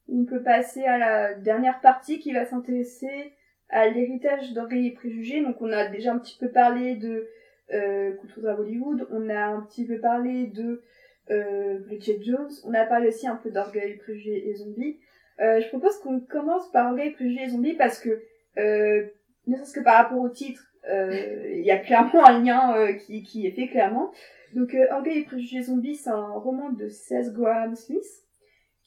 [0.08, 3.32] on peut passer à la dernière partie qui va s'intéresser
[3.68, 5.42] à l'héritage d'orgueil et préjugés.
[5.42, 7.28] Donc on a déjà un petit peu parlé de
[7.72, 10.82] euh, Couture à Hollywood, on a un petit peu parlé de
[11.30, 14.98] euh, Bridget Jones, on a parlé aussi un peu d'orgueil, préjugés et zombies.
[15.40, 18.22] Euh, je propose qu'on commence par orgueil, préjugés et zombies parce que
[18.58, 19.06] euh,
[19.46, 22.92] ne serait-ce que par rapport au titre, euh, il y a clairement un lien euh,
[22.94, 24.10] qui, qui est fait clairement.
[24.54, 28.27] Donc euh, Orgueil et préjugés zombies, c'est un roman de Seth Graham Smith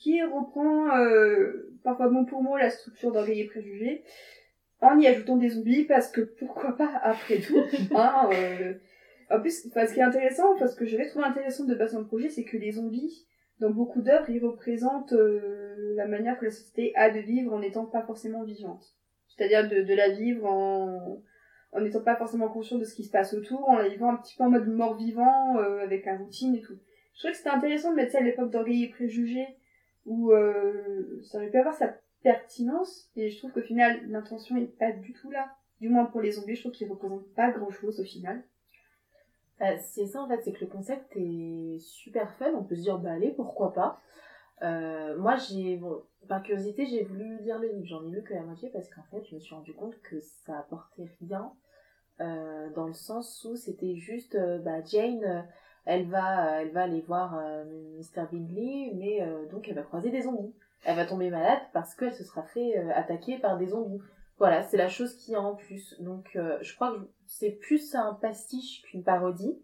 [0.01, 4.03] qui reprend euh, parfois mot pour mot la structure d'Orgueil et préjugés
[4.81, 7.61] en y ajoutant des zombies parce que pourquoi pas après tout.
[7.95, 8.73] hein, euh.
[9.29, 11.93] En plus, enfin, ce qui est intéressant, enfin, ce que j'avais trouvé intéressant de passer
[11.93, 13.25] dans le projet, c'est que les zombies,
[13.59, 17.59] dans beaucoup d'œuvres, ils représentent euh, la manière que la société a de vivre en
[17.59, 18.83] n'étant pas forcément vivante.
[19.27, 21.21] C'est-à-dire de, de la vivre en
[21.73, 24.17] en n'étant pas forcément conscient de ce qui se passe autour, en la vivant un
[24.17, 26.77] petit peu en mode mort-vivant, euh, avec la routine et tout.
[27.13, 29.47] Je trouvais que c'était intéressant de mettre ça à l'époque d'Orgueil et Préjugés,
[30.05, 34.77] où euh, ça aurait pu avoir sa pertinence, et je trouve qu'au final, l'intention est
[34.77, 35.55] pas du tout là.
[35.79, 38.43] Du moins pour les zombies, je trouve qu'ils représentent pas grand-chose au final.
[39.61, 42.81] Euh, c'est ça en fait, c'est que le concept est super fun, on peut se
[42.81, 43.99] dire bah allez, pourquoi pas.
[44.63, 48.33] Euh, moi j'ai, bon, par curiosité, j'ai voulu lire le livre, j'en ai lu que
[48.33, 51.51] la moitié parce qu'en fait je me suis rendu compte que ça apportait rien
[52.19, 55.47] euh, dans le sens où c'était juste, euh, bah Jane,
[55.85, 57.63] elle va, elle va aller voir euh,
[57.97, 58.27] Mr.
[58.31, 60.53] Bingley, mais euh, donc elle va croiser des zombies.
[60.83, 64.01] Elle va tomber malade parce qu'elle se sera fait euh, attaquer par des zombies.
[64.37, 65.95] Voilà, c'est la chose qui a en plus.
[65.99, 69.61] Donc euh, je crois que c'est plus un pastiche qu'une parodie.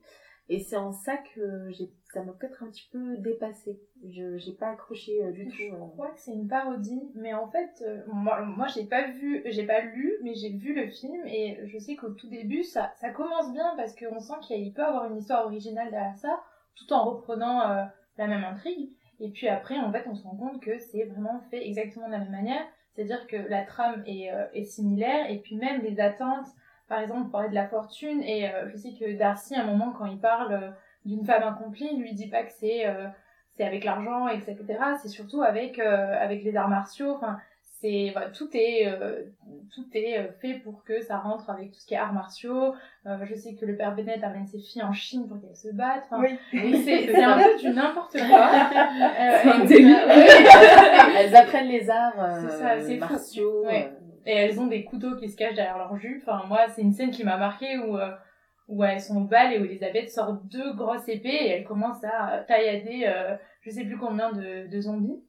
[0.49, 3.79] Et c'est en ça que j'ai, ça m'a peut-être un petit peu dépassé.
[4.07, 5.75] Je j'ai pas accroché euh, du Je tout.
[5.75, 5.87] euh.
[5.93, 9.65] crois que c'est une parodie, mais en fait, euh, moi, moi j'ai pas vu, j'ai
[9.65, 13.11] pas lu, mais j'ai vu le film et je sais qu'au tout début, ça, ça
[13.11, 16.39] commence bien parce qu'on sent qu'il peut avoir une histoire originale derrière ça,
[16.75, 17.83] tout en reprenant euh,
[18.17, 18.89] la même intrigue.
[19.19, 22.11] Et puis après, en fait, on se rend compte que c'est vraiment fait exactement de
[22.13, 26.47] la même manière, c'est-à-dire que la trame est, est similaire et puis même les attentes.
[26.87, 29.65] Par exemple, on parlait de la fortune et euh, je sais que Darcy, à un
[29.67, 30.73] moment, quand il parle
[31.05, 33.07] d'une femme accomplie, il lui dit pas que c'est euh,
[33.55, 34.57] c'est avec l'argent, etc.
[35.01, 37.11] C'est surtout avec euh, avec les arts martiaux.
[37.15, 37.37] Enfin,
[37.79, 39.21] c'est voilà, tout est euh,
[39.73, 42.73] tout est euh, fait pour que ça rentre avec tout ce qui est arts martiaux.
[43.05, 45.69] Euh, je sais que le père Bennett amène ses filles en Chine pour qu'elles se
[45.75, 46.05] battent.
[46.09, 46.37] Enfin, Oui.
[46.83, 48.49] c'est c'est un peu du n'importe quoi.
[49.19, 50.07] Euh, C'est un et- délire.
[50.07, 50.27] ouais.
[51.17, 53.65] Elles apprennent les arts euh, C'est ça, martiaux.
[53.65, 53.91] Ouais.
[54.25, 56.21] Et elles ont des couteaux qui se cachent derrière leur jupe.
[56.27, 58.11] Enfin, moi, c'est une scène qui m'a marquée où, euh,
[58.67, 62.03] où elles sont au bal et où Elisabeth sort deux grosses épées et elle commence
[62.03, 65.21] à taillader euh, je sais plus combien de, de zombies.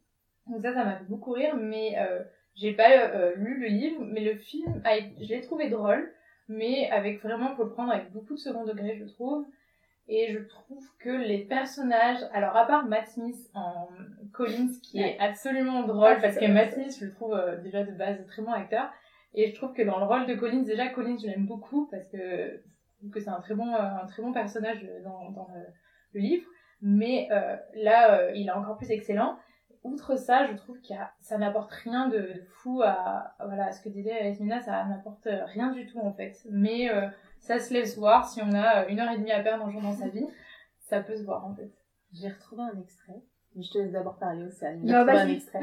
[0.48, 2.23] Donc ça, ça m'a fait beaucoup rire, mais euh,
[2.55, 4.82] j'ai pas euh, lu le livre, mais le film,
[5.20, 6.12] je l'ai trouvé drôle,
[6.48, 9.47] mais avec vraiment, faut le prendre avec beaucoup de second degré, je trouve.
[10.10, 13.89] Et je trouve que les personnages, alors à part Matt Smith en
[14.32, 16.73] Collins, qui est absolument drôle, parce que Matt.
[16.73, 18.90] Smith, je le trouve euh, déjà de base très bon acteur,
[19.35, 22.06] et je trouve que dans le rôle de Collins, déjà Collins, je l'aime beaucoup, parce
[22.09, 22.62] que
[23.12, 25.61] que c'est un très bon, euh, un très bon personnage dans, dans le,
[26.15, 26.47] le livre,
[26.81, 29.39] mais euh, là, euh, il est encore plus excellent.
[29.85, 30.89] Outre ça, je trouve que
[31.20, 35.29] ça n'apporte rien de, de fou à, voilà, à ce que disait Yasmina, ça n'apporte
[35.47, 36.35] rien du tout en fait.
[36.51, 37.09] Mais euh,
[37.39, 39.70] ça se laisse voir si on a euh, une heure et demie à perdre un
[39.70, 40.27] jour dans sa vie,
[40.81, 41.70] ça peut se voir en fait.
[42.12, 43.23] J'ai retrouvé un extrait.
[43.55, 44.81] Mais je te laisse d'abord parler, Océane.
[44.85, 45.35] J'ai Non, retrouvé un vas-y.
[45.37, 45.61] extrait.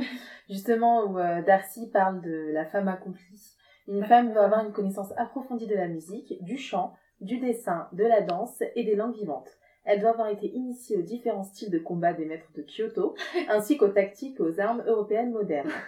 [0.49, 3.41] Justement, où euh, Darcy parle de la femme accomplie.
[3.87, 6.93] Une femme doit avoir une connaissance approfondie de la musique, du chant,
[7.25, 9.49] du dessin, de la danse et des langues vivantes.
[9.83, 13.15] Elle doit avoir été initiée aux différents styles de combat des maîtres de Kyoto,
[13.49, 15.71] ainsi qu'aux tactiques et aux armes européennes modernes.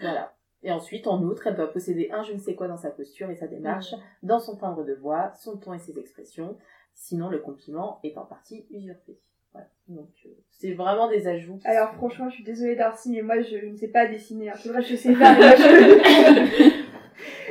[0.00, 0.32] Voilà.
[0.64, 3.30] Et ensuite, en outre, elle doit posséder un je ne sais quoi dans sa posture
[3.30, 6.56] et sa démarche, dans son timbre de voix, son ton et ses expressions.
[6.94, 9.18] Sinon, le compliment est en partie usurpé.
[9.52, 9.66] Voilà.
[9.88, 11.58] Donc, euh, c'est vraiment des ajouts.
[11.64, 14.50] Alors franchement, je suis désolée Darcy, mais moi je ne sais pas dessiner.
[14.50, 14.54] hein.
[14.56, 16.91] C'est vrai, je sais pas, mais moi je...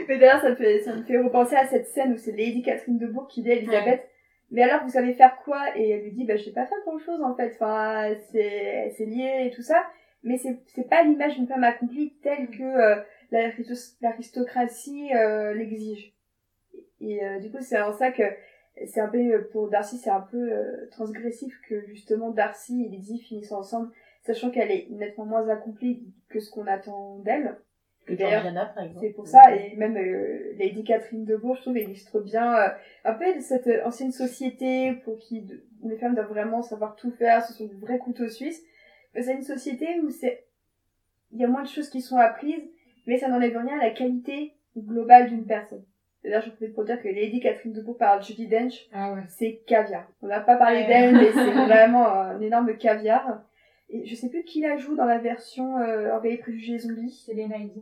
[0.08, 2.62] mais d'ailleurs, ça, me fait- ça me fait repenser à cette scène où c'est Lady
[2.62, 4.08] Catherine de Bourg qui dit à Elisabeth,
[4.52, 5.78] mais alors vous savez faire quoi?
[5.78, 8.94] Et elle lui dit, bah je sais pas faire grand chose en fait, enfin c'est
[8.98, 9.84] c'est lié et tout ça,
[10.24, 13.02] mais c'est c'est pas l'image d'une femme accomplie telle que euh,
[13.32, 16.14] l'aristo- l'aristocratie euh, l'exige.
[17.00, 18.24] Et euh, du coup, c'est en ça que
[18.86, 22.90] c'est un peu euh, pour Darcy c'est un peu euh, transgressif que justement Darcy et
[22.90, 23.92] Lizzie finissent ensemble
[24.24, 27.58] sachant qu'elle est nettement moins accomplie que ce qu'on attend d'elle
[28.06, 29.00] Que d'ailleurs, Georgiana, par exemple.
[29.06, 32.68] c'est pour ça et même euh, Lady Catherine de Bourg je trouve illustre bien euh,
[33.06, 35.46] un peu cette euh, ancienne société pour qui
[35.82, 38.62] où les femmes doivent vraiment savoir tout faire ce sont de vrais couteaux suisses
[39.14, 40.46] Mais c'est une société où c'est
[41.32, 42.64] il y a moins de choses qui sont apprises
[43.06, 45.84] mais ça n'enlève rien à la qualité globale d'une personne
[46.24, 49.22] D'ailleurs, je profite pour dire que Lady Catherine de Bourg par Judy Dench, Ah ouais.
[49.28, 50.08] c'est caviar.
[50.22, 50.88] On n'a pas parlé Ouais.
[50.88, 53.42] d'elle, mais c'est vraiment un énorme caviar.
[53.92, 57.12] Et je sais plus qui la joue dans la version euh, Orgueil et Préjugés Zombies.
[57.26, 57.82] C'est les Naïdi.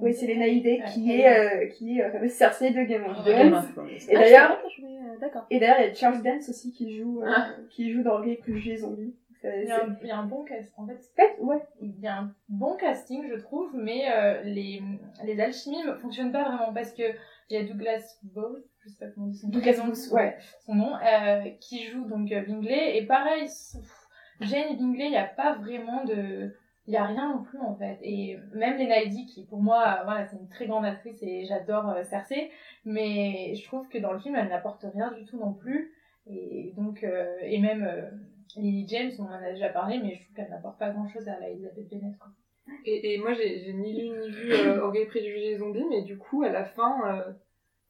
[0.00, 3.22] Oui, c'est Lena Headey qui est, euh, qui est la fameuse Cersei de Game of
[3.24, 3.88] Game Thrones.
[3.90, 5.40] Et Ah, d'ailleurs- euh.
[5.50, 7.50] Et d'ailleurs, il y a Charles Dance aussi qui joue, euh, Ah.
[7.70, 9.14] qui joue dans Orgueil et Préjugés Zombies.
[9.42, 10.72] C'est- Il y, a un, il y a un bon cast.
[10.78, 11.58] En fait, fait, ouais.
[11.82, 14.80] il y a un bon casting, je trouve, mais euh, les,
[15.26, 17.02] les alchimies ne fonctionnent pas vraiment parce que
[17.50, 20.34] il y a Douglas Bowles, je sais pas comment on dit son Douglas Bowles, ouais.
[20.64, 22.96] son nom, euh, qui joue donc Bingley.
[22.96, 24.03] Et pareil, pff,
[24.40, 26.54] Jane et Bingley, il n'y a pas vraiment de.
[26.86, 27.98] Il n'y a rien non plus en fait.
[28.02, 31.88] Et même Lena Headey, qui pour moi, voilà, c'est une très grande actrice et j'adore
[31.88, 32.50] euh, Cersei,
[32.84, 35.94] mais je trouve que dans le film, elle n'apporte rien du tout non plus.
[36.26, 38.10] Et donc, euh, et même euh,
[38.56, 41.26] Lily James, on en a déjà parlé, mais je trouve qu'elle n'apporte pas grand chose
[41.26, 42.16] à la Elizabeth Bennet.
[42.18, 42.28] Quoi.
[42.84, 46.18] Et, et moi, j'ai ni lu ni vu euh, Orgueil, Préjugés et Zombies, mais du
[46.18, 47.24] coup, à la fin,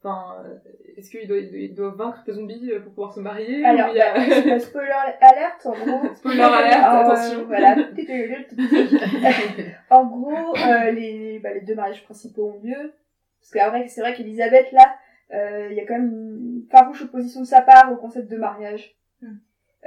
[0.05, 0.57] enfin, euh,
[0.97, 3.91] est-ce qu'il doit, il doit vaincre des zombies euh, pour pouvoir se marier Alors, ou
[3.91, 4.13] il y a...
[4.13, 6.01] bah, spoiler alerte, en gros.
[6.15, 7.45] Spoiler alerte, Euh, attention.
[7.47, 7.75] Voilà.
[9.89, 12.93] en gros, euh, les, bah, les deux mariages principaux ont lieu.
[13.41, 14.95] Parce qu'après, c'est vrai qu'Elisabeth, là,
[15.33, 18.37] euh, il y a quand même une farouche opposition de sa part au concept de
[18.37, 18.95] mariage.
[19.21, 19.37] Hmm.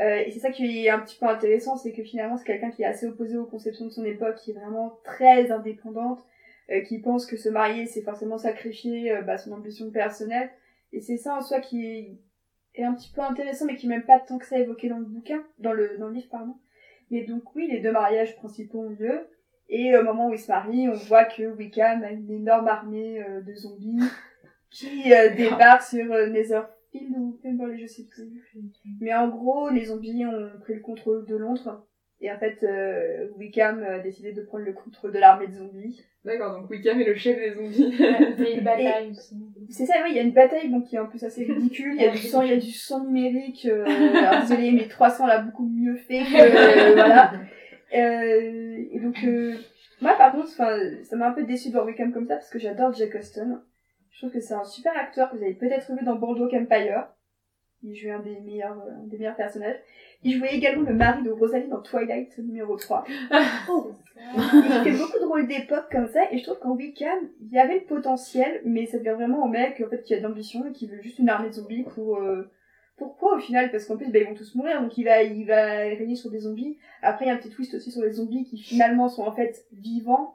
[0.00, 2.84] Et c'est ça qui est un petit peu intéressant, c'est que finalement, c'est quelqu'un qui
[2.84, 6.24] est assez opposé aux conceptions de son époque, qui est vraiment très indépendante,
[6.86, 10.50] qui pense que se marier, c'est forcément sacrifier euh, bah, son ambition personnelle.
[10.92, 12.18] Et c'est ça en soi qui est,
[12.74, 14.98] est un petit peu intéressant, mais qui n'est même pas tant que ça évoqué dans
[14.98, 16.56] le bouquin, dans le, dans le livre, pardon.
[17.10, 19.28] Mais donc oui, les deux mariages principaux ont lieu.
[19.68, 23.22] Et au moment où ils se marient, on voit que Wickham a une énorme armée
[23.22, 24.00] euh, de zombies
[24.70, 28.30] qui euh, débarque sur euh, Netherfield ou Pemberley, je sais plus.
[29.00, 31.86] Mais en gros, les zombies ont pris le contrôle de Londres.
[32.20, 36.04] Et en fait, euh, Wickham a décidé de prendre le contrôle de l'armée de zombies.
[36.24, 37.94] D'accord, donc Wickham est le chef des zombies.
[38.36, 39.36] C'est une bataille aussi.
[39.70, 41.94] C'est ça, oui, il y a une bataille bon, qui est un peu assez ridicule.
[41.94, 43.66] Il y a du sang, il y a du sang numérique.
[43.70, 46.90] Euh, alors désolé, mais 300 l'a beaucoup mieux fait que...
[46.90, 47.32] euh, voilà.
[47.94, 49.54] Euh, et donc, euh,
[50.00, 52.58] moi par contre, ça m'a un peu déçu de voir Wickham comme ça parce que
[52.58, 53.62] j'adore Jack Austin.
[54.10, 57.06] Je trouve que c'est un super acteur que vous avez peut-être vu dans Boardwalk Empire.
[57.84, 59.76] Il jouait un des meilleurs, euh, des meilleurs personnages.
[60.24, 63.04] Il jouait également le mari de Rosalie dans Twilight numéro 3.
[64.36, 67.58] il fait beaucoup de rôles d'époque comme ça, et je trouve qu'en Wickham, il y
[67.58, 70.66] avait le potentiel, mais ça devient vraiment au mec en fait, qui a de l'ambition
[70.66, 72.16] et qui veut juste une armée de zombies pour.
[72.16, 72.50] euh,
[72.96, 73.70] Pourquoi au final?
[73.70, 76.30] Parce qu'en plus, bah, ils vont tous mourir, donc il va, il va régner sur
[76.32, 76.78] des zombies.
[77.02, 79.32] Après, il y a un petit twist aussi sur les zombies qui finalement sont en
[79.32, 80.34] fait vivants.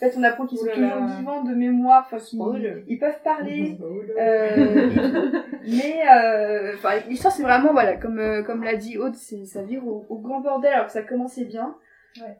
[0.00, 0.90] En fait, on apprend qu'ils sont là là.
[0.92, 3.76] toujours vivants de mémoire, enfin, qu'ils ils peuvent parler.
[4.18, 5.38] Euh, et tout.
[5.66, 6.74] mais euh,
[7.08, 10.18] l'histoire c'est vraiment voilà comme euh, comme l'a dit Aude, c'est ça vire au, au
[10.18, 11.76] grand bordel alors que ça commençait bien.
[12.20, 12.36] Ouais.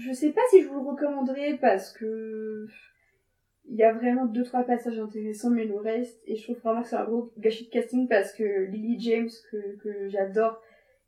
[0.00, 2.66] Je sais pas si je vous le recommanderais parce que
[3.68, 6.82] il y a vraiment deux trois passages intéressants mais le reste et je trouve vraiment
[6.82, 10.60] que c'est un gros gâchis de casting parce que Lily James que que j'adore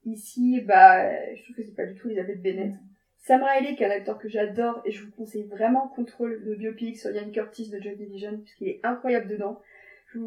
[0.07, 2.75] ici bah je trouve que c'est pas du tout Elizabeth Bennett.
[3.21, 6.55] Sam Riley, qui est un acteur que j'adore, et je vous conseille vraiment Contrôle, le
[6.55, 9.61] biopic sur Ian Curtis de Joy Division, puisqu'il est incroyable dedans.
[10.15, 10.19] Je,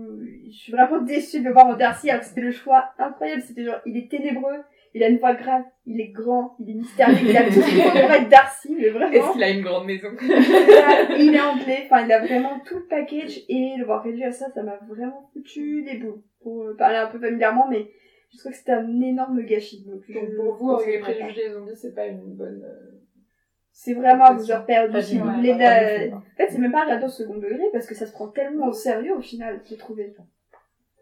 [0.52, 3.42] suis vraiment déçue de le voir en Darcy, alors que c'était le choix incroyable.
[3.42, 4.60] C'était genre, il est ténébreux,
[4.94, 7.90] il a une voix grave, il est grand, il est mystérieux, il a tout faut
[7.90, 9.34] pour être Darcy, mais Est-ce vraiment.
[9.34, 10.10] qu'il a une grande maison?
[11.18, 14.32] Il est anglais, enfin, il a vraiment tout le package, et le voir réduit à
[14.32, 16.22] ça, ça m'a vraiment foutu des boules.
[16.42, 17.88] Pour euh, parler un peu familièrement, mais
[18.32, 19.84] je trouve que c'était un énorme gâchis.
[19.86, 20.02] Donc,
[20.36, 20.84] pour vous, pas.
[21.02, 22.64] Préjugés Zombies, c'est pas une bonne...
[22.64, 22.92] euh,
[23.72, 25.54] C'est vraiment à vous Pas si du vous voulez.
[26.14, 28.68] En fait, c'est même pas regarder au second degré parce que ça se prend tellement
[28.68, 30.16] au sérieux au final, j'ai trouvé.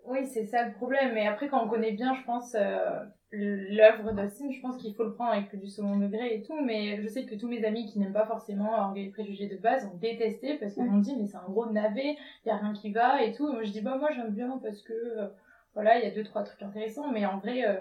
[0.05, 1.13] Oui, c'est ça le problème.
[1.13, 2.99] Mais après, quand on connaît bien, je pense, euh,
[3.31, 6.59] l'œuvre d'Austin, je pense qu'il faut le prendre avec du second degré et tout.
[6.65, 9.57] Mais je sais que tous mes amis qui n'aiment pas forcément Orgueil et Préjugés de
[9.57, 10.89] base ont détesté parce qu'ils Ouais.
[10.89, 13.47] m'ont dit, mais c'est un gros navet, il y a rien qui va et tout.
[13.49, 15.27] Et moi, je dis, bah, moi, j'aime bien parce que, euh,
[15.73, 17.11] voilà, il y a deux, trois trucs intéressants.
[17.11, 17.77] Mais en vrai, euh,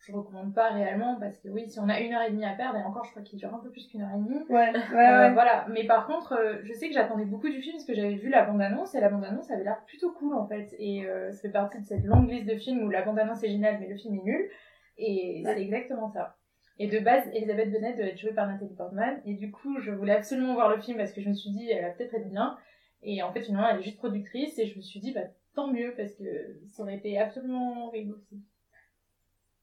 [0.00, 2.52] je recommande pas réellement parce que oui, si on a une heure et demie à
[2.54, 4.44] perdre, et encore, je crois qu'il dure un peu plus qu'une heure et demie.
[4.48, 5.32] Ouais, ouais, Euh, ouais.
[5.32, 8.14] voilà, mais par contre, euh, je sais que j'attendais beaucoup du film parce que j'avais
[8.14, 10.74] vu la bande-annonce et la bande-annonce avait l'air plutôt cool en fait.
[10.78, 13.48] Et euh, ça fait partie de cette longue liste de films où la bande-annonce est
[13.48, 14.50] géniale mais le film est nul.
[14.98, 16.36] Et c'est exactement ça.
[16.78, 19.20] Et de base, Elisabeth Bennet devait être jouée par Nathalie Portman.
[19.24, 21.70] Et du coup, je voulais absolument voir le film parce que je me suis dit,
[21.70, 22.56] elle va peut-être être bien.
[23.02, 24.58] Et en fait, finalement, elle est juste productrice.
[24.58, 25.22] Et je me suis dit, bah
[25.56, 26.22] tant mieux parce que
[26.68, 28.40] ça aurait été absolument horrible aussi.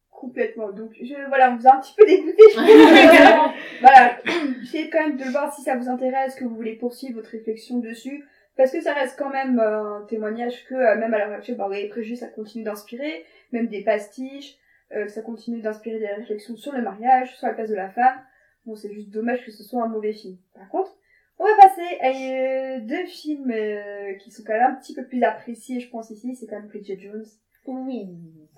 [0.09, 0.71] Complètement.
[0.71, 2.43] Donc, je, voilà, on vous a un petit peu dégoûté.
[3.81, 4.17] voilà.
[4.61, 7.79] Essayez quand même de voir si ça vous intéresse, que vous voulez poursuivre votre réflexion
[7.79, 8.25] dessus.
[8.55, 11.57] Parce que ça reste quand même euh, un témoignage que, euh, même à l'heure actuelle,
[11.57, 14.57] bah, les préjugés, ça continue d'inspirer, même des pastiches,
[14.91, 18.21] euh, ça continue d'inspirer des réflexions sur le mariage, sur la place de la femme.
[18.65, 20.37] Bon, c'est juste dommage que ce soit un mauvais film.
[20.53, 20.95] Par contre,
[21.39, 25.05] On va passer à euh, deux films euh, qui sont quand même un petit peu
[25.05, 26.35] plus appréciés, je pense ici.
[26.35, 27.25] C'est quand même Bridget Jones.
[27.65, 28.07] Oui.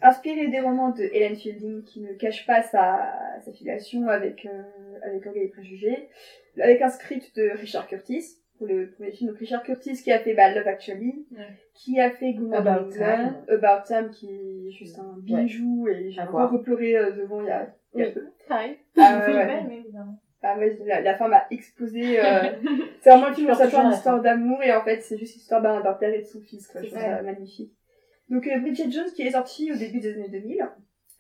[0.02, 3.14] Inspiré des romans de Helen Fielding, qui ne cache pas sa,
[3.46, 4.64] sa filiation avec euh,
[5.04, 6.10] avec Orgueil et Préjugés,
[6.60, 8.24] avec un script de Richard Curtis
[8.58, 9.30] pour le premier film.
[9.30, 11.48] Donc Richard Curtis qui a fait bah, Love Actually, Ouais.
[11.76, 13.36] qui a fait Good About Time.
[13.48, 16.52] About Time qui est juste un bijou et j'ai encore voir.
[16.52, 18.14] repleuré euh, devant il y a, il y a Oui.
[18.14, 18.28] peu.
[18.50, 18.78] Pareil.
[18.98, 20.20] Ah, ouais, mais évidemment.
[20.48, 22.20] Ah ouais, la, la fin m'a explosé.
[22.20, 22.24] euh,
[23.02, 25.82] c'est vraiment ça toujours à une histoire d'amour et en fait c'est juste l'histoire d'un
[25.82, 26.68] d'un père et de son fils.
[26.68, 26.82] Quoi.
[26.84, 27.22] Je trouve ça.
[27.24, 27.74] magnifique.
[28.30, 30.60] Donc euh, Bridget Jones qui est sortie au début des années 2000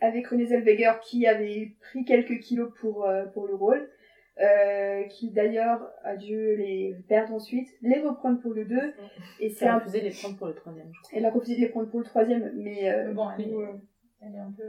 [0.01, 3.89] avec Renée Zellweger qui avait pris quelques kilos pour, euh, pour le rôle.
[5.09, 8.93] Qui d'ailleurs a dû les perdre ensuite, les reprendre pour le 2
[9.39, 11.69] et c'est un refusé de les prendre pour le troisième, elle a refusé de les
[11.69, 13.55] prendre pour le troisième mais Mais bon, elle est,
[14.21, 14.63] elle est un peu.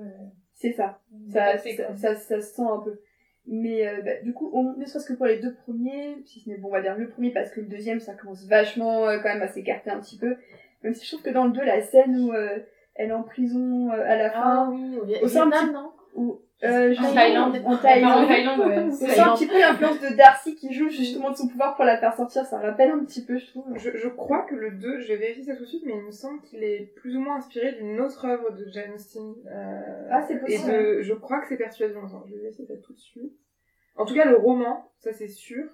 [0.54, 1.00] c'est ça
[1.32, 3.00] ça, ça, ça, ça se sent un peu.
[3.48, 6.48] Mais euh, bah, du coup, au, ne serait-ce que pour les deux premiers, si ce
[6.48, 9.18] n'est bon, on va dire le premier parce que le deuxième, ça commence vachement euh,
[9.18, 10.36] quand même à s'écarter un petit peu.
[10.82, 12.58] Même si je trouve que dans le 2, la scène où euh,
[12.96, 15.92] elle est en prison euh, à la Ah fin, oui, au, Vietnam, petit- non?
[16.14, 17.60] où euh, En Thaïlande.
[17.64, 18.78] en En Thaïlande, Thaïlande, ouais.
[18.84, 21.84] on sent un petit peu l'influence de Darcy qui joue justement de son pouvoir pour
[21.84, 22.44] la faire sortir.
[22.46, 23.64] Ça rappelle un petit peu, je trouve.
[23.76, 26.02] Je, je crois que le 2, je vais vérifier ça tout de suite, mais il
[26.02, 29.34] me semble qu'il est plus ou moins inspiré d'une autre œuvre de Jane Austen.
[29.46, 30.72] Euh, Ah, c'est Et possible.
[30.72, 32.00] de, je crois que c'est Persuasion.
[32.06, 33.32] Attends, je vais vérifier ça tout de suite.
[33.96, 35.64] En tout cas, le roman, ça c'est sûr.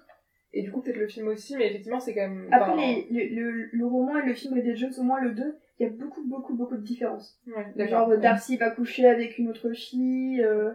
[0.55, 2.47] Et du coup, peut-être le film aussi, mais effectivement, c'est quand même.
[2.53, 2.81] Après, enfin,
[3.11, 5.89] les, le, le, le roman et le film Bridget Jones, au moins le 2, il
[5.89, 7.41] y a beaucoup, beaucoup, beaucoup de différences.
[7.47, 7.89] Ouais.
[7.89, 10.71] Genre, Darcy va coucher avec une autre fille, euh,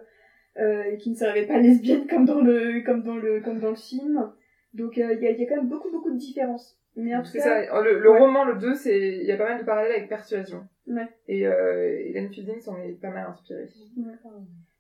[0.60, 3.70] euh, et qui ne serait pas lesbienne comme dans le, comme dans le, comme dans
[3.70, 4.32] le film.
[4.74, 6.78] Donc, euh, il y, a, il y a quand même beaucoup, beaucoup de différences.
[6.98, 7.82] Mais en tout cas, ça.
[7.82, 8.20] Le, le ouais.
[8.20, 10.68] roman, le 2, c'est, il y a pas mal de parallèles avec Persuasion.
[10.88, 11.08] Ouais.
[11.28, 13.70] Et, euh, Hélène Fielding s'en est pas mal inspirée.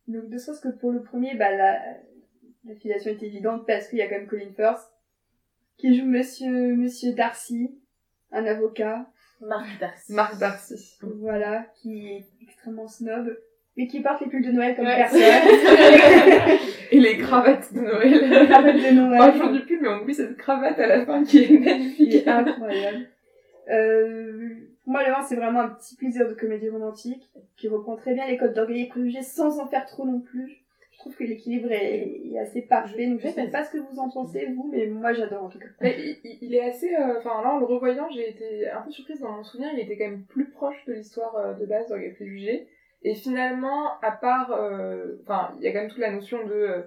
[0.07, 1.79] donc de sorte que pour le premier, bah, la,
[2.65, 4.91] la filiation est évidente parce qu'il y a quand même Colin Firth,
[5.77, 7.79] qui joue Monsieur, Monsieur Darcy,
[8.31, 9.07] un avocat,
[9.41, 10.13] Marc Darcy.
[10.13, 10.97] Marc Darcy.
[11.19, 13.37] voilà, qui est extrêmement snob,
[13.75, 14.95] mais qui porte les pulls de Noël comme Ouais.
[14.95, 15.21] personne.
[16.91, 18.09] Et les cravates de Noël.
[18.11, 19.17] Les cravates de Noël.
[19.19, 22.13] Pas toujours du pull, mais on oublie cette cravate à la fin qui est magnifique.
[22.15, 23.07] est incroyable.
[23.69, 24.49] Euh,
[24.83, 28.13] pour moi, le 1, c'est vraiment un petit plaisir de comédie romantique qui reprend très
[28.13, 30.63] bien les codes d'orgueil et préjugés sans en faire trop non plus.
[30.97, 33.99] Je trouve que l'équilibre est, est assez parfait, donc je sais pas ce que vous
[33.99, 35.67] en pensez, vous, mais moi j'adore en tout cas.
[35.79, 36.91] Mais il, il- est assez.
[36.95, 39.69] euh, Enfin, là, en le revoyant, j'ai été un peu surprise dans mon souvenir.
[39.73, 42.67] Il était quand même plus proche de l'histoire euh, de base d'Orgueil et Préjugés.
[43.03, 44.51] Et finalement, à part.
[44.51, 46.51] euh, Enfin, il y a quand même toute la notion de.
[46.53, 46.81] euh,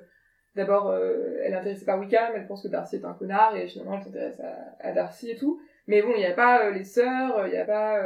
[0.57, 3.69] D'abord, euh, elle est intéressée par Wickham, elle pense que Darcy est un connard, et
[3.69, 5.61] finalement, elle s'intéresse à, à Darcy et tout.
[5.87, 8.03] Mais bon, il n'y a pas les sœurs, il n'y a pas.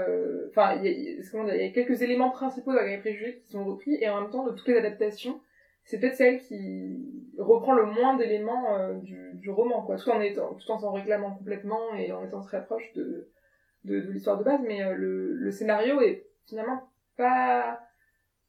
[0.50, 4.20] Enfin, il y a, quelques éléments principaux d'Orgueil et Préjugés qui sont repris, et en
[4.20, 5.40] même temps, de toutes les adaptations,
[5.84, 10.54] c'est peut-être celle qui reprend le moins d'éléments euh, du, roman, quoi, tout en étant,
[10.54, 13.28] tout en s'en réclamant complètement et en étant très proche de,
[13.84, 17.80] de, l'histoire de base, mais euh, le, scénario est finalement pas,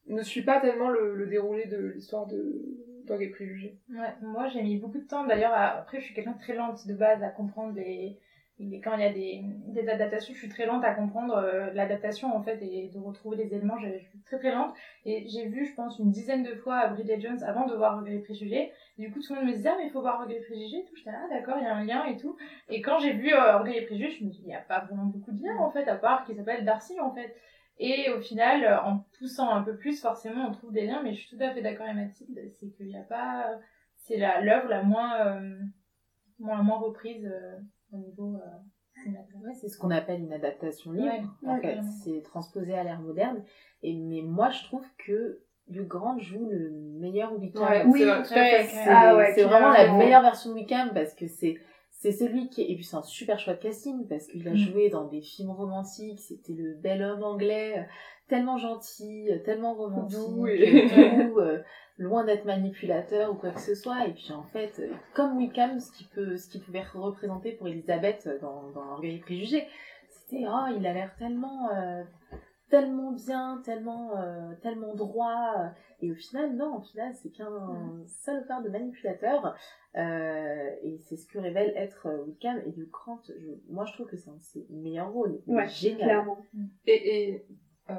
[0.06, 2.62] ne suit pas tellement le, déroulé de l'histoire de
[3.04, 3.78] Dog et Préjugés.
[4.22, 5.52] Moi j'ai mis beaucoup de temps d'ailleurs.
[5.52, 8.18] Après, je suis quelqu'un de très lente de base à comprendre les.
[8.58, 11.70] Les- Quand il y a des, des adaptations, je suis très lente à comprendre euh,
[11.74, 13.78] l'adaptation en fait et de retrouver les éléments.
[13.78, 14.74] Je, je suis très très lente
[15.04, 18.16] et j'ai vu, je pense, une dizaine de fois Bridget Jones avant de voir Regret
[18.16, 18.72] et Préjugés.
[18.98, 20.78] Du coup, tout le monde me disait, ah, mais il faut voir Regret et Préjugés
[20.78, 20.96] et tout.
[20.96, 22.36] J'étais ah, d'accord, il y a un lien et tout.
[22.68, 24.80] Et quand j'ai vu euh, Regret et Préjugés, je me dis, il n'y a pas
[24.80, 27.34] vraiment beaucoup de lien en fait, à part qu'il s'appelle Darcy en fait.
[27.78, 31.12] Et au final, euh, en poussant un peu plus, forcément, on trouve des liens, mais
[31.12, 33.50] je suis tout à fait d'accord avec Mathilde, c'est qu'il n'y a pas.
[33.96, 35.58] C'est l'œuvre la moins, euh,
[36.38, 37.58] moins, moins reprise euh,
[37.92, 39.10] au niveau euh.
[39.44, 41.06] Ouais, c'est ce qu'on appelle une adaptation libre.
[41.06, 41.92] Ouais, en ouais, fait, carrément.
[42.02, 43.42] c'est transposé à l'ère moderne.
[43.82, 47.62] Et mais moi, je trouve que Grant joue le meilleur Wickham.
[47.62, 48.66] Ouais, Oui, c'est vrai.
[48.88, 51.56] Ah vraiment la meilleure version de Wickham parce que c'est
[51.98, 52.70] c'est celui qui est...
[52.70, 54.56] et puis c'est un super choix de casting parce qu'il a Mm.
[54.56, 57.82] joué dans des films romantiques c'était le bel homme anglais euh,
[58.28, 61.62] tellement gentil euh, tellement romantique Doux et- doux, euh,
[61.98, 65.80] loin d'être manipulateur ou quoi que ce soit et puis en fait euh, comme Wickham
[65.80, 69.66] ce qu'il peut ce qu'il pouvait représenter pour Elisabeth euh, dans dans Orgueil et Préjugés
[70.10, 72.02] c'était oh il a l'air tellement euh,
[72.68, 75.68] tellement bien tellement euh, tellement droit euh,
[76.02, 77.50] et au final, non, au final, c'est qu'un
[78.06, 79.56] salopard de manipulateur.
[79.96, 82.60] Euh, et c'est ce que révèle être euh, Wickham.
[82.66, 83.32] Et du Grant, je,
[83.70, 85.40] moi, je trouve que c'est un de ses meilleurs rôles.
[85.46, 86.08] Ouais, génial.
[86.08, 86.38] clairement.
[86.86, 87.46] Et, et
[87.88, 87.94] euh,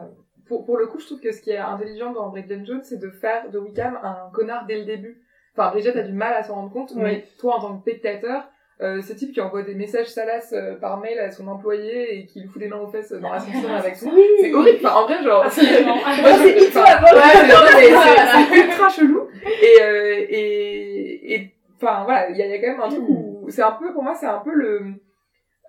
[0.46, 3.00] pour, pour le coup, je trouve que ce qui est intelligent dans Bridget Jones, c'est
[3.00, 5.24] de faire de Wickham un connard dès le début.
[5.54, 8.48] Enfin, Bridget a du mal à s'en rendre compte, mais toi, en tant que spectateur,
[8.82, 12.26] euh, ce type qui envoie des messages salaces euh, par mail à son employé et
[12.26, 14.78] qui lui fout des mains aux fesses dans l'ascenseur avec tout, c'est horrible.
[14.86, 16.60] Enfin, en vrai, genre, Ah, c'est
[18.66, 19.28] ultra chelou.
[19.46, 22.90] Et, euh, et, et, enfin, voilà, il y a, il y a quand même un
[22.90, 24.82] truc où, c'est un peu, pour moi, c'est un peu le,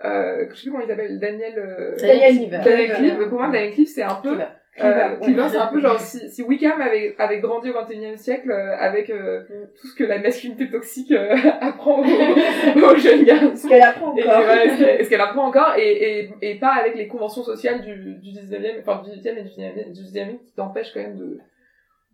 [0.05, 3.26] euh, je sais plus comment il s'appelle, Daniel, euh, Daniel Cleaver.
[3.28, 4.39] Pour moi, Daniel Cleaver, c'est un peu,
[4.78, 5.00] Cleaver.
[5.00, 5.18] euh, Ouais.
[5.26, 8.76] Cleaver, c'est un peu genre si, si Wickham avait, avait grandi au XXIe siècle euh,
[8.78, 9.42] avec euh,
[9.80, 12.05] tout ce que la masculinité toxique euh, apprend aux,
[12.84, 13.55] aux jeunes garçons.
[13.56, 14.42] Ce qu'elle apprend Et encore.
[14.42, 18.14] ce qu'elle- ce qu'elle apprend encore, et, et, et pas avec les conventions sociales du,
[18.16, 21.38] du 19e, enfin du 18e et du 19e, du 19e qui t'empêchent quand même de,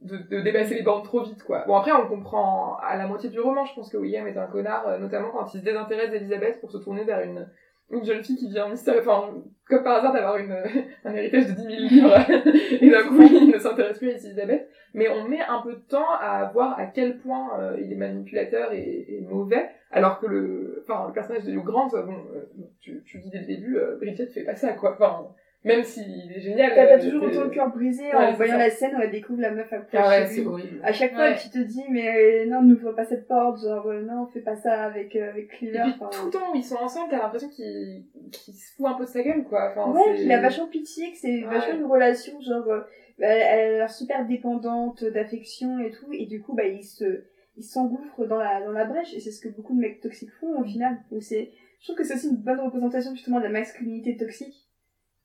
[0.03, 1.65] de, de dépasser les bornes trop vite, quoi.
[1.67, 4.47] Bon, après, on comprend à la moitié du roman, je pense que William est un
[4.47, 7.49] connard, euh, notamment quand il se désintéresse d'Elisabeth pour se tourner vers une,
[7.91, 9.35] une jeune fille qui vient mystère, enfin,
[9.67, 10.57] comme par hasard d'avoir une,
[11.05, 12.17] un héritage de 10 000 livres,
[12.83, 14.69] et d'un coup, il ne s'intéresse plus à Elisabeth.
[14.95, 17.97] Mais on met un peu de temps à voir à quel point euh, il est
[17.97, 22.17] manipulateur et, et mauvais, alors que le, enfin, le personnage de Hugh Grant, euh, bon,
[22.35, 22.45] euh,
[22.81, 24.93] tu, tu dis dès le début, euh, Bridget fait pas ça, quoi.
[24.93, 25.29] Enfin,
[25.65, 26.73] même s'il est génial.
[26.75, 28.59] T'as euh, toujours autant le cœur brisé Ouais, en voyant ça.
[28.59, 30.81] la scène où elle découvre la meuf après Ah ouais, c'est horrible.
[30.83, 31.37] À chaque fois, Ouais.
[31.37, 34.57] tu te dis, mais euh, non, n'ouvre pas cette porte, genre, euh, non, fais pas
[34.57, 35.81] ça avec, euh, avec Et Cleaver.
[35.83, 38.87] puis enfin, tout le temps où ils sont ensemble, t'as l'impression qu'il qu'il se fout
[38.87, 39.71] un peu de sa gueule, quoi.
[39.71, 42.87] Enfin, Ouais, qu'il a vachement pitié, que c'est vachement une relation, genre, bah,
[43.19, 47.25] elle, elle a l'air super dépendante d'affection et tout, et du coup, bah, il se,
[47.57, 50.33] il s'engouffre dans la, dans la brèche, et c'est ce que beaucoup de mecs toxiques
[50.41, 50.99] font, au final.
[51.13, 54.64] Donc c'est, je trouve que c'est aussi une bonne représentation, justement, de la masculinité toxique,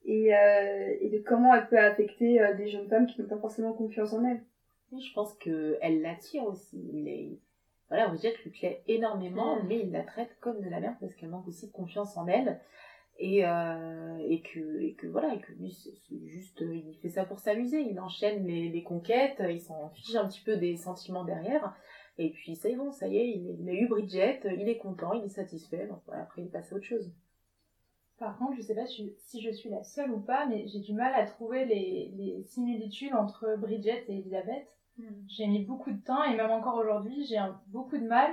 [0.05, 3.37] et, euh, et de comment elle peut affecter euh, des jeunes femmes qui n'ont pas
[3.37, 4.41] forcément confiance en elles.
[4.91, 6.81] Oui, je pense que elle l'attire aussi.
[6.93, 7.39] Il est...
[7.89, 11.29] Voilà, Bridget lui plaît énormément, mais il la traite comme de la merde parce qu'elle
[11.29, 12.59] manque aussi de confiance en elle.
[13.21, 15.91] Et, euh, et, que, et que voilà, et que lui, c'est
[16.27, 17.81] juste, il fait ça pour s'amuser.
[17.81, 21.75] Il enchaîne les, les conquêtes, il s'en fiche un petit peu des sentiments derrière.
[22.17, 24.69] Et puis, ça y est, bon, ça y est, il, il a eu Bridget, il
[24.69, 25.87] est content, il est satisfait.
[25.87, 27.11] Donc, voilà, après, il passe à autre chose.
[28.19, 30.79] Par contre, je sais pas si si je suis la seule ou pas, mais j'ai
[30.79, 34.67] du mal à trouver les, les similitudes entre Bridget et Elisabeth.
[35.27, 38.29] J'ai mis beaucoup de temps et même encore aujourd'hui, j'ai beaucoup de mal.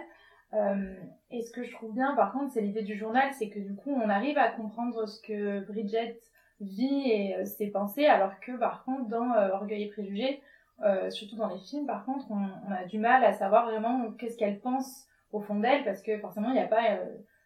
[0.52, 0.94] Euh,
[1.30, 3.76] et ce que je trouve bien, par contre, c'est l'idée du journal, c'est que du
[3.76, 6.18] coup, on arrive à comprendre ce que Bridget
[6.60, 10.40] vit et euh, ses pensées, alors que par contre, dans euh, Orgueil et Préjugés,
[10.82, 14.10] euh, surtout dans les films, par contre, on, on a du mal à savoir vraiment
[14.12, 16.98] qu'est-ce qu'elle pense au fond d'elle, parce que forcément, il n'y a pas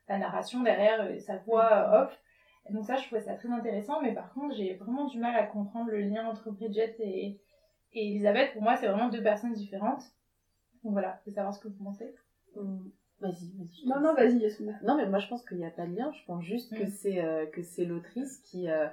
[0.08, 2.20] la narration derrière sa voix euh, off.
[2.68, 5.46] Donc ça, je trouvais ça très intéressant, mais par contre, j'ai vraiment du mal à
[5.46, 7.40] comprendre le lien entre Bridget et,
[7.94, 8.52] et Elisabeth.
[8.52, 10.02] Pour moi, c'est vraiment deux personnes différentes.
[10.84, 12.14] Donc voilà, je veux savoir ce que vous pensez.
[12.56, 13.68] Hum, Vas-y, vas-y.
[13.74, 14.78] je te Non, non, vas-y, Yasmina.
[14.82, 16.10] Non, mais moi je pense qu'il n'y a pas de lien.
[16.12, 16.90] Je pense juste que Mm.
[16.90, 18.86] c'est euh, que c'est l'autrice qui euh,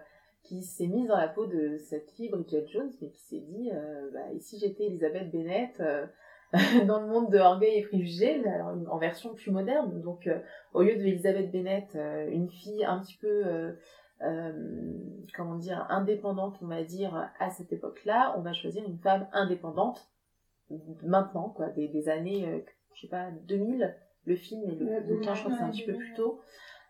[0.44, 3.70] qui s'est mise dans la peau de cette fille Bridget Jones, mais qui s'est dit
[3.74, 6.06] euh, bah, et si j'étais Elisabeth Bennett euh,
[6.88, 8.42] dans le monde de Orgueil et Préjugés,
[8.90, 10.02] en version plus moderne.
[10.02, 10.40] Donc euh,
[10.74, 13.74] au lieu de Elisabeth Bennett, euh, une fille un petit peu euh,
[14.22, 14.54] euh,
[15.36, 20.10] comment dire indépendante, on va dire à cette époque-là, on va choisir une femme indépendante
[21.04, 23.96] maintenant, quoi, des, des années, je sais pas, 2000
[24.26, 26.42] le film et le bouquin, je crois que c'est un petit peu 2000, plus tôt.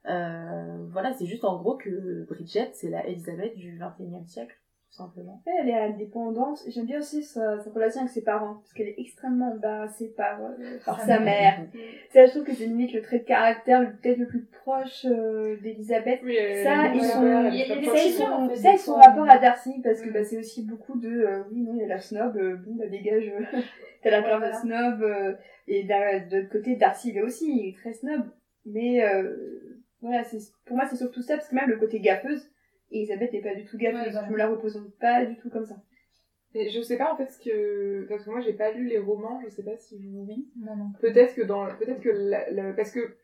[0.08, 4.58] Euh, voilà, c'est juste en gros que Bridget, c'est la Elisabeth du 21e siècle,
[4.90, 5.42] tout simplement.
[5.46, 6.60] Ouais, Elle est indépendante.
[6.68, 10.40] J'aime bien aussi sa, sa relation avec ses parents, parce qu'elle est extrêmement embarrassée par,
[10.42, 11.60] euh, par sa mère.
[12.14, 15.58] Ça, je trouve que c'est limite le trait de caractère peut-être le plus proche euh,
[15.62, 16.22] d'Elisabeth.
[16.24, 17.50] Oui, Ça, ils sont-.
[18.56, 20.14] Ça, ils sont, rapport à Darcy, parce que mm.
[20.14, 22.76] bah, c'est aussi beaucoup de, euh, oui, non, il y a la snob, euh, bon,
[22.76, 23.32] bah dégage,
[24.04, 25.34] t'as la peur de snob, euh,
[25.68, 28.24] et d'un- de l'autre côté, Darcy, il est aussi, il est très snob.
[28.66, 29.36] Mais, euh,
[30.02, 32.50] voilà, c'est, pour moi, c'est surtout ça, parce que même le côté gaffeuse,
[32.92, 35.66] Elisabeth est pas du tout gaffeuse, Ouais, je me la représente pas du tout comme
[35.66, 35.76] ça.
[36.56, 38.98] Mais je sais pas en fait ce que parce que moi j'ai pas lu les
[39.00, 40.48] romans, je sais pas si vous oui.
[40.60, 40.86] Non, non.
[41.02, 43.16] Peut-être que dans peut-être que la- la- parce que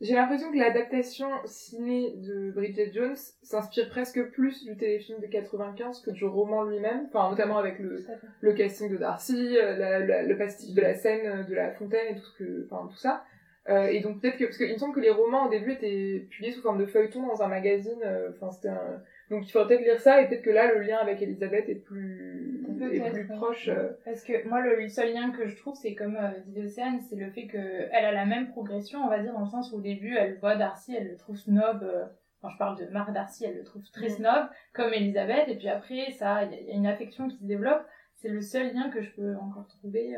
[0.00, 3.14] j'ai l'impression que l'adaptation ciné de Bridget Jones
[3.44, 8.52] s'inspire presque plus du téléfilm de 95 que du roman lui-même, enfin notamment avec le,
[8.52, 12.16] casting de Darcy, euh, la- la- le pastiche de la scène euh, de la fontaine
[12.16, 13.24] et tout ce que enfin tout ça.
[13.70, 16.26] Euh, et donc peut-être que parce qu'il me semble que les romans au début étaient
[16.30, 19.68] publiés sous forme de feuilleton dans un magazine, euh, enfin c'était un donc il faudrait
[19.76, 22.62] peut-être lire ça et peut-être que là le lien avec Elisabeth est plus
[22.92, 23.36] est plus oui.
[23.36, 23.68] proche.
[23.68, 27.00] euh, Parce que moi, le seul lien que je trouve, c'est comme euh, dit Océane,
[27.00, 29.78] c'est le fait qu'elle a la même progression, on va dire, dans le sens où
[29.78, 31.82] au début, elle voit Darcy, elle le trouve snob.
[31.82, 32.04] euh,
[32.42, 35.68] Quand je parle de Marc Darcy, elle le trouve très snob, comme Elisabeth, et puis
[35.68, 37.86] après, ça, il y, y a une affection qui se développe.
[38.16, 40.16] C'est le seul lien que je peux encore trouver.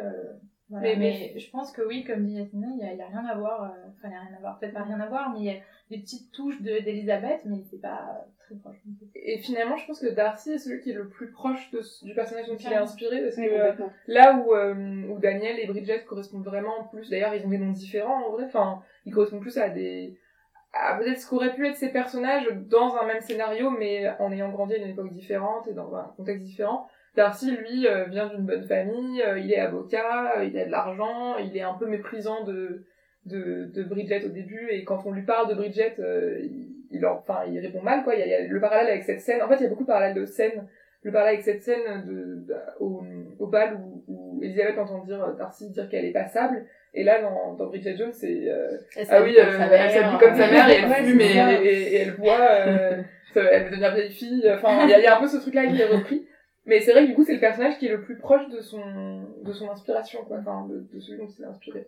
[0.68, 0.88] Voilà.
[0.88, 0.96] Mais-
[1.34, 3.62] Mais, je pense que oui, comme dit Yasmina, il y a, rien à voir.
[3.64, 5.44] euh, Enfin, il y a rien à voir, peut-être pas rien à voir, mais il
[5.44, 5.60] y a
[5.90, 8.76] des petites touches de- d'Elisabeth, mais c'est pas très proche.
[9.14, 12.14] Et finalement, je pense que Darcy est celui qui est le plus proche de, du
[12.14, 13.72] personnage dont il est inspiré, parce que Oui, euh,
[14.06, 17.72] là où, euh, où Daniel et Bridget correspondent vraiment plus, d'ailleurs ils ont des noms
[17.72, 20.18] différents en vrai, enfin ils correspondent plus à des
[20.72, 24.50] à peut-être ce qu'auraient pu être ces personnages dans un même scénario, mais en ayant
[24.50, 26.86] grandi à une époque différente et dans un contexte différent.
[27.16, 30.70] Darcy, lui, euh, vient d'une bonne famille, euh, il est avocat, euh, il a de
[30.70, 32.84] l'argent, il est un peu méprisant de
[33.24, 37.04] de, de Bridget au début, et quand on lui parle de Bridget, euh, il, il,
[37.04, 38.14] en- enfin, il répond mal, quoi.
[38.14, 39.42] Il y, a, il y a le parallèle avec cette scène.
[39.42, 40.68] En fait, il y a beaucoup de parallèles de scènes.
[41.02, 43.02] Le parallèle avec cette scène de, de- au,
[43.40, 46.66] au bal où, où Elisabeth entend dire Darcy dire qu'elle est passable.
[46.94, 48.78] Et là, dans, dans Bridget Jones, c'est euh,
[49.10, 52.14] ah oui, euh, elle s'habille comme sa mère et elle fume et, et, et elle
[52.16, 53.02] boit, euh,
[53.34, 54.48] elle devenir vieille fille.
[54.54, 56.26] Enfin, il y, a- il y a un peu ce truc-là qui est repris.
[56.66, 58.60] Mais c'est vrai que du coup, c'est le personnage qui est le plus proche de
[58.60, 60.38] son, de son inspiration, quoi.
[60.38, 61.86] Enfin, de, de celui dont il est inspiré.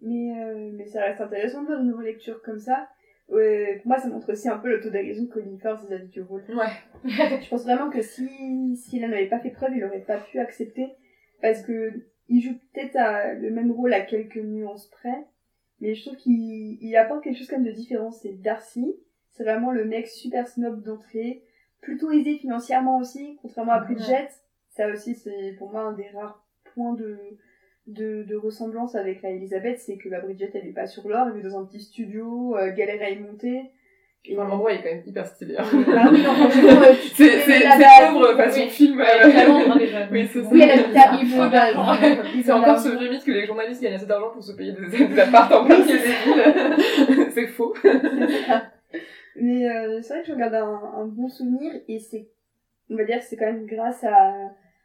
[0.00, 2.88] Mais, euh, mais ça reste intéressant de faire une relecture comme ça.
[3.28, 3.38] Pour
[3.86, 6.42] moi, ça montre aussi un peu l'autodérision de Colin Firth vis-à-vis du rôle.
[6.48, 6.66] Ouais.
[7.04, 10.38] Je pense vraiment que si, s'il n'en avait pas fait preuve, il aurait pas pu
[10.38, 10.88] accepter.
[11.40, 11.92] Parce que
[12.28, 12.98] il joue peut-être
[13.40, 15.24] le même rôle à quelques nuances près.
[15.80, 18.10] Mais je trouve qu'il il apporte quelque chose comme de différent.
[18.10, 18.96] C'est Darcy.
[19.30, 21.42] C'est vraiment le mec super snob d'entrée.
[21.82, 24.28] Plutôt aisé financièrement aussi, contrairement à Bridget.
[24.70, 26.42] Ça aussi, c'est pour moi un des rares
[26.74, 27.18] points de,
[27.88, 29.78] de, de ressemblance avec la Elisabeth.
[29.80, 32.56] C'est que la Bridget, elle est pas sur l'or, elle est dans un petit studio,
[32.56, 33.70] euh, galère à y monter.
[34.24, 35.56] Et Enfin, l'endroit est quand même hyper stylé.
[35.58, 35.64] hein.
[35.64, 37.40] Ah oui, non, franchement, euh, tu C'est,
[38.12, 38.36] pauvre oui.
[38.36, 38.98] façon film.
[39.00, 40.06] Ouais, euh, Londres, déjà.
[40.12, 40.48] Oui, c'est ça.
[40.52, 42.22] Oui, elle de l'argent.
[42.44, 45.06] C'est encore ce vieux mythe que les journalistes gagnent assez d'argent pour se payer des,
[45.08, 47.26] des apparts en plein milieu des villes.
[47.34, 47.74] c'est faux.
[49.36, 52.28] Mais euh, c'est vrai que je regarde un, un bon souvenir et c'est,
[52.90, 54.34] on va dire que c'est quand même grâce à,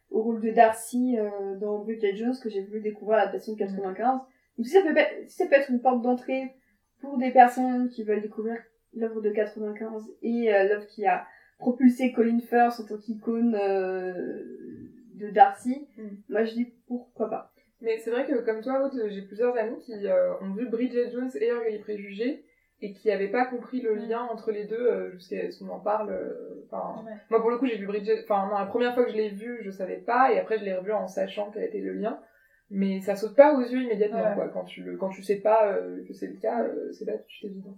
[0.09, 3.57] au rôle de Darcy euh, dans Bridget Jones que j'ai voulu découvrir la passion de
[3.57, 4.19] 95.
[4.57, 4.95] Donc si ça peut,
[5.27, 6.55] si ça peut être une porte d'entrée
[7.01, 8.57] pour des personnes qui veulent découvrir
[8.93, 11.25] l'œuvre de 95 et euh, l'œuvre qui a
[11.59, 14.13] propulsé Colin Firth en tant qu'icône euh,
[15.15, 16.07] de Darcy, Mm.
[16.29, 17.51] moi je dis pourquoi pas.
[17.81, 21.29] Mais c'est vrai que comme toi, j'ai plusieurs amis qui euh, ont vu Bridget Jones
[21.39, 22.43] et Orgueil et Préjugés
[22.81, 25.79] et qui n'avaient pas compris le lien entre les deux euh, jusqu'à ce qu'on en
[25.79, 26.11] parle.
[26.11, 27.13] euh, Enfin, Ouais.
[27.29, 28.23] moi pour le coup, j'ai vu Bridget.
[28.23, 30.65] Enfin, non, la première fois que je l'ai vue, je savais pas et après je
[30.65, 32.19] l'ai revue en sachant quel était le lien.
[32.69, 34.35] Mais ça saute pas aux yeux immédiatement, Ouais.
[34.35, 34.49] quoi.
[34.49, 37.13] Quand tu le, quand tu sais pas euh, que c'est le cas, euh, c'est pas
[37.13, 37.77] tout de suite évident.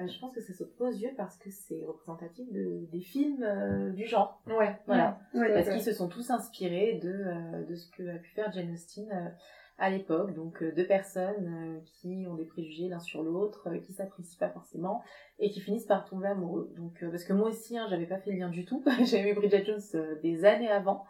[0.00, 3.00] Euh, je pense que ça saute pas aux yeux parce que c'est représentatif de, des
[3.00, 4.42] films euh, du genre.
[4.48, 4.74] Ouais.
[4.86, 5.20] Voilà.
[5.34, 5.54] Ouais.
[5.54, 8.72] Parce qu'ils se sont tous inspirés de, euh, de ce que a pu faire Jane
[8.72, 9.28] Austen euh,
[9.78, 10.34] à l'époque.
[10.34, 14.38] Donc euh, deux personnes euh, qui ont des préjugés l'un sur l'autre, euh, qui s'apprécient
[14.38, 15.02] pas forcément
[15.38, 16.72] et qui finissent par tomber amoureux.
[16.76, 18.82] Donc parce que moi aussi, hein, j'avais pas fait le lien du tout.
[19.04, 21.04] J'avais vu Bridget Jones des années avant.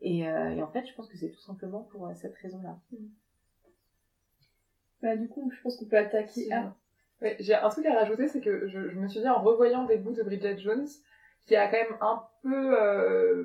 [0.00, 2.76] Et, et en fait, je pense que c'est tout simplement pour cette raison-là.
[5.00, 6.48] Bah, du coup, je pense qu'on peut attaquer.
[6.50, 6.74] Ah,
[7.22, 9.84] Ouais, j'ai un truc à rajouter, c'est que je, je me suis dit en revoyant
[9.84, 10.88] des bouts de Bridget Jones,
[11.46, 13.44] qui a quand même un peu euh,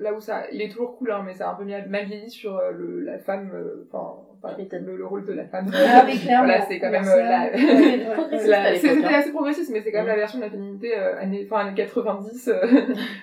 [0.00, 2.04] là où ça, il est toujours cool, hein, mais ça a un peu mal mal
[2.06, 4.22] vieilli sur euh, le, la femme, euh, enfin,
[4.58, 5.66] le, le rôle de la femme.
[5.74, 6.46] Ah clairement.
[6.46, 10.38] Voilà, c'est quand même euh, la, c'était assez progressiste, mais c'est quand même la version
[10.38, 12.48] de la féminité euh, années, enfin, années 90.
[12.48, 12.54] euh,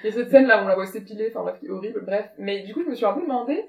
[0.04, 2.30] Il y a cette scène là où on la voit s'épiler, enfin bref, horrible, bref.
[2.38, 3.64] Mais du coup, je me suis un peu demandé,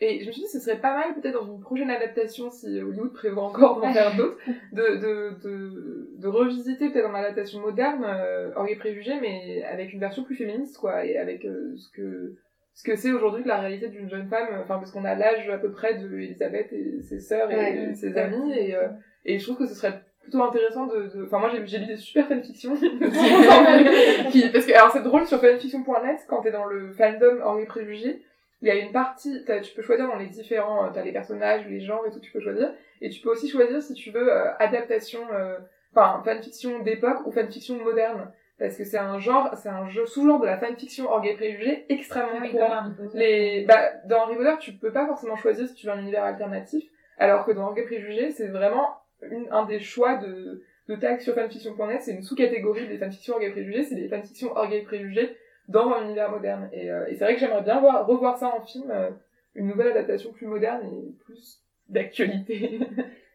[0.00, 2.66] et je me suis dit, ce serait pas mal peut-être dans une prochaine adaptation, si
[2.80, 4.38] Hollywood prévoit encore d'en faire d'autres,
[4.72, 9.92] de, de, de, de revisiter peut-être en adaptation moderne euh, Orgueil et Préjugés, mais avec
[9.92, 12.34] une version plus féministe, quoi, et avec euh, ce que
[12.74, 15.48] ce que c'est aujourd'hui que la réalité d'une jeune femme, enfin parce qu'on a l'âge
[15.50, 18.20] à peu près de Elisabeth et ses sœurs et Ouais, ses ouais.
[18.20, 18.86] amis, et, euh,
[19.24, 21.08] et je trouve que ce serait plutôt intéressant de...
[21.12, 22.76] de- Enfin moi j'ai lu des super fanfictions,
[24.30, 27.66] qui, parce que alors c'est drôle sur fanfiction.net, quand t'es dans le fandom Orgueil et
[27.66, 28.22] Préjugés,
[28.60, 31.66] il y a une partie, tu peux choisir dans les différents, euh, t'as les personnages,
[31.68, 32.72] les genres et tout, tu peux choisir.
[33.00, 35.56] Et tu peux aussi choisir si tu veux euh, adaptation, euh,
[35.94, 38.32] enfin fanfiction d'époque ou fanfiction moderne.
[38.58, 42.32] Parce que c'est un genre, c'est un jeu sous-genre de la fanfiction orgueil préjugé extrêmement
[42.38, 42.90] Ah oui, courant.
[42.96, 43.16] Potter.
[43.18, 46.24] Les, bah, dans Harry Potter, tu peux pas forcément choisir si tu veux un univers
[46.24, 46.84] alternatif,
[47.18, 51.34] alors que dans Orgueil Préjugé, c'est vraiment une, un des choix de, de tag sur
[51.36, 55.36] fanfiction.net, c'est une sous-catégorie des fanfictions Orgueil Préjugé, c'est des fanfictions Orgueil Préjugé
[55.68, 56.68] dans un univers moderne.
[56.72, 59.10] Et, euh, et c'est vrai que j'aimerais bien voir, revoir ça en film, euh,
[59.54, 62.80] une nouvelle adaptation plus moderne et plus d'actualité.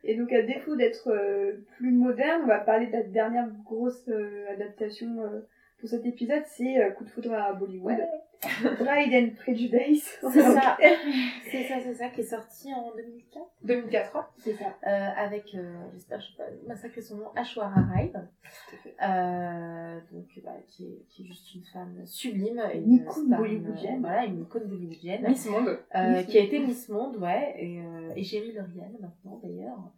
[0.06, 4.10] Et donc, à défaut d'être euh, plus moderne, on va parler de la dernière grosse
[4.50, 5.24] adaptation
[5.84, 7.98] pour cet épisode, c'est euh, Coup de foudre à Bollywood.
[8.40, 10.18] Pride and Prejudice.
[10.32, 10.78] C'est ça.
[11.52, 13.46] C'est ça, c'est ça, qui est sorti en 2004.
[13.64, 14.26] 2004 ans.
[14.38, 14.78] C'est ça.
[14.88, 18.14] Euh, avec, euh, j'espère je vais pas massacrer son nom, Ashwara Rai.
[19.02, 22.64] Euh, donc, bah, qui, est, qui est juste une femme sublime.
[22.74, 24.00] et Une icône bollywoodienne.
[24.00, 25.28] Voilà, une icône bollywoodienne.
[25.28, 25.80] Miss Monde.
[26.28, 27.82] Qui a été Miss Monde, ouais, et,
[28.16, 29.92] et Géry L'Oriel maintenant d'ailleurs.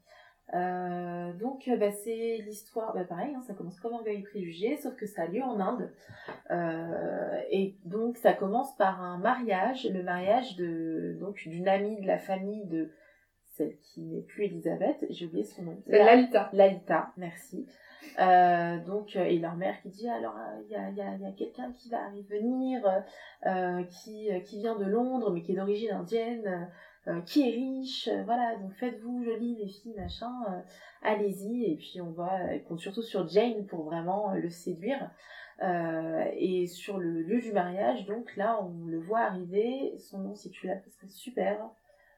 [0.53, 4.77] Euh, donc euh, bah, c'est l'histoire, bah, pareil, hein, ça commence comme Orgueil et Préjugé,
[4.77, 5.91] sauf que ça a lieu en Inde.
[6.51, 12.07] Euh, et donc ça commence par un mariage, le mariage de donc d'une amie de
[12.07, 12.91] la famille de
[13.55, 15.77] celle qui n'est plus Elisabeth, j'ai oublié son nom.
[15.88, 16.49] C'est Lalita.
[16.53, 17.65] Lalita, merci.
[18.19, 21.01] Euh, donc, euh, et leur mère qui dit alors euh, il y a, il y
[21.01, 22.85] a, y a quelqu'un qui va venir,
[23.45, 26.69] euh, qui, euh, qui vient de Londres mais qui est d'origine indienne.
[27.07, 30.60] Euh, qui est riche, euh, voilà, donc faites-vous jolie les filles, machin, euh,
[31.03, 35.11] allez-y, et puis on voit, elle compte surtout sur Jane pour vraiment le séduire.
[35.61, 40.49] et sur le lieu du mariage, donc là, on le voit arriver, son nom, si
[40.49, 41.60] tu l'as, ce serait super.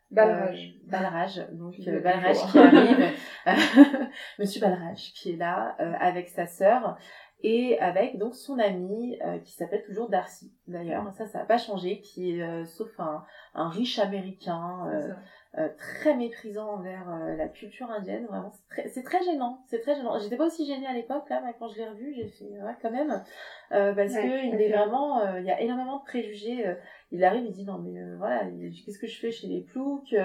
[0.09, 0.73] Balrage.
[0.85, 3.14] Balrage, donc Balrage qui arrive,
[4.39, 6.97] Monsieur Balrage qui est là avec sa sœur
[7.43, 11.11] et avec donc son ami euh, qui s'appelle toujours Darcy d'ailleurs.
[11.14, 13.23] Ça ça n'a pas changé qui est euh, sauf un,
[13.53, 15.14] un, riche américain euh,
[15.59, 17.07] euh très méprisant envers
[17.38, 18.26] la culture indienne.
[18.26, 19.64] Vraiment c'est très, très gênant.
[19.68, 20.18] C'est très gênant.
[20.19, 22.76] J'étais pas aussi gênée à l'époque là mais quand je l'ai revu j'ai fait ouais
[22.81, 23.23] quand même.
[23.69, 26.65] Parce que il est vraiment il y a énormément de préjugés
[27.11, 28.45] il arrive il dit non mais voilà
[28.84, 30.15] qu'est-ce que je fais chez les ploucs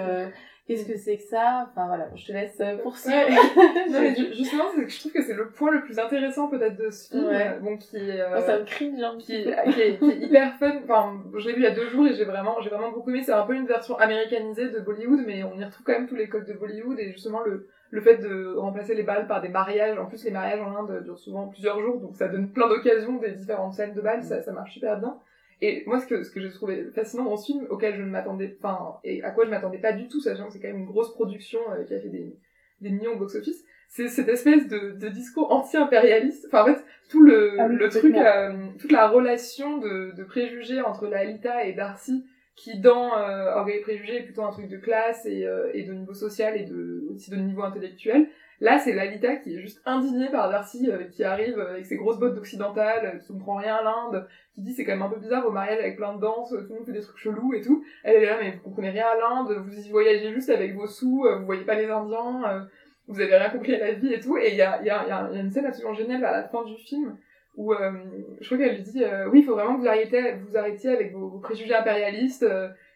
[0.73, 1.69] qu'est-ce que c'est que ça?
[1.71, 3.17] Enfin voilà, je te laisse euh, poursuivre.
[3.91, 7.11] non, mais justement, je trouve que c'est le point le plus intéressant peut-être de ce
[7.11, 7.59] film, ouais.
[7.61, 10.73] bon qui euh, ça me cringe hein, qui, qui, est, qui, est, hyper fun.
[10.85, 13.11] Enfin, je l'ai vu il y a deux jours et j'ai vraiment, j'ai vraiment beaucoup
[13.11, 13.23] aimé.
[13.23, 16.17] C'est un peu une version américanisée de Bollywood, mais on y retrouve quand même tous
[16.17, 19.51] les codes de Bollywood et justement le le fait de remplacer les balles par des
[19.51, 19.99] mariages.
[19.99, 23.19] En plus, les mariages en Inde durent souvent plusieurs jours, donc ça donne plein d'occasions
[23.19, 24.25] des différentes scènes de balles.
[24.25, 25.19] Ça, ça marche super bien.
[25.65, 28.11] Et moi, ce que, ce que j'ai trouvé fascinant dans ce film, auquel je ne
[28.11, 30.81] m'attendais pas, et à quoi je m'attendais pas du tout, sachant que c'est quand même
[30.81, 32.37] une grosse production euh, qui a fait des,
[32.81, 36.47] des millions au box-office, c'est cette espèce de, de discours anti-impérialiste.
[36.49, 40.81] Enfin, en fait, tout le, ah le truc, euh, toute la relation de, de préjugés
[40.81, 42.25] entre Lalita et Darcy,
[42.57, 45.85] qui dans euh, Orgueil et Préjugés est plutôt un truc de classe et, euh, et
[45.85, 48.29] de niveau social et de, aussi de niveau intellectuel.
[48.63, 52.21] Là, c'est Lalita qui est juste indignée par Darcy, euh, qui arrive avec ses grosses
[52.21, 55.19] bottes d'occidental, euh, qui comprend rien à l'Inde, qui dit c'est quand même un peu
[55.19, 57.61] bizarre vos mariages avec plein de danses, tout le monde fait des trucs chelous et
[57.61, 57.85] tout.
[58.05, 60.87] Elle est là, mais vous comprenez rien à l'Inde, vous y voyagez juste avec vos
[60.87, 62.61] sous, euh, vous voyez pas les Indiens, euh,
[63.09, 64.39] vous avez rien compris à la vie et tout.
[64.39, 66.63] Et il y a, y, a, y a une scène absolument géniale à la fin
[66.63, 67.17] du film
[67.57, 70.91] où je crois qu'elle lui dit oui, il faut vraiment que vous arrêtiez, vous arrêtiez
[70.91, 72.47] avec vos préjugés impérialistes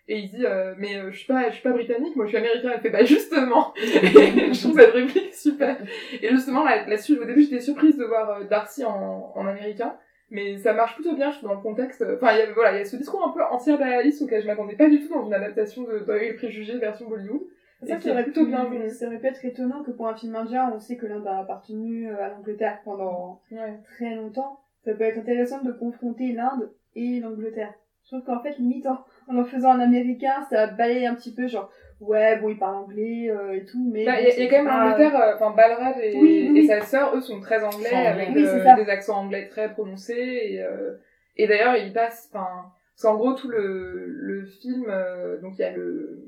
[0.09, 2.31] et il dit euh, mais euh, je suis pas je suis pas britannique moi je
[2.31, 3.87] suis américain elle fait bah justement et
[4.53, 5.77] je trouve cette réplique super
[6.23, 9.97] et justement là, là-dessus au début j'étais surprise de voir euh, Darcy en, en américain
[10.31, 12.73] mais ça marche plutôt bien je trouve dans le contexte enfin il y a voilà
[12.73, 15.27] il y a ce discours un peu anti-impérialiste auquel je m'attendais pas du tout dans
[15.27, 17.43] une adaptation de dans les préjugés version Bollywood
[17.83, 18.89] ça, ça aurait plutôt bien vu.
[18.89, 21.41] Ça aurait pu être étonnant que pour un film indien, on sait que l'Inde a
[21.41, 23.79] appartenu à l'Angleterre pendant ouais.
[23.85, 24.61] très longtemps.
[24.83, 27.75] Ça peut être intéressant de confronter l'Inde et l'Angleterre.
[28.07, 31.71] Trouve qu'en fait, limite, en, en faisant un américain, ça balaye un petit peu, genre,
[32.01, 34.05] ouais, bon, il parle anglais euh, et tout, mais...
[34.05, 36.81] Bah, il y, a quand même l'Angleterre, euh, enfin, Balraj et, oui, oui, et sa
[36.83, 40.95] sœur, eux, sont très anglais, avec oui, euh, des accents anglais très prononcés, et, euh,
[41.37, 45.63] et d'ailleurs, ils passent, enfin, c'est en gros tout le, le film, euh, donc il
[45.63, 46.23] y a le,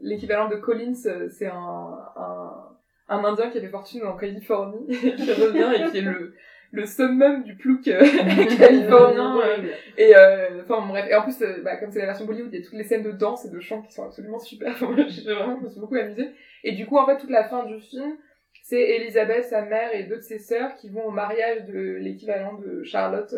[0.00, 2.68] l'équivalent de Collins, c'est un, un,
[3.08, 6.34] un Indien qui avait fortune en Californie, qui revient et qui est le
[6.70, 8.00] le summum du plouc euh,
[8.58, 9.38] californien.
[9.38, 12.52] Euh, et euh, enfin bref, et en plus, euh, bah, comme c'est la version Bollywood,
[12.52, 14.74] il y a toutes les scènes de danse et de chant qui sont absolument super.
[15.08, 16.30] J'ai vraiment, je me suis beaucoup amusée.
[16.64, 18.16] Et du coup, en fait, toute la fin du film,
[18.62, 22.54] c'est Elisabeth, sa mère et deux de ses sœurs qui vont au mariage de l'équivalent
[22.58, 23.34] de Charlotte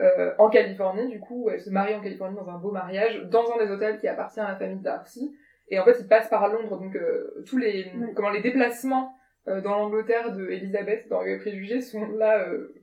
[0.00, 1.08] euh, en Californie.
[1.08, 3.98] Du coup, elle se marie en Californie dans un beau mariage, dans un des hôtels
[3.98, 5.32] qui appartient à la famille Darcy.
[5.68, 6.98] Et en fait, ils passent par Londres, donc
[7.46, 9.14] tous les, comment les déplacements
[9.48, 12.74] euh, dans l'Angleterre de Elisabeth, dans les préjugés, sont là, euh,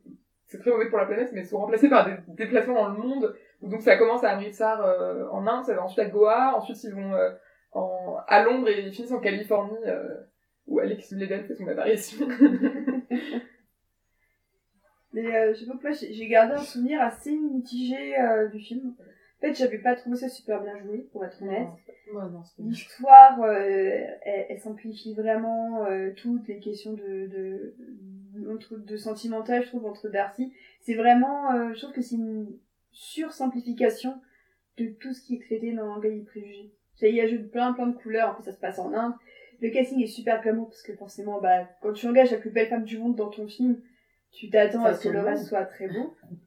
[0.48, 3.36] c'est très mauvais pour la planète, mais sont remplacés par des déplacements dans le monde.
[3.62, 6.94] Donc ça commence à Amritsar euh, en Inde, ça va ensuite à Goa, ensuite ils
[6.94, 7.32] vont euh,
[7.74, 10.16] en, à Londres et ils finissent en Californie, euh,
[10.68, 12.28] où Alex Bledel fait son apparition.
[15.14, 18.16] mais euh, je sais pas pourquoi, j'ai gardé un souvenir assez mitigé
[18.52, 18.96] du film.
[19.38, 21.68] En fait, j'avais pas trouvé ça super bien joué, pour être honnête.
[22.58, 23.60] L'histoire, euh,
[24.24, 27.76] elle, elle simplifie vraiment euh, toutes les questions de, de,
[28.34, 30.52] de, de sentimental, je trouve, entre Darcy.
[30.82, 32.58] C'est vraiment, euh, je trouve que c'est une
[32.92, 34.20] sursimplification
[34.78, 36.74] de tout ce qui est traité dans Orgueil et Préjugés.
[36.96, 39.14] Ça y ajoute plein plein de couleurs, en plus ça se passe en Inde.
[39.62, 42.70] Le casting est super glamour, parce que forcément, bah, quand tu engages la plus belle
[42.70, 43.80] femme du monde dans ton film,
[44.32, 46.16] tu t'attends à ce que le reste soit très beau.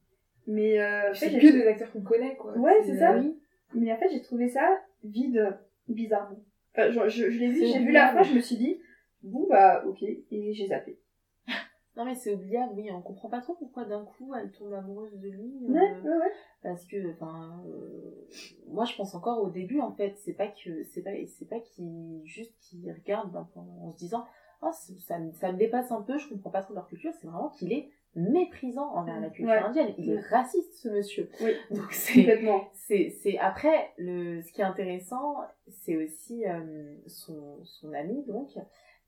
[0.50, 2.58] Mais euh, c'est que des acteurs qu'on connaît, quoi.
[2.58, 3.16] Ouais, c'est ça.
[3.16, 3.38] Oui.
[3.74, 5.56] Mais en fait, j'ai trouvé ça vide,
[5.88, 6.42] bizarrement.
[6.74, 8.80] Enfin, genre, je, je l'ai vu, j'ai vu la fin, je me suis dit,
[9.22, 10.98] bon bah ok, et j'ai zappé.
[11.96, 15.18] Non mais c'est oubliable, oui, on comprend pas trop pourquoi d'un coup elle tombe amoureuse
[15.18, 15.66] de lui.
[15.68, 16.32] Euh, ouais, ouais, ouais.
[16.62, 18.26] Parce que, enfin, euh,
[18.68, 21.58] moi je pense encore au début en fait, c'est pas que, c'est pas, c'est pas
[21.58, 24.24] qu'il juste qu'il regarde en se disant,
[24.62, 27.50] oh, ça, ça me dépasse un peu, je comprends pas trop leur culture, c'est vraiment
[27.50, 29.58] qu'il est méprisant envers la culture Ouais.
[29.62, 29.94] indienne.
[29.98, 31.30] Il est raciste, ce monsieur.
[31.40, 32.68] Oui, Donc c'est, complètement.
[32.74, 35.36] c'est, c'est après le, ce qui est intéressant,
[35.68, 38.48] c'est aussi euh, son, son ami donc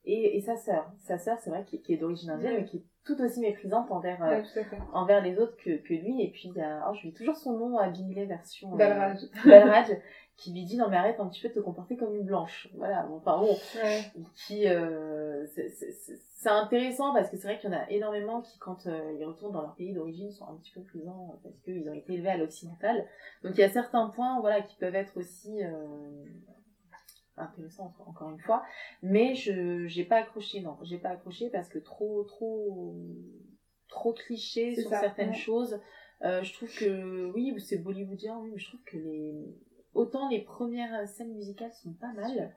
[0.05, 0.91] et, et sa sœur.
[0.99, 3.91] Sa sœur, c'est vrai, qui, qui est d'origine indienne, mais qui est tout aussi méprisante
[3.91, 6.23] envers, euh, Ouais, envers les autres que, que lui.
[6.23, 8.73] Et puis, il y a, oh, je lui toujours son nom à Bingley version.
[8.75, 9.19] euh, Balraj.
[9.45, 9.87] Balraj,
[10.37, 12.69] qui lui dit non mais arrête un petit peu de te comporter comme une blanche.
[12.75, 13.55] Voilà, bon, enfin bon,
[14.35, 15.12] qui euh,
[15.47, 19.25] c'est- intéressant parce que c'est vrai qu'il y en a énormément qui quand euh, ils
[19.25, 22.31] retournent dans leur pays d'origine sont un petit peu présents parce qu'ils ont été élevés
[22.31, 23.07] à l'occidental.
[23.45, 26.25] Donc il y a certains points voilà qui peuvent être aussi euh,
[27.37, 28.63] intéressants encore- une fois,
[29.03, 32.97] mais je j'ai pas accroché non, j'ai pas accroché parce que trop trop
[33.89, 35.35] trop cliché sur ça, certaines ouais.
[35.37, 35.81] choses.
[36.23, 39.35] Euh, je trouve que oui, c'est bollywoodien, oui, mais je trouve que les
[39.95, 42.55] autant les premières scènes musicales sont pas mal,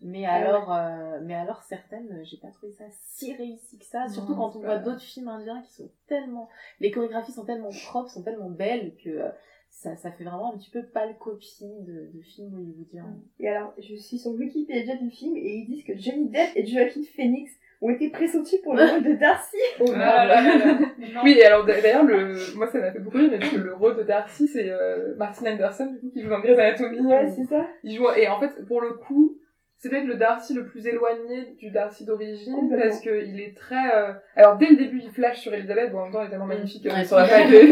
[0.00, 0.46] mais Ah ouais.
[0.46, 4.08] alors, euh, mais alors certaines, euh, j'ai pas trouvé ça si réussi que ça.
[4.08, 6.48] Surtout Non, quand on pas- voit d'autres films indiens qui sont tellement,
[6.80, 9.28] les chorégraphies sont tellement propres, sont tellement belles que euh,
[9.70, 13.14] ça, ça fait vraiment un petit peu pâle copie de, de films hollywoodiens.
[13.40, 16.66] Et alors, je suis sur Wikipédia du film et ils disent que Johnny Depp et
[16.66, 17.50] Joaquin Phoenix
[17.80, 19.56] ont été pressentis pour le rôle de Darcy.
[19.80, 20.78] Oh, Ah là là là.
[21.24, 22.34] Oui, alors d'ailleurs, le...
[22.56, 25.52] moi ça m'a fait beaucoup rire, mais que le rôle de Darcy, c'est euh, Martin
[25.52, 27.00] Anderson, du coup, qui joue dans Grey's Anatomy.
[27.00, 27.66] Ouais, c'est ça.
[27.84, 29.36] Il joue, et en fait, pour le coup,
[29.80, 33.94] c'est peut-être le Darcy le plus éloigné du Darcy d'origine, parce qu'il est très...
[33.94, 36.30] euh, Alors, dès le début, il flash sur Elisabeth, bon, en même temps, il est
[36.30, 37.04] tellement magnifique, euh, Ouais.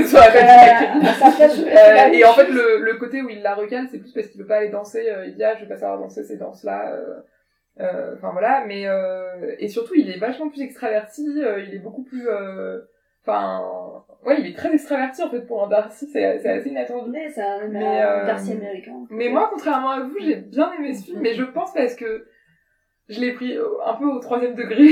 [0.00, 3.98] Euh, ça flash- Euh, et en fait, le, le côté où il la recale, c'est
[3.98, 5.08] plus parce qu'il veut pas aller danser.
[5.10, 6.92] euh, il dit, ah, je vais pas savoir danser ces danses-là.
[6.94, 7.14] euh,
[7.80, 8.64] euh, Enfin, voilà.
[8.66, 11.42] Mais, euh, et surtout, il est vachement plus extraverti.
[11.42, 12.80] euh, il est beaucoup plus, euh,
[13.26, 16.08] enfin, ouais, il est très extraverti, en fait, pour un Darcy.
[16.12, 17.10] C'est c'est assez inattendu.
[17.10, 17.28] Mais
[17.68, 19.04] Mais, euh, Darcy américain.
[19.10, 21.20] Mais moi, contrairement à vous, j'ai bien aimé ce film.
[21.20, 22.26] Mais je pense parce que
[23.08, 24.84] je l'ai pris euh, un peu au troisième degré.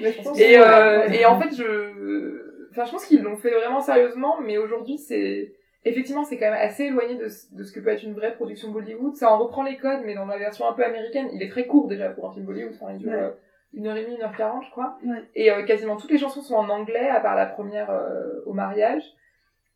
[0.00, 3.36] Mais je pense Et, que- euh, et en fait, je, enfin, je pense qu'ils l'ont
[3.36, 5.52] fait vraiment sérieusement, mais aujourd'hui, c'est,
[5.84, 8.34] effectivement, c'est quand même assez éloigné de, ce- de ce que peut être une vraie
[8.34, 9.14] production Bollywood.
[9.16, 11.66] Ça en reprend les codes, mais dans la version un peu américaine, il est très
[11.66, 12.72] court déjà pour un film Bollywood.
[12.80, 13.32] Enfin, il dure Ouais.
[13.74, 14.98] Une heure et demie, une heure quarante, je crois.
[15.04, 15.22] Ouais.
[15.34, 18.52] Et euh, quasiment toutes les chansons sont en anglais, à part la première euh, au
[18.52, 19.02] mariage.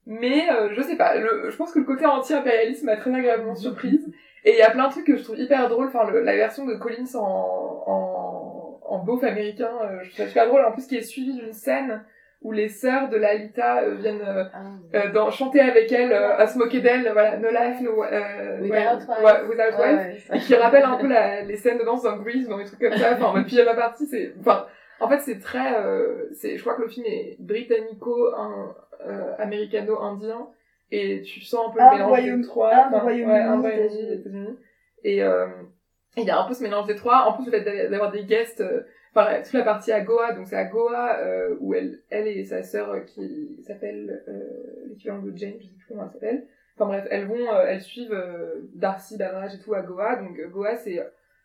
[0.07, 3.55] Mais euh, je sais pas, le, je pense que le côté anti-impérialisme m'a très agréablement
[3.57, 4.07] surprise.
[4.45, 5.89] Et il y a plein de trucs que je trouve hyper drôles.
[5.89, 10.29] Enfin, le- la version de Collins en, en, en beauf américain, euh, je trouve ça
[10.29, 10.65] super drôle.
[10.65, 12.05] En plus, qui est suivi d'une scène
[12.43, 14.63] où les sœurs de Lalita euh, viennent euh, Ah,
[14.95, 18.05] euh, dans, chanter avec elle, euh, à se moquer d'elle, voilà, No Life, No...
[18.05, 19.09] Euh, Without ouais, Wife.
[19.09, 20.31] ouais, Without Ouais, Wife.
[20.31, 22.65] ouais, Et qui rappelle un peu la, les scènes de danse dans Grease, dans des
[22.65, 24.67] trucs comme ça, enfin, en mode pyjama party, c'est, enfin,
[25.01, 28.75] en fait, c'est très, euh, c'est, je crois que le film est britannico, un,
[29.09, 30.47] euh, américano-indien,
[30.93, 33.41] et tu sens un peu Un le mélange royaume- des trois, un enfin, Royaume-Uni, ouais,
[33.41, 34.07] un États-Unis.
[34.07, 34.59] des États-Unis,
[35.05, 35.47] et, euh,
[36.17, 38.11] il y a un peu ce mélange des trois, en plus le fait d'a- d'avoir
[38.13, 38.83] des guests, euh,
[39.17, 42.45] enfin, toute la partie à Goa, donc c'est à Goa, euh, où elle, elle et
[42.45, 46.47] sa sœur, euh, qui s'appelle, euh, l'équivalent de Jane, je sais plus comment elle s'appelle,
[46.79, 50.17] Enfin bref, elles vont, euh, elles suivent euh, Darcy, Balraj et tout à Goa.
[50.17, 51.03] Donc Goa, c'est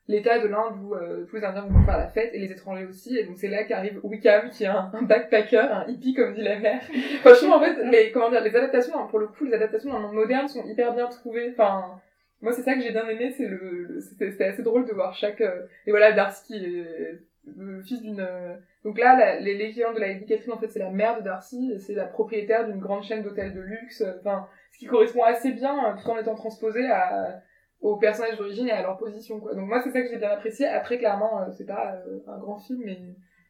[0.10, 2.86] l'état de l'Inde où euh, tous les Indiens vont faire la fête et les étrangers
[2.86, 3.18] aussi.
[3.18, 6.42] Et donc c'est là qu'arrive Wickham, qui est un, un backpacker, un hippie comme dit
[6.42, 6.82] la mère.
[7.20, 9.54] Enfin, je trouve en fait, les, comment dire, les adaptations, hein, pour le coup, les
[9.54, 11.52] adaptations dans le monde moderne sont hyper bien trouvées.
[11.54, 12.02] Enfin,
[12.42, 13.58] moi c'est ça que j'ai bien aimé, c'est le,
[13.88, 15.40] le- c'était c'était assez drôle de voir chaque.
[15.40, 18.20] euh, et voilà, Darcy qui est le fils d'une.
[18.20, 21.24] euh, donc là, les l'équivalent de la Lady Catherine, en fait, c'est la mère de
[21.24, 24.02] Darcy, et c'est la propriétaire d'une grande chaîne d'hôtels de luxe.
[24.02, 27.42] euh, Enfin, ce qui correspond assez bien, euh, tout en étant transposé à,
[27.82, 29.56] aux personnages d'origine et à leur position, quoi.
[29.56, 30.68] Donc moi, c'est ça que j'ai bien apprécié.
[30.68, 31.96] Après, clairement, c'est pas
[32.28, 32.98] un grand film, mais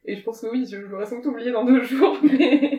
[0.04, 2.78] et je pense que oui, je, je l'aurais sans doute oublié dans deux jours, mais...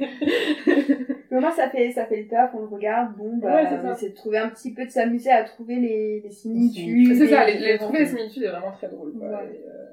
[1.31, 3.91] Mais moi, ça fait, ça fait le taf, on le regarde, bon, bah, Ouais, on
[3.91, 7.15] essaie de trouver un petit peu, de s'amuser à trouver les, les similitudes.
[7.15, 7.79] c'est ça, les, les différences.
[7.81, 9.27] trouver les similitudes est vraiment très drôle, quoi.
[9.29, 9.45] Ouais.
[9.51, 9.85] Et, euh,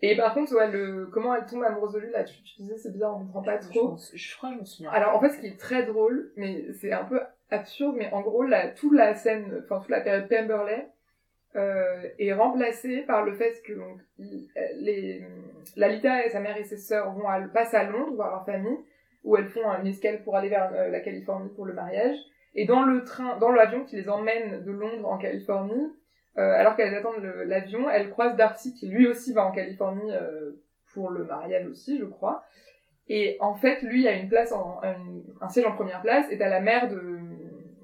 [0.00, 2.76] et par contre, ouais, le, comment elle tombe amoureuse de lui, là, tu, tu disais,
[2.78, 3.96] c'est bien, on comprend pas trop.
[4.14, 4.90] je crois que je me souviens.
[4.90, 7.20] Alors en fait, ce qui est très drôle, mais c'est un peu
[7.50, 10.88] absurde, mais en gros, la, toute la scène, enfin toute la période Pemberley
[11.56, 15.26] euh, est remplacée par le fait que donc, il- les,
[15.76, 18.78] Lalita et sa mère et ses sœurs vont à, passent à Londres voir leur famille,
[19.24, 22.16] où elles font une escale pour aller vers euh, la Californie pour le mariage.
[22.54, 25.88] Et dans le train, dans l'avion qui les emmène de Londres en Californie, euh,
[26.36, 30.52] alors qu'elles attendent l'avion, elles croisent Darcy qui lui aussi va en Californie euh,
[30.92, 32.44] pour le mariage aussi, je crois.
[33.08, 36.48] Et en fait, lui a une place, en, un, siège en première place, et t'as
[36.48, 37.00] la mère de,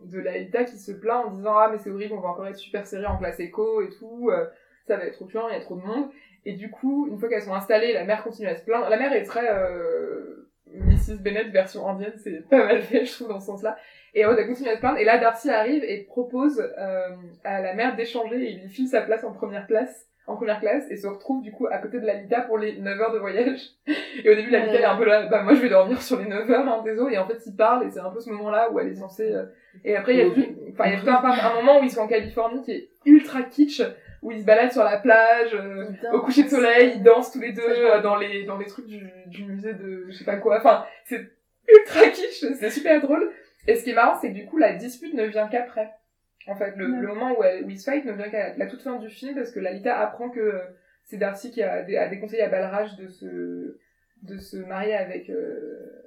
[0.04, 2.86] de qui se plaint en disant Ah, mais c'est horrible, on va encore être super
[2.86, 4.46] serré en classe éco et tout, euh,
[4.86, 6.08] ça va être trop chiant, il y a trop de monde.
[6.44, 8.88] Et du coup, une fois qu'elles sont installées, la mère continue à se plaindre.
[8.90, 11.18] La mère est très euh, Mrs.
[11.20, 13.76] Bennett version indienne, c'est pas mal fait, je trouve, dans ce sens-là.
[14.14, 17.08] Et ouais, elle continue à se plaindre, et là, Darcy arrive et propose euh,
[17.44, 20.58] à la mère d'échanger, et il lui file sa place en première place en première
[20.58, 23.18] classe et se retrouve du coup à côté de Lalita pour les 9 heures de
[23.18, 23.60] voyage.
[24.24, 24.76] Et au début, Lalita Ouais.
[24.78, 26.80] elle est un peu là, bah moi je vais dormir sur les 9 heures, hein,
[26.82, 27.16] désolé.
[27.16, 29.30] Et en fait, ils parlent et c'est un peu ce moment-là où elle est censée.
[29.34, 29.44] euh,
[29.84, 30.40] Et après, il y a tout,
[30.72, 32.88] enfin, il y a tout un, un moment où ils sont en Californie qui est
[33.04, 33.82] ultra kitsch,
[34.22, 35.84] où ils se baladent sur la plage, euh,
[36.14, 38.86] au coucher de soleil, ils dansent tous les deux euh, dans les dans les trucs
[38.86, 40.56] du, du musée de je sais pas quoi.
[40.56, 41.20] Enfin, c'est
[41.68, 43.30] ultra kitsch, c'est super drôle.
[43.66, 45.90] Et ce qui est marrant, c'est que du coup, la dispute ne vient qu'après.
[46.46, 47.00] En fait, le, Ouais.
[47.00, 49.08] le moment où, elle, où ils se fight ne vient qu'à la toute fin du
[49.08, 50.60] film, parce que Lalita apprend que euh,
[51.04, 53.78] c'est Darcy qui a, dé- a déconseillé à Balraj de se
[54.22, 56.02] de se marier avec euh,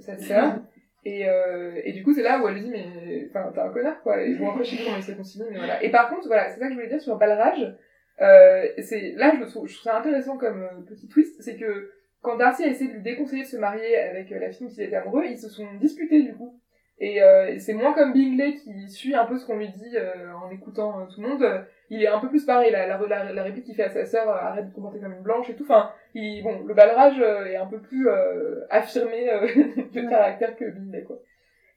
[0.00, 0.58] sa sœur.
[1.04, 3.70] Et, euh, et du coup, c'est là où elle lui dit, mais enfin, t'es un
[3.70, 4.20] connard, quoi.
[4.22, 5.80] Et bon, après, je sais comment ils se réconcilient, mais voilà.
[5.82, 7.76] Et par contre, voilà, c'est ça que je voulais dire sur Balraj.
[8.20, 11.92] Euh, c'est là, je, trouve, je trouve ça intéressant comme euh, petit twist, c'est que
[12.22, 14.72] quand Darcy a essayé de lui déconseiller de se marier avec euh, la fille dont
[14.72, 16.58] il était amoureux, ils se sont disputés du coup.
[16.98, 20.32] Et, euh, c'est moins comme Bingley qui suit un peu ce qu'on lui dit euh,
[20.32, 21.66] en écoutant euh, tout le monde.
[21.90, 22.72] Il est un peu plus pareil.
[22.72, 24.98] La, la, la, la réplique qu'il fait à sa sœur, euh, arrête de te comporter
[25.00, 25.64] comme une blanche et tout.
[25.64, 29.40] Enfin, il, bon, le Balraj euh, est un peu plus euh, affirmé euh,
[29.92, 30.08] de Ouais.
[30.08, 31.18] caractère que Bingley, quoi.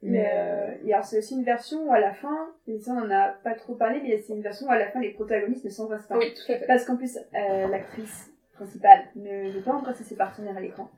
[0.02, 3.06] Mais euh, et alors c'est aussi une version où à la fin, et ça on
[3.06, 5.66] en a pas trop parlé, mais c'est une version où à la fin les protagonistes
[5.66, 6.18] ne s'embrassent pas.
[6.18, 6.66] Oui, tout à fait.
[6.68, 10.90] Parce qu'en plus, euh, l'actrice principale ne veut pas embrasser ses partenaires à l'écran.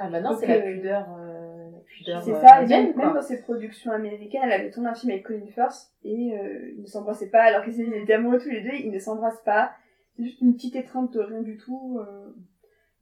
[0.00, 1.06] Ah bah non, c'est la euh, pudeur,
[2.04, 5.12] C'est euh, ça, et même, même dans ses productions américaines, elle avait tourné un film
[5.12, 8.62] avec Colin Firth et euh, ils ne s'embrassaient pas alors qu'ils étaient amoureux tous les
[8.62, 9.72] deux, ils ne s'embrassent pas.
[10.16, 11.98] C'est juste une petite étreinte, rien du tout.
[12.00, 12.30] euh.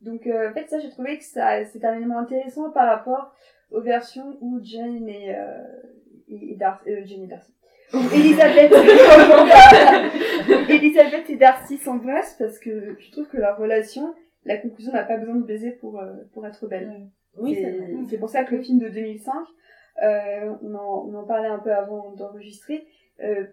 [0.01, 3.35] Donc euh, en fait ça j'ai trouvé que ça c'est un élément intéressant par rapport
[3.73, 5.63] aux versions où Jane et, euh,
[6.29, 7.53] et, et Darcy, euh, Jane et Darcy.
[8.15, 8.73] Elisabeth,
[10.69, 14.15] Elisabeth et Darcy s'embrassent parce que je trouve que leur relation,
[14.45, 17.09] la conclusion n'a pas besoin de baiser pour, euh, pour être belle.
[17.41, 17.59] Oui,
[18.09, 19.33] c'est pour ça que le film de 2005,
[20.03, 22.87] euh, on, en, on en parlait un peu avant d'enregistrer,
[23.23, 23.45] euh,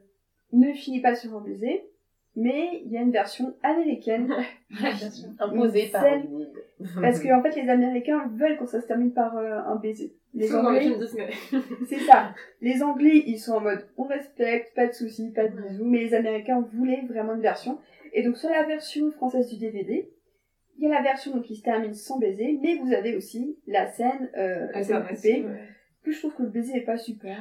[0.53, 1.89] ne finit pas sur un baiser,
[2.35, 4.31] mais il y a une version américaine.
[4.69, 5.29] bien sûr.
[5.39, 6.51] Imposé Une par Hollywood.
[7.01, 10.13] Parce que en fait, les Américains veulent que ça se termine par euh, un baiser.
[10.33, 10.91] Les Anglais,
[11.87, 12.33] c'est ça.
[12.61, 15.99] Les Anglais, ils sont en mode on respecte, pas de soucis, pas de bisous, mais
[15.99, 17.79] les Américains voulaient vraiment une version.
[18.11, 20.09] Et donc sur la version française du DVD,
[20.77, 23.57] il y a la version donc, qui se termine sans baiser, mais vous avez aussi
[23.67, 25.45] la scène, euh, la scène coupée.
[26.03, 27.37] Que je trouve que le baiser est pas super.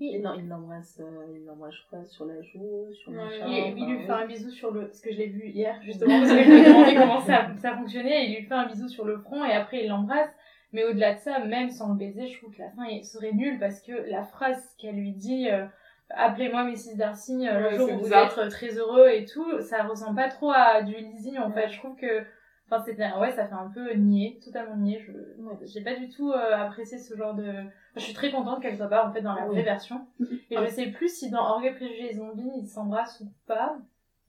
[0.00, 3.24] Oui, non, il l'embrasse, euh, il l'embrasse, je crois, sur la joue, sur le Ouais,
[3.24, 4.86] machin, Il, il lui fait un bisou sur le.
[4.86, 8.26] Parce que je l'ai vu hier, justement, parce que je demandais comment ça, ça fonctionnait.
[8.26, 10.30] Il lui fait un bisou sur le front et après il l'embrasse.
[10.72, 13.60] Mais au-delà de ça, même sans le baiser, je trouve que la fin serait nulle
[13.60, 15.48] parce que la phrase qu'elle lui dit.
[15.48, 15.64] euh,
[16.10, 16.96] Appelez-moi Mrs.
[16.96, 20.28] Darcy euh, Ouais, le jour où vous êtes très heureux et tout, ça ressemble pas
[20.28, 21.68] trop à du leasing en fait.
[21.70, 22.24] Je trouve que,
[22.80, 25.00] enfin ouais, ça fait un peu nier, totalement nier.
[25.06, 27.52] Je, ouais, j'ai pas du tout euh, apprécié ce genre de.
[27.96, 29.54] Je suis très contente qu'elle soit pas en fait dans la Oui.
[29.54, 30.06] vraie version.
[30.50, 33.76] Et je sais plus si dans Orgueil, Préjugés et Zombies ils s'embrassent ou pas.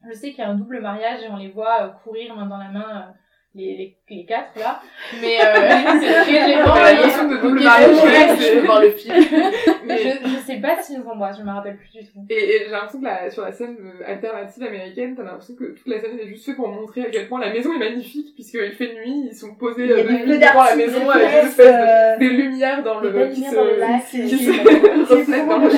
[0.08, 2.46] Je sais qu'il y a un double mariage et on les voit euh, courir main
[2.46, 3.14] dans la main.
[3.56, 4.82] Les, les, les quatre là.
[5.22, 6.76] Mais euh, c'est très gênant.
[6.76, 9.16] La notion de double mariage, je veux voir le film.
[9.86, 12.26] mais je, je sais pas s'ils s'embrassent je me rappelle plus du tout.
[12.30, 15.64] Et, et j'ai l'impression que la, sur la scène euh, alternative américaine, t'as l'impression que
[15.66, 18.34] toute la scène est juste faite pour montrer à quel point la maison est magnifique,
[18.36, 21.60] puisqu'il fait nuit, ils sont posés euh, de nuit devant la maison avec des fresques,
[21.60, 23.56] espèces de, des lumières dans le, qui se,
[25.14, 25.70] reflètent dans le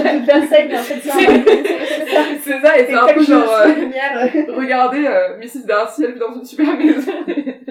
[2.41, 5.08] c'est ça, et c'est un peu genre, euh, regardez,
[5.40, 5.66] Mrs.
[5.66, 7.12] Darcy, elle vit dans une super maison.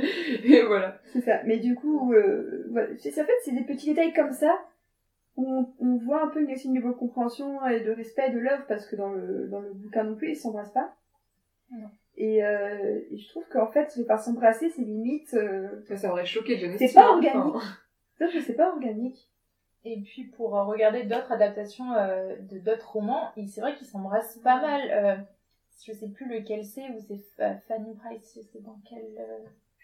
[0.45, 0.99] et voilà.
[1.13, 1.41] C'est ça.
[1.45, 2.89] Mais du coup, euh, voilà.
[2.99, 4.53] C'est c'est- en fait, c'est des petits détails comme ça
[5.37, 8.39] où on, on voit un peu une aussi niveau de compréhension et de respect de
[8.39, 10.95] l'œuvre parce que dans le, dans le bouquin non plus, ils s'embrassent pas.
[11.71, 11.89] Non.
[12.17, 15.35] Et, euh, et je trouve qu'en fait, ne pas s'embrasser, c'est limite.
[15.35, 17.09] euh, Ça, aurait choqué Jane C'est pas hein.
[17.17, 17.35] organique.
[17.55, 17.61] Enfin,
[18.19, 19.29] ça, je sais pas organique.
[19.85, 24.39] Et puis pour regarder d'autres adaptations euh, de d'autres romans, il- c'est vrai qu'ils s'embrassent
[24.43, 24.81] pas mal.
[24.91, 25.17] Euh,
[25.85, 29.05] je sais plus lequel c'est, ou c'est Fa- Fanny Price, je sais dans quel...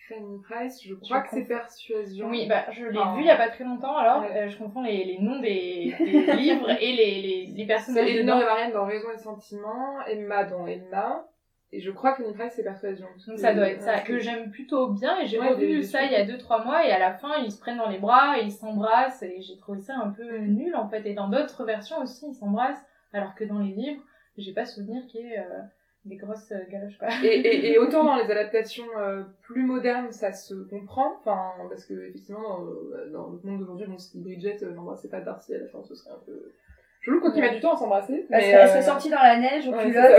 [0.09, 2.29] Fanny Price, je crois Je que c'est Persuasion.
[2.29, 4.37] Oui, bah je l'ai vu il y a pas très longtemps, alors Ouais.
[4.37, 8.09] euh, je confonds les, les noms des, des livres et les, les, les C'est personnages
[8.11, 8.41] Elinor dedans.
[8.47, 11.27] et Marianne dans Raison et Sentiment, Emma dans Emma,
[11.73, 13.07] et je crois que Fanny Price c'est Persuasion.
[13.27, 16.12] Donc ça doit être ça, que j'aime plutôt bien, et j'ai Ouais, revu ça il
[16.12, 18.43] y a 2-3 mois, et à la fin ils se prennent dans les bras, et
[18.45, 21.07] ils s'embrassent, et j'ai trouvé ça un peu nul en fait.
[21.07, 24.03] Et dans d'autres versions aussi, ils s'embrassent, alors que dans les livres,
[24.37, 25.61] j'ai pas souvenir qu'il y ait euh,
[26.05, 27.09] des grosses euh, galoches quoi.
[27.23, 31.85] Et, et, et autant dans les adaptations euh, plus modernes, ça se comprend, enfin, parce
[31.85, 35.55] que effectivement, dans, euh, dans le monde d'aujourd'hui, bon, si Bridget euh, n'embrassait pas Darcy
[35.55, 36.51] à la fin, ce serait un peu
[37.03, 37.41] chelou, qu'il Ouais.
[37.49, 38.27] met du temps à s'embrasser.
[38.31, 40.19] Parce qu'elle euh, serait sortie dans la neige, en ouais, culotte.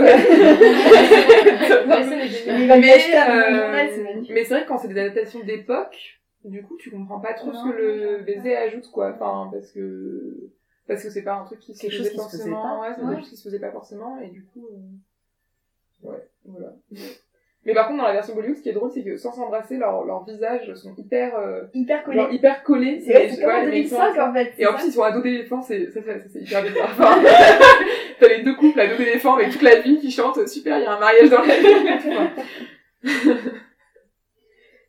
[2.46, 2.92] Il Mais,
[4.34, 7.52] un c'est vrai que quand c'est des adaptations d'époque, du coup, tu comprends pas trop
[7.52, 9.12] ce que le baiser ajoute, quoi.
[9.14, 10.50] Enfin, parce que
[10.86, 12.80] parce que c'est pas un truc qui se faisait forcément.
[12.80, 14.66] Ouais, c'est quelque chose qui se faisait pas forcément, et du coup,
[16.04, 16.72] ouais, voilà.
[17.66, 19.78] Mais par contre, dans la version Bollywood, ce qui est drôle, c'est que sans s'embrasser,
[19.78, 22.18] leurs leurs visages sont hyper, euh, Hyper collé.
[22.18, 23.00] genre hyper collés.
[23.00, 24.52] C'est comme en mais 2005 en fait.
[24.58, 26.90] Et en plus, ils sont à dos d'éléphant, c'est hyper bizarre.
[26.92, 27.22] Enfin,
[28.20, 30.82] T'as les deux couples à dos d'éléphant avec toute la ville qui chante, super, il
[30.84, 32.30] y a un mariage dans la ville.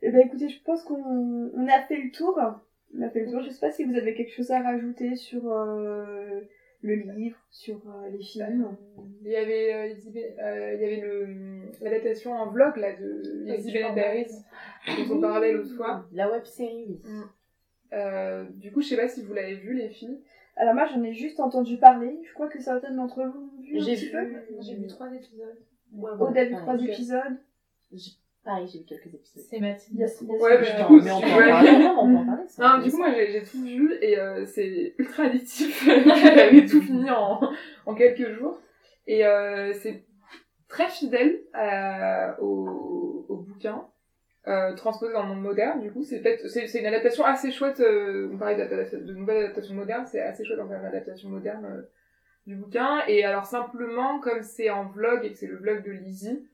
[0.08, 2.40] Eh ben écoutez, je pense qu'on on a fait le tour.
[2.96, 3.42] On a fait le tour.
[3.42, 6.42] Je sais pas si vous avez quelque chose à rajouter sur euh,
[6.94, 8.78] le livre, sur euh, les films.
[9.24, 9.94] Il y avait, euh,
[10.42, 15.22] euh, il y avait le, l'adaptation en vlog, là, de Lizzie Bennett Harris, dont on
[15.22, 16.06] parlait l'autre fois.
[16.12, 17.22] La web série, oui.
[17.94, 20.20] Euh, du coup, je sais pas si vous l'avez vu, les filles.
[20.58, 22.20] Alors moi, j'en ai juste entendu parler.
[22.24, 24.62] Je crois que certaines d'entre vous ont vu un J'ai petit vu, peu.
[24.62, 25.58] J'ai vu trois épisodes.
[25.94, 26.62] Ouais, ouais, Aude a vu pareil.
[26.64, 27.38] trois épisodes?
[28.46, 29.44] Pareil, j'ai vu quelques épisodes.
[29.50, 30.00] C'est Mathilde.
[30.00, 30.42] Yes, yes.
[30.42, 32.44] Ouais, mais du coup, mais on peut en parler, non, on peut en parler.
[32.48, 35.84] c'est Non, du coup, moi, j'ai, tout vu et euh, c'est ultra addictif.
[36.34, 37.42] J'avais tout fini en,
[37.88, 38.60] en quelques jours.
[39.08, 40.06] Et euh, c'est
[40.68, 43.88] très fidèle à- au, au bouquin,
[44.48, 45.82] euh, transposé dans le monde moderne.
[45.82, 47.80] Du coup, c'est, peut-être- c'est, c'est une adaptation assez chouette.
[47.80, 51.66] Euh, on parlait d'adaptation- de nouvelles adaptations modernes, c'est assez chouette en termes d'adaptation moderne
[51.66, 51.82] euh,
[52.46, 53.00] du bouquin.
[53.08, 56.48] Et alors, simplement, comme c'est en vlog et que c'est le vlog de Lizzie,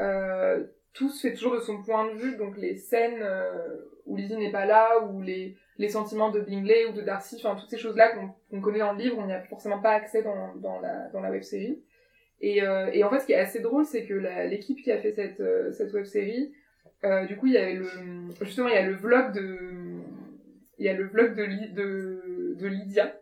[0.00, 0.64] euh,
[0.96, 4.36] tout se fait toujours de son point de vue, donc les scènes euh, où Lizzie
[4.36, 7.76] n'est pas là, ou les, les sentiments de Bingley ou de Darcy, enfin toutes ces
[7.76, 8.14] choses-là
[8.50, 11.20] qu'on connaît dans le livre, on n'y a forcément pas accès dans, dans, la, dans
[11.20, 11.82] la web-série.
[12.40, 14.14] Et, euh, et en fait, ce qui est assez drôle, c'est que
[14.48, 16.52] l'équipe qui a fait cette, euh, cette web-série,
[17.04, 17.86] euh, du coup, il y avait le,
[18.40, 19.58] justement, il y a le vlog de,
[20.78, 23.14] il y a le vlog de, de Lydia,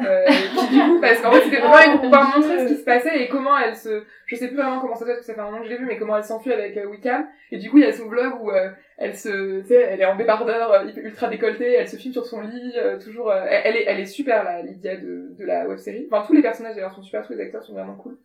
[0.00, 0.26] euh,
[0.70, 3.28] du coup, parce qu'en fait, c'était vraiment pour pouvoir montrer ce qui se passait et
[3.28, 5.40] comment elle se, je sais plus vraiment comment ça se fait, parce que ça fait
[5.40, 7.28] un moment que je l'ai vu, mais comment elle s'enfuit avec euh, Wickham.
[7.52, 10.00] Et du coup, il y a son vlog où euh, elle se, tu sais, elle
[10.00, 13.44] est en débardeur euh, ultra décolleté, elle se filme sur son lit, euh, toujours, euh,
[13.48, 16.08] elle, est, elle est super, la Lydia de, de la web série.
[16.10, 18.18] Enfin, tous les personnages d'ailleurs sont super, tous les acteurs sont vraiment cool.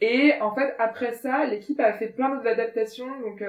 [0.00, 3.42] Et en fait, après ça, l'équipe a fait plein d'autres adaptations, donc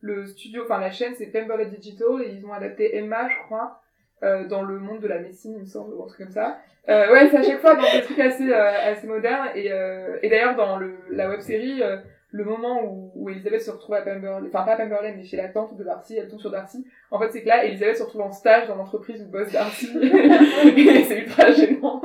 [0.00, 3.80] le studio, enfin la chaîne, c'est Pemberley Digital, et ils ont adapté Emma, je crois,
[4.22, 6.58] euh, dans le monde de la médecine, il me semble, ou un truc comme ça.
[6.88, 9.48] Euh, ouais, c'est à chaque fois dans des trucs assez, euh, assez modernes.
[9.54, 11.98] Et, euh, et d'ailleurs, dans le, la web série, euh,
[12.30, 15.36] le moment où, où Elisabeth se retrouve à Pemberley, enfin pas à Pemberley, mais chez
[15.36, 16.86] la tante de Darcy, elle tombe sur Darcy.
[17.10, 19.90] En fait, c'est que là, Elisabeth se retrouve en stage dans l'entreprise où bosse Darcy.
[20.02, 22.02] et c'est ultra gênant.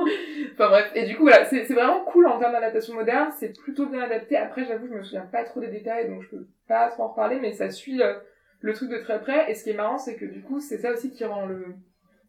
[0.54, 0.90] Enfin bref.
[0.94, 3.30] Et du coup, voilà, c'est c'est vraiment cool en termes d'adaptation moderne.
[3.38, 4.36] C'est plutôt bien adapté.
[4.36, 7.08] Après, j'avoue, je me souviens pas trop des détails, donc je peux pas trop en
[7.08, 8.14] reparler, mais ça suit euh,
[8.60, 9.50] le truc de très près.
[9.50, 11.74] Et ce qui est marrant, c'est que du coup, c'est ça aussi qui rend le,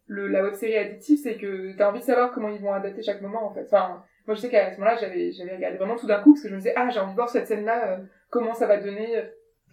[0.06, 3.02] le, la web série addictive, c'est que t'as envie de savoir comment ils vont adapter
[3.02, 3.64] chaque moment, en fait.
[3.64, 6.42] Enfin, moi, je sais qu'à ce moment-là, j'avais, j'avais regardé vraiment tout d'un coup, parce
[6.42, 7.96] que je me disais, ah, j'ai envie de voir cette scène-là, euh,
[8.30, 9.22] comment ça va donner euh,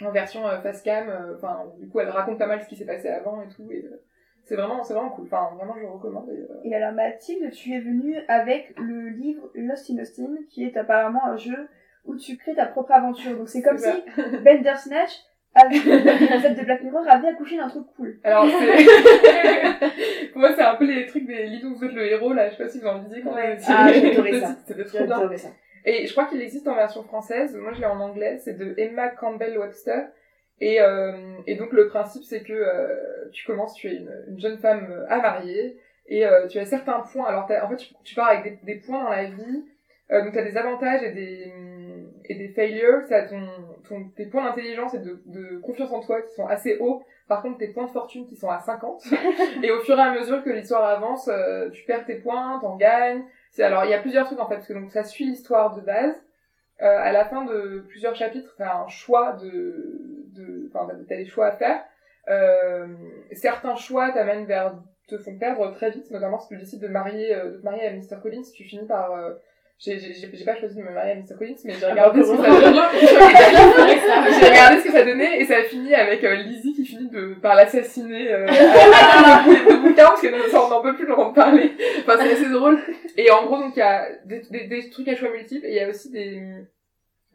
[0.06, 1.08] en version euh, face cam.
[1.10, 3.68] euh, Enfin, du coup, elle raconte pas mal ce qui s'est passé avant et tout.
[3.72, 4.02] Et, euh,
[4.46, 5.26] c'est vraiment, c'est vraiment cool.
[5.26, 6.30] Enfin, vraiment, je recommande.
[6.30, 10.76] Et, Et alors Mathilde, tu es venue avec le livre Lost in Austin, qui est
[10.76, 11.70] apparemment un jeu
[12.06, 13.38] où tu crées ta propre aventure.
[13.38, 14.04] Donc c'est comme C'est si
[14.44, 15.12] Bandersnatch,
[15.56, 18.18] avec l'épisode de Black Mirror, avait accouché d'un truc cool.
[18.24, 18.86] Alors, c'est...
[20.32, 22.50] Pour moi, c'est un peu les trucs des livres où vous êtes le héros, là.
[22.50, 24.56] Je sais pas si vous en lisiez quand étiez Ah, adoré ça.
[24.66, 25.38] C'était trop bien.
[25.38, 25.50] ça.
[25.86, 27.56] Et je crois qu'il existe en version française.
[27.56, 28.38] Moi, je l'ai en anglais.
[28.44, 30.08] C'est de Emma Campbell Webster.
[30.62, 31.12] Et, euh,
[31.46, 34.88] et donc, le principe, c'est que euh, tu commences, tu es une, une jeune femme
[34.90, 35.78] euh, avariée.
[36.08, 37.26] Et euh, tu as certains points.
[37.28, 39.66] Alors, t'as- en fait, tu, tu pars avec des, des points dans la vie.
[40.12, 41.52] Euh, donc, tu as des avantages et des,
[42.26, 43.02] et des failures.
[43.10, 43.48] As ton,
[43.88, 47.04] ton, tes points d'intelligence et de, de confiance en toi qui sont assez hauts.
[47.28, 49.04] Par contre, tes points de fortune qui sont à 50.
[49.64, 52.76] et au fur et à mesure que l'histoire avance, euh, tu perds tes points, t'en
[52.76, 53.24] gagnes.
[53.52, 55.76] C'est alors il y a plusieurs trucs en fait parce que donc ça suit l'histoire
[55.76, 56.16] de base.
[56.82, 61.26] Euh, à la fin de plusieurs chapitres, t'as un choix de, de, enfin t'as des
[61.26, 61.84] choix à faire.
[62.30, 62.88] Euh,
[63.34, 64.76] certains choix t'amènent vers
[65.08, 67.86] te font perdre très vite, notamment si tu décides de marier, euh, de te marier
[67.88, 69.34] à Mr Collins, tu finis par euh,
[69.80, 72.24] j'ai j'ai- j'ai j'ai pas choisi de me marier à Mr Collins, mais j'ai regardé
[72.24, 72.80] ce que ça donnait.
[74.40, 77.10] J'ai regardé ce que ça donnait et ça a fini avec euh, Lizzie qui finit
[77.10, 81.72] de, par l'assassiner euh, le bouquin parce que ça, on n'en peut plus en parler.
[82.00, 82.80] Enfin, c'est assez drôle.
[83.18, 85.70] Et en gros, donc il y a des, des, des trucs à choix multiples et
[85.70, 86.42] il y a aussi des,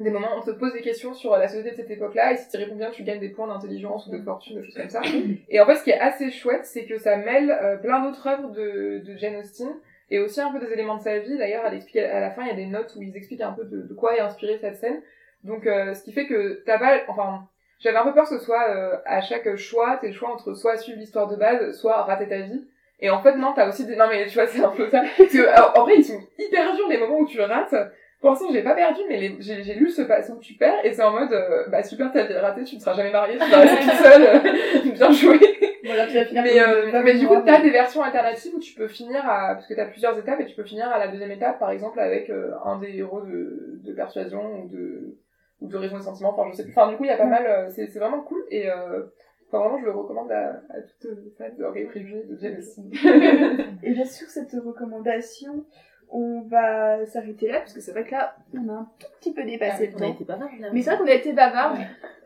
[0.01, 2.37] des moments où on te pose des questions sur la société de cette époque-là et
[2.37, 4.89] si tu réponds bien, tu gagnes des points d'intelligence ou de fortune, des choses comme
[4.89, 5.03] ça.
[5.49, 8.27] Et en fait, ce qui est assez chouette, c'est que ça mêle euh, plein d'autres
[8.27, 9.69] œuvres de, de Jane Austen
[10.11, 11.37] et aussi un peu des éléments de sa vie.
[11.37, 13.53] D'ailleurs, elle explique à la fin, il y a des notes où ils expliquent un
[13.53, 15.03] peu de, quoi est inspirée cette scène.
[15.45, 17.47] Donc, euh, ce qui fait que t'as pas, enfin,
[17.79, 20.77] j'avais un peu peur que ce soit euh, à chaque choix, tes choix entre soit
[20.77, 22.65] suivre l'histoire de base, soit rater ta vie.
[23.01, 25.03] Et en fait, non, t'as aussi des, non mais tu vois, c'est un peu ça.
[25.17, 27.75] Parce que, en vrai, ils sont hyper durs les moments où tu rates.
[28.21, 30.85] Pour l'instant, j'ai pas perdu, mais les- j'ai j'ai lu ce passage où tu perds,
[30.85, 33.13] et c'est en mode, euh, bah super, ta vie est ratée, tu ne seras jamais
[33.13, 35.39] mariée, tu vas rester toute seule, euh, bien joué.
[35.85, 38.75] Voilà, tu vas finir Mais, euh, mais du coup, t'as des versions alternatives où tu
[38.75, 41.31] peux finir à, parce que t'as plusieurs étapes et tu peux finir à la deuxième
[41.31, 45.17] étape, par exemple, avec euh, un des héros de, de persuasion ou de,
[45.61, 46.73] ou de raison de sentiment, enfin je sais plus.
[46.77, 49.05] Enfin du coup il y a pas mal, euh, c'est c'est vraiment cool et euh,
[49.49, 53.79] enfin vraiment je le recommande à, à toutes les fans de de.
[53.83, 55.65] Et bien sûr, cette recommandation,
[56.11, 59.33] on va s'arrêter là, parce que c'est vrai que là, on a un tout petit
[59.33, 60.15] peu dépassé On le a temps.
[60.15, 60.49] été pas mal.
[60.61, 60.69] là.
[60.73, 61.77] Mais c'est vrai qu'on a été bavard.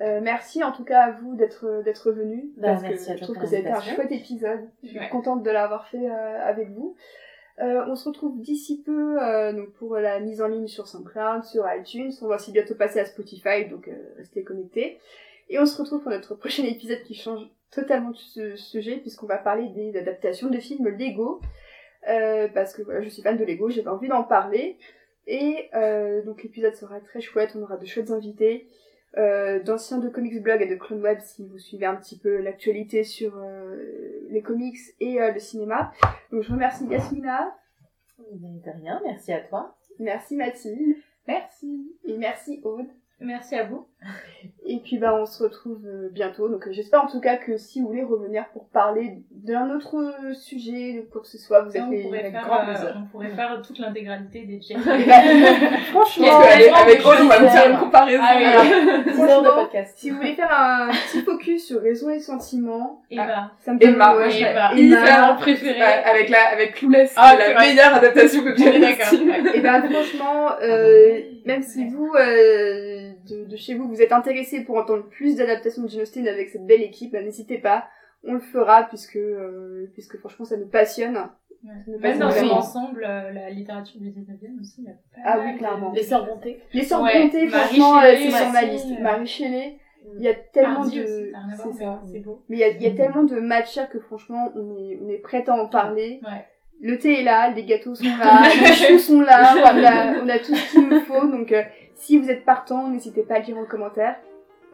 [0.01, 2.45] Euh, merci en tout cas à vous d'être d'être venus.
[2.57, 4.61] Bah, parce merci que je trouve que ça a été un chouette épisode.
[4.83, 5.09] Je suis Ouais.
[5.09, 6.97] contente de l'avoir fait euh, avec vous.
[7.61, 11.45] Euh, on se retrouve d'ici peu euh, donc pour la mise en ligne sur SoundCloud,
[11.45, 12.11] sur iTunes.
[12.23, 14.99] On va aussi bientôt passer à Spotify, donc euh, restez connectés.
[15.51, 19.27] Et on se retrouve pour notre prochain épisode qui change totalement de ce sujet puisqu'on
[19.27, 21.41] va parler des adaptations de films Lego.
[22.09, 24.79] Euh, parce que voilà, je suis fan de Lego, j'avais envie d'en parler.
[25.27, 28.67] Et euh, donc l'épisode sera très chouette, on aura de chouettes invités,
[29.17, 32.39] euh, d'anciens de Comics Blog et de Clone Web si vous suivez un petit peu
[32.41, 33.41] l'actualité sur
[34.31, 35.93] les comics et le cinéma.
[36.33, 37.55] Donc je remercie Yasmina,
[38.19, 39.77] De rien, merci à toi.
[40.01, 40.97] merci Mathilde
[41.29, 41.95] Merci.
[42.05, 42.89] et merci Aude.
[43.23, 43.87] Merci à vous.
[44.67, 46.49] Et puis bah on se retrouve euh, bientôt.
[46.49, 49.97] Donc euh, j'espère en tout cas que si vous voulez revenir pour parler d'un autre
[49.97, 52.61] euh, sujet, de quoi que ce soit, vous êtes on, les pourrait avec faire, grand
[52.63, 52.97] euh, plaisir.
[52.97, 54.81] on pourrait faire toute l'intégralité des bah,
[55.93, 58.23] franchement, avec je Aude, on va me faire une comparaison.
[58.25, 58.45] Ah oui.
[59.13, 59.95] 10 heures de Franchement, podcast.
[59.97, 63.79] si vous voulez faire un petit focus sur raison et sentiment, Et bah, ça me
[63.79, 65.01] donne Emma, ouais, moi, et je serais bah, Emma.
[65.01, 65.79] hyper mon préféré.
[65.79, 69.13] Ouais, avec la avec Clueless, Ah, la meilleure adaptation que j'ai d'accord.
[69.55, 74.63] Et ben franchement, euh, même si vous, euh, de, de chez vous, vous êtes intéressés
[74.65, 77.87] pour entendre plus d'adaptations de Jane Austen avec cette belle équipe, bah, n'hésitez pas,
[78.25, 81.17] on le fera puisque euh, puisque franchement ça nous passionne.
[81.17, 81.71] Ouais.
[81.85, 84.89] Ça nous Même passionne dans son ensemble, euh, la littérature du 19e aussi, il y
[84.89, 85.93] a pas Ah mal oui, clairement.
[85.93, 86.61] Les sœurs Bonté.
[86.73, 88.87] Les sœurs Ouais, franchement, euh, c'est sur ma liste.
[88.99, 89.03] euh.
[89.03, 89.79] Marie Shelley,
[90.19, 91.31] il y a tellement de, c'est
[91.79, 92.03] ça.
[92.05, 92.43] mais C'est beau.
[92.49, 95.09] Mais il y a, il y a tellement de matières que franchement on est on
[95.09, 96.21] est prête à en parler.
[96.25, 96.45] Ouais.
[96.83, 100.29] Le thé est là, les gâteaux sont là, les choux sont là, on a, on
[100.29, 101.27] a tout ce qu'il nous faut.
[101.27, 101.63] Donc, euh,
[101.95, 104.17] si vous êtes partant, n'hésitez pas à le dire en commentaire.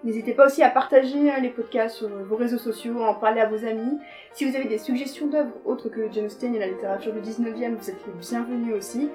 [0.05, 3.14] N'hésitez pas aussi à partager euh, les podcasts sur euh, vos réseaux sociaux, à en
[3.14, 3.98] parler à vos amis.
[4.32, 7.74] Si vous avez des suggestions d'œuvres autres que Jane Austen et la littérature du 19e,
[7.74, 9.09] vous êtes les bienvenus aussi.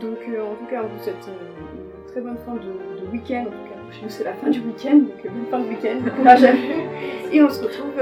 [0.00, 3.10] Donc, euh, en tout cas, on vous souhaite euh, une très bonne fin de, de
[3.12, 3.42] week-end.
[3.42, 6.10] En tout cas, chez nous, c'est la fin du week-end, donc bonne fin de week-end,
[6.16, 7.32] courage à vous.
[7.32, 7.94] Et on se retrouve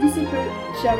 [0.00, 0.82] d'ici peu.
[0.82, 0.96] Ciao